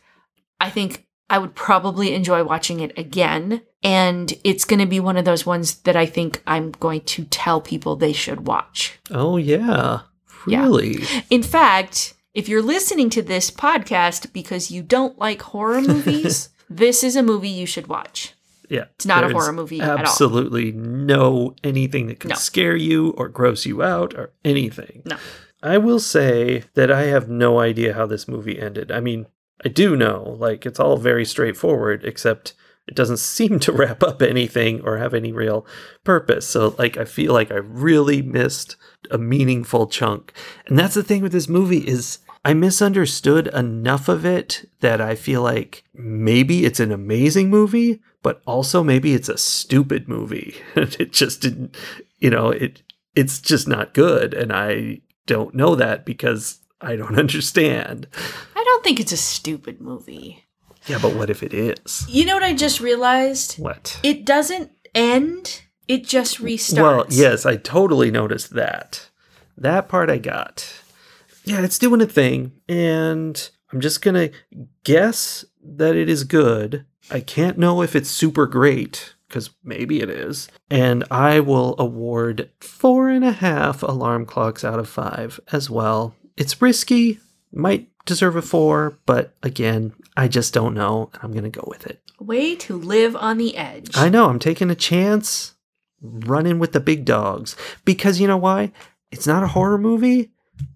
I 0.59 0.69
think 0.69 1.06
I 1.29 1.37
would 1.39 1.55
probably 1.55 2.13
enjoy 2.13 2.43
watching 2.43 2.79
it 2.79 2.97
again. 2.97 3.61
And 3.83 4.33
it's 4.43 4.65
going 4.65 4.79
to 4.79 4.85
be 4.85 4.99
one 4.99 5.17
of 5.17 5.25
those 5.25 5.45
ones 5.45 5.75
that 5.81 5.95
I 5.95 6.05
think 6.05 6.41
I'm 6.47 6.71
going 6.71 7.01
to 7.01 7.25
tell 7.25 7.61
people 7.61 7.95
they 7.95 8.13
should 8.13 8.47
watch. 8.47 8.97
Oh 9.11 9.37
yeah. 9.37 10.01
Yeah. 10.47 10.61
Really? 10.63 11.03
In 11.29 11.43
fact, 11.43 12.13
if 12.33 12.47
you're 12.47 12.61
listening 12.61 13.09
to 13.11 13.21
this 13.21 13.51
podcast 13.51 14.31
because 14.33 14.71
you 14.71 14.81
don't 14.81 15.17
like 15.19 15.41
horror 15.41 15.81
movies, 15.81 16.49
this 16.69 17.03
is 17.03 17.15
a 17.15 17.23
movie 17.23 17.49
you 17.49 17.65
should 17.65 17.87
watch. 17.87 18.33
Yeah. 18.69 18.85
It's 18.95 19.05
not 19.05 19.23
a 19.23 19.29
horror 19.29 19.53
movie 19.53 19.79
at 19.79 19.89
all. 19.89 19.97
Absolutely 19.97 20.71
no 20.73 21.55
anything 21.63 22.07
that 22.07 22.19
can 22.19 22.29
No. 22.29 22.35
scare 22.35 22.75
you 22.75 23.11
or 23.11 23.29
gross 23.29 23.65
you 23.65 23.81
out 23.83 24.13
or 24.13 24.31
anything. 24.43 25.03
No. 25.05 25.17
I 25.63 25.77
will 25.77 25.99
say 25.99 26.63
that 26.75 26.91
I 26.91 27.03
have 27.03 27.29
no 27.29 27.59
idea 27.59 27.93
how 27.93 28.05
this 28.05 28.27
movie 28.27 28.59
ended. 28.59 28.91
I 28.91 28.99
mean, 28.99 29.25
I 29.65 29.69
do 29.69 29.95
know, 29.95 30.35
like, 30.39 30.65
it's 30.65 30.79
all 30.79 30.97
very 30.97 31.25
straightforward, 31.25 32.05
except 32.05 32.53
it 32.87 32.95
doesn't 32.95 33.17
seem 33.17 33.59
to 33.59 33.71
wrap 33.71 34.03
up 34.03 34.21
anything 34.21 34.81
or 34.81 34.97
have 34.97 35.13
any 35.13 35.31
real 35.31 35.65
purpose. 36.03 36.47
So, 36.47 36.75
like, 36.77 36.97
I 36.97 37.05
feel 37.05 37.33
like 37.33 37.51
I 37.51 37.57
really 37.57 38.21
missed 38.21 38.75
a 39.11 39.17
meaningful 39.17 39.87
chunk. 39.87 40.33
And 40.67 40.77
that's 40.77 40.95
the 40.95 41.03
thing 41.03 41.21
with 41.21 41.31
this 41.31 41.49
movie 41.49 41.87
is 41.87 42.19
I 42.45 42.53
misunderstood 42.53 43.47
enough 43.47 44.07
of 44.07 44.25
it 44.25 44.69
that 44.79 45.01
I 45.01 45.15
feel 45.15 45.41
like 45.41 45.83
maybe 45.93 46.65
it's 46.65 46.79
an 46.79 46.91
amazing 46.91 47.49
movie, 47.49 48.01
but 48.23 48.41
also 48.45 48.83
maybe 48.83 49.13
it's 49.13 49.29
a 49.29 49.37
stupid 49.37 50.07
movie. 50.07 50.55
it 50.75 51.11
just 51.11 51.41
didn't, 51.41 51.75
you 52.19 52.29
know, 52.29 52.49
it 52.49 52.83
it's 53.15 53.41
just 53.41 53.67
not 53.67 53.93
good 53.93 54.33
and 54.33 54.53
I 54.53 55.01
don't 55.25 55.55
know 55.55 55.75
that 55.75 56.05
because 56.05 56.59
I 56.79 56.95
don't 56.95 57.19
understand. 57.19 58.07
I 58.67 58.69
don't 58.69 58.83
think 58.83 58.99
it's 58.99 59.13
a 59.13 59.17
stupid 59.17 59.79
movie. 59.79 60.43
Yeah, 60.87 60.99
but 61.01 61.15
what 61.15 61.29
if 61.29 61.41
it 61.41 61.53
is? 61.53 62.05
You 62.09 62.25
know 62.25 62.33
what 62.33 62.43
I 62.43 62.53
just 62.53 62.81
realized? 62.81 63.55
What? 63.57 63.97
It 64.03 64.25
doesn't 64.25 64.71
end, 64.93 65.61
it 65.87 66.05
just 66.05 66.41
restarts. 66.41 66.81
Well, 66.81 67.05
yes, 67.09 67.45
I 67.45 67.55
totally 67.55 68.11
noticed 68.11 68.55
that. 68.55 69.09
That 69.57 69.87
part 69.87 70.09
I 70.09 70.17
got. 70.17 70.81
Yeah, 71.45 71.61
it's 71.61 71.79
doing 71.79 72.01
a 72.01 72.05
thing, 72.05 72.51
and 72.67 73.49
I'm 73.71 73.79
just 73.79 74.01
gonna 74.01 74.31
guess 74.83 75.45
that 75.63 75.95
it 75.95 76.09
is 76.09 76.25
good. 76.25 76.85
I 77.09 77.21
can't 77.21 77.57
know 77.57 77.81
if 77.81 77.95
it's 77.95 78.09
super 78.09 78.47
great, 78.47 79.15
because 79.29 79.49
maybe 79.63 80.01
it 80.01 80.09
is. 80.09 80.49
And 80.69 81.05
I 81.09 81.39
will 81.39 81.73
award 81.79 82.49
four 82.59 83.07
and 83.07 83.23
a 83.23 83.31
half 83.31 83.81
alarm 83.81 84.25
clocks 84.25 84.65
out 84.65 84.77
of 84.77 84.89
five 84.89 85.39
as 85.53 85.69
well. 85.69 86.15
It's 86.35 86.61
risky, 86.61 87.21
might 87.53 87.87
deserve 88.07 88.35
a 88.35 88.41
four, 88.41 88.97
but 89.05 89.35
again, 89.43 89.93
I 90.15 90.27
just 90.27 90.53
don't 90.53 90.73
know, 90.73 91.09
and 91.13 91.23
I'm 91.23 91.33
gonna 91.33 91.49
go 91.49 91.63
with 91.67 91.85
it. 91.85 92.01
Way 92.19 92.55
to 92.55 92.77
live 92.77 93.15
on 93.15 93.37
the 93.37 93.55
edge. 93.57 93.95
I 93.95 94.09
know, 94.09 94.27
I'm 94.29 94.39
taking 94.39 94.71
a 94.71 94.75
chance 94.75 95.53
running 96.01 96.57
with 96.59 96.71
the 96.73 96.79
big 96.79 97.05
dogs. 97.05 97.55
Because 97.85 98.19
you 98.19 98.27
know 98.27 98.37
why? 98.37 98.71
It's 99.11 99.27
not 99.27 99.43
a 99.43 99.47
horror 99.47 99.77
movie, 99.77 100.31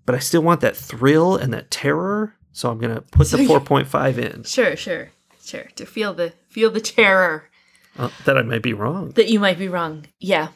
but 0.06 0.14
I 0.16 0.20
still 0.20 0.42
want 0.42 0.62
that 0.62 0.76
thrill 0.78 1.36
and 1.36 1.52
that 1.54 1.72
terror. 1.72 2.36
So 2.54 2.70
I'm 2.70 2.80
going 2.80 2.94
to 2.94 3.02
put 3.02 3.30
the 3.32 3.38
4.5 3.48 4.18
in. 4.18 4.44
Sure, 4.44 4.76
sure, 4.76 5.10
sure. 5.44 5.66
To 5.76 5.86
feel 5.86 6.14
the 6.14 6.34
feel 6.50 6.70
the 6.70 6.82
terror 6.82 7.50
Uh, 7.98 8.10
that 8.26 8.38
I 8.38 8.42
might 8.44 8.62
be 8.62 8.74
wrong. 8.74 9.12
that 9.12 9.30
you 9.30 9.40
might 9.40 9.58
be 9.58 9.68
wrong. 9.68 10.06
Yeah. 10.20 10.50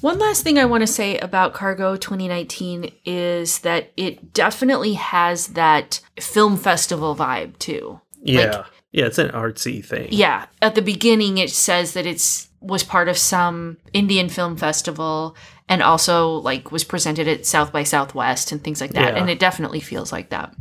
One 0.00 0.18
last 0.18 0.42
thing 0.42 0.58
I 0.58 0.64
want 0.64 0.82
to 0.82 0.86
say 0.86 1.18
about 1.18 1.52
Cargo 1.52 1.96
2019 1.96 2.90
is 3.04 3.58
that 3.60 3.92
it 3.96 4.32
definitely 4.32 4.94
has 4.94 5.48
that 5.48 6.00
film 6.18 6.56
festival 6.56 7.14
vibe 7.14 7.58
too. 7.58 8.00
Yeah. 8.22 8.64
yeah, 8.92 9.06
it's 9.06 9.18
an 9.18 9.30
artsy 9.30 9.84
thing. 9.84 10.08
Yeah, 10.10 10.46
at 10.62 10.74
the 10.74 10.82
beginning 10.82 11.38
it 11.38 11.50
says 11.50 11.92
that 11.94 12.06
it's 12.06 12.48
was 12.60 12.82
part 12.84 13.08
of 13.08 13.16
some 13.16 13.78
Indian 13.94 14.28
film 14.28 14.56
festival 14.56 15.34
and 15.68 15.82
also 15.82 16.28
like 16.34 16.70
was 16.70 16.84
presented 16.84 17.26
at 17.26 17.46
South 17.46 17.72
by 17.72 17.82
Southwest 17.84 18.52
and 18.52 18.62
things 18.62 18.80
like 18.82 18.92
that 18.92 19.14
Yeah. 19.14 19.20
and 19.20 19.30
it 19.30 19.38
definitely 19.38 19.80
feels 19.80 20.12
like 20.12 20.28
that. 20.30 20.54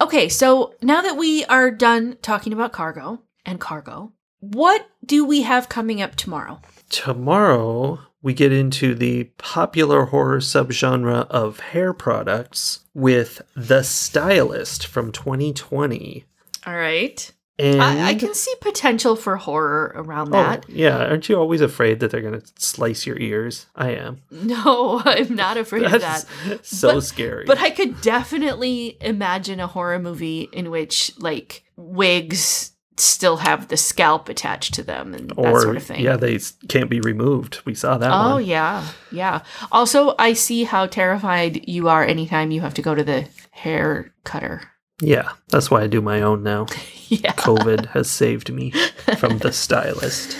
Okay, 0.00 0.28
so 0.28 0.74
now 0.82 1.00
that 1.02 1.16
we 1.16 1.44
are 1.46 1.70
done 1.70 2.18
talking 2.20 2.52
about 2.52 2.72
cargo 2.72 3.22
and 3.46 3.58
cargo, 3.60 4.12
what 4.40 4.86
do 5.04 5.24
we 5.24 5.42
have 5.42 5.68
coming 5.70 6.02
up 6.02 6.14
tomorrow? 6.16 6.60
Tomorrow, 6.90 8.00
we 8.24 8.32
get 8.32 8.52
into 8.52 8.94
the 8.94 9.24
popular 9.36 10.06
horror 10.06 10.38
subgenre 10.38 11.28
of 11.28 11.60
hair 11.60 11.92
products 11.92 12.80
with 12.94 13.42
The 13.54 13.82
Stylist 13.82 14.86
from 14.86 15.12
2020. 15.12 16.24
All 16.66 16.74
right. 16.74 17.30
And 17.58 17.82
I, 17.82 18.08
I 18.08 18.14
can 18.14 18.32
see 18.32 18.52
potential 18.62 19.14
for 19.14 19.36
horror 19.36 19.92
around 19.94 20.28
oh, 20.28 20.42
that. 20.42 20.64
Oh, 20.66 20.72
yeah, 20.72 21.04
aren't 21.04 21.28
you 21.28 21.36
always 21.36 21.60
afraid 21.60 22.00
that 22.00 22.10
they're 22.10 22.22
going 22.22 22.40
to 22.40 22.52
slice 22.58 23.06
your 23.06 23.18
ears? 23.20 23.66
I 23.76 23.90
am. 23.90 24.22
No, 24.30 25.02
I'm 25.04 25.34
not 25.34 25.58
afraid 25.58 25.84
of 25.84 26.00
that. 26.00 26.24
So 26.62 26.94
But- 26.94 27.00
scary. 27.02 27.44
But 27.44 27.58
I 27.58 27.68
could 27.68 28.00
definitely 28.00 28.96
imagine 29.02 29.60
a 29.60 29.66
horror 29.66 29.98
movie 29.98 30.48
in 30.50 30.70
which 30.70 31.12
like 31.18 31.62
wigs 31.76 32.73
still 32.96 33.38
have 33.38 33.68
the 33.68 33.76
scalp 33.76 34.28
attached 34.28 34.74
to 34.74 34.82
them 34.82 35.14
and 35.14 35.30
that 35.30 35.38
or 35.38 35.60
sort 35.60 35.76
of 35.76 35.82
thing. 35.82 36.00
yeah, 36.00 36.16
they 36.16 36.38
can't 36.68 36.88
be 36.90 37.00
removed. 37.00 37.60
We 37.64 37.74
saw 37.74 37.98
that 37.98 38.10
Oh 38.12 38.34
one. 38.34 38.44
yeah, 38.44 38.86
yeah. 39.10 39.40
Also, 39.72 40.14
I 40.18 40.32
see 40.34 40.64
how 40.64 40.86
terrified 40.86 41.68
you 41.68 41.88
are 41.88 42.04
anytime 42.04 42.50
you 42.50 42.60
have 42.60 42.74
to 42.74 42.82
go 42.82 42.94
to 42.94 43.02
the 43.04 43.26
hair 43.50 44.12
cutter. 44.24 44.62
Yeah, 45.00 45.32
that's 45.48 45.70
why 45.70 45.82
I 45.82 45.86
do 45.88 46.00
my 46.00 46.22
own 46.22 46.42
now. 46.42 46.66
Yeah. 47.08 47.32
COVID 47.34 47.88
has 47.90 48.10
saved 48.10 48.50
me 48.50 48.70
from 49.18 49.36
the 49.38 49.52
stylist. 49.52 50.38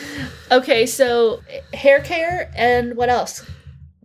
Okay, 0.50 0.86
so 0.86 1.42
hair 1.74 2.00
care 2.00 2.50
and 2.56 2.96
what 2.96 3.10
else? 3.10 3.44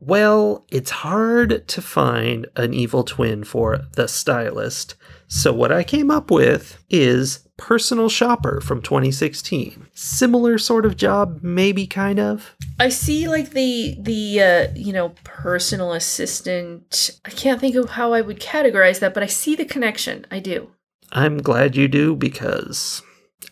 Well, 0.01 0.65
it's 0.69 0.91
hard 0.91 1.67
to 1.69 1.81
find 1.81 2.47
an 2.57 2.73
evil 2.73 3.05
twin 3.05 3.45
for 3.45 3.79
the 3.93 4.09
stylist. 4.09 4.95
So, 5.31 5.53
what 5.53 5.71
I 5.71 5.83
came 5.83 6.09
up 6.09 6.31
with 6.31 6.83
is 6.89 7.47
Personal 7.55 8.09
Shopper 8.09 8.61
from 8.61 8.81
2016. 8.81 9.85
Similar 9.93 10.57
sort 10.57 10.87
of 10.87 10.97
job, 10.97 11.39
maybe 11.43 11.85
kind 11.85 12.19
of. 12.19 12.55
I 12.79 12.89
see 12.89 13.27
like 13.27 13.51
the 13.51 13.95
the 13.99 14.41
uh, 14.41 14.67
you 14.75 14.91
know 14.91 15.09
personal 15.23 15.93
assistant. 15.93 17.11
I 17.25 17.29
can't 17.29 17.61
think 17.61 17.75
of 17.75 17.91
how 17.91 18.11
I 18.13 18.21
would 18.21 18.39
categorize 18.39 18.99
that, 19.01 19.13
but 19.13 19.21
I 19.21 19.27
see 19.27 19.55
the 19.55 19.65
connection. 19.65 20.25
I 20.31 20.39
do. 20.39 20.71
I'm 21.11 21.37
glad 21.43 21.75
you 21.75 21.87
do 21.87 22.15
because, 22.15 23.03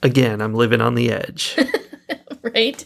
again, 0.02 0.42
I'm 0.42 0.56
living 0.56 0.82
on 0.82 0.96
the 0.96 1.12
edge. 1.12 1.60
right? 2.42 2.84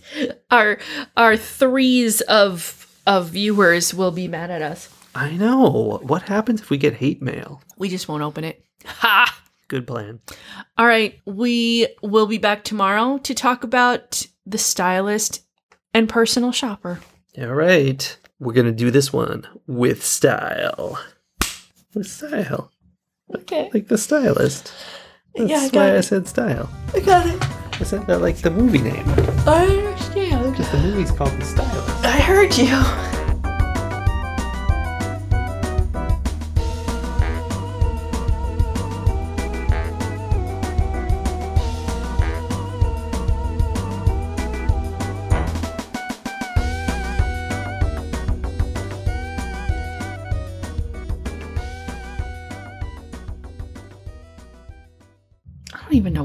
Our 0.52 0.80
our 1.16 1.38
threes 1.38 2.20
of 2.22 2.94
of 3.08 3.30
viewers 3.30 3.94
will 3.94 4.12
be 4.12 4.28
mad 4.28 4.52
at 4.52 4.62
us. 4.62 4.90
I 5.16 5.32
know. 5.32 6.00
What 6.04 6.24
happens 6.24 6.60
if 6.60 6.70
we 6.70 6.78
get 6.78 6.96
hate 6.96 7.22
mail? 7.22 7.62
We 7.78 7.88
just 7.88 8.10
won't 8.10 8.24
open 8.24 8.44
it. 8.44 8.66
Ha! 8.86 9.42
Good 9.68 9.88
plan. 9.88 10.20
All 10.78 10.86
right, 10.86 11.20
we 11.26 11.88
will 12.02 12.28
be 12.28 12.38
back 12.38 12.64
tomorrow 12.64 13.18
to 13.20 13.34
talk 13.34 13.64
about 13.64 14.26
the 14.46 14.58
stylist 14.58 15.44
and 15.94 16.10
personal 16.10 16.52
shopper. 16.52 17.00
All 17.38 17.48
right. 17.54 18.18
We're 18.40 18.54
going 18.54 18.66
to 18.66 18.72
do 18.72 18.90
this 18.92 19.14
one 19.14 19.48
with 19.68 20.04
style. 20.04 21.00
With 21.94 22.08
style. 22.10 22.72
Okay. 23.36 23.70
Like 23.74 23.88
the 23.88 23.98
stylist. 23.98 24.74
That's 25.36 25.50
Yeah, 25.50 25.60
I 25.60 25.64
why 25.66 25.70
got 25.70 25.96
I 25.96 26.02
said 26.02 26.28
style. 26.28 26.70
I 26.94 27.00
got 27.00 27.28
it. 27.28 27.42
I 27.80 27.84
said 27.84 28.06
that 28.08 28.20
like 28.22 28.38
the 28.38 28.50
movie 28.52 28.82
name. 28.82 29.08
I 29.48 29.66
understand. 29.68 30.52
Because 30.52 30.72
the 30.72 30.80
movie's 30.80 31.12
called 31.12 31.32
The 31.40 31.46
Stylist. 31.46 32.04
I 32.06 32.20
heard 32.20 32.58
you. 32.58 33.21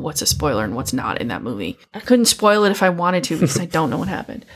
What's 0.06 0.22
a 0.22 0.26
spoiler 0.26 0.62
and 0.62 0.76
what's 0.76 0.92
not 0.92 1.20
in 1.20 1.26
that 1.26 1.42
movie. 1.42 1.76
I 1.92 1.98
couldn't 1.98 2.26
spoil 2.26 2.62
it 2.62 2.70
if 2.70 2.80
I 2.80 2.90
wanted 2.90 3.24
to 3.24 3.34
because 3.34 3.58
I 3.58 3.64
don't 3.76 3.90
know 3.90 3.98
what 3.98 4.06
happened. 4.06 4.46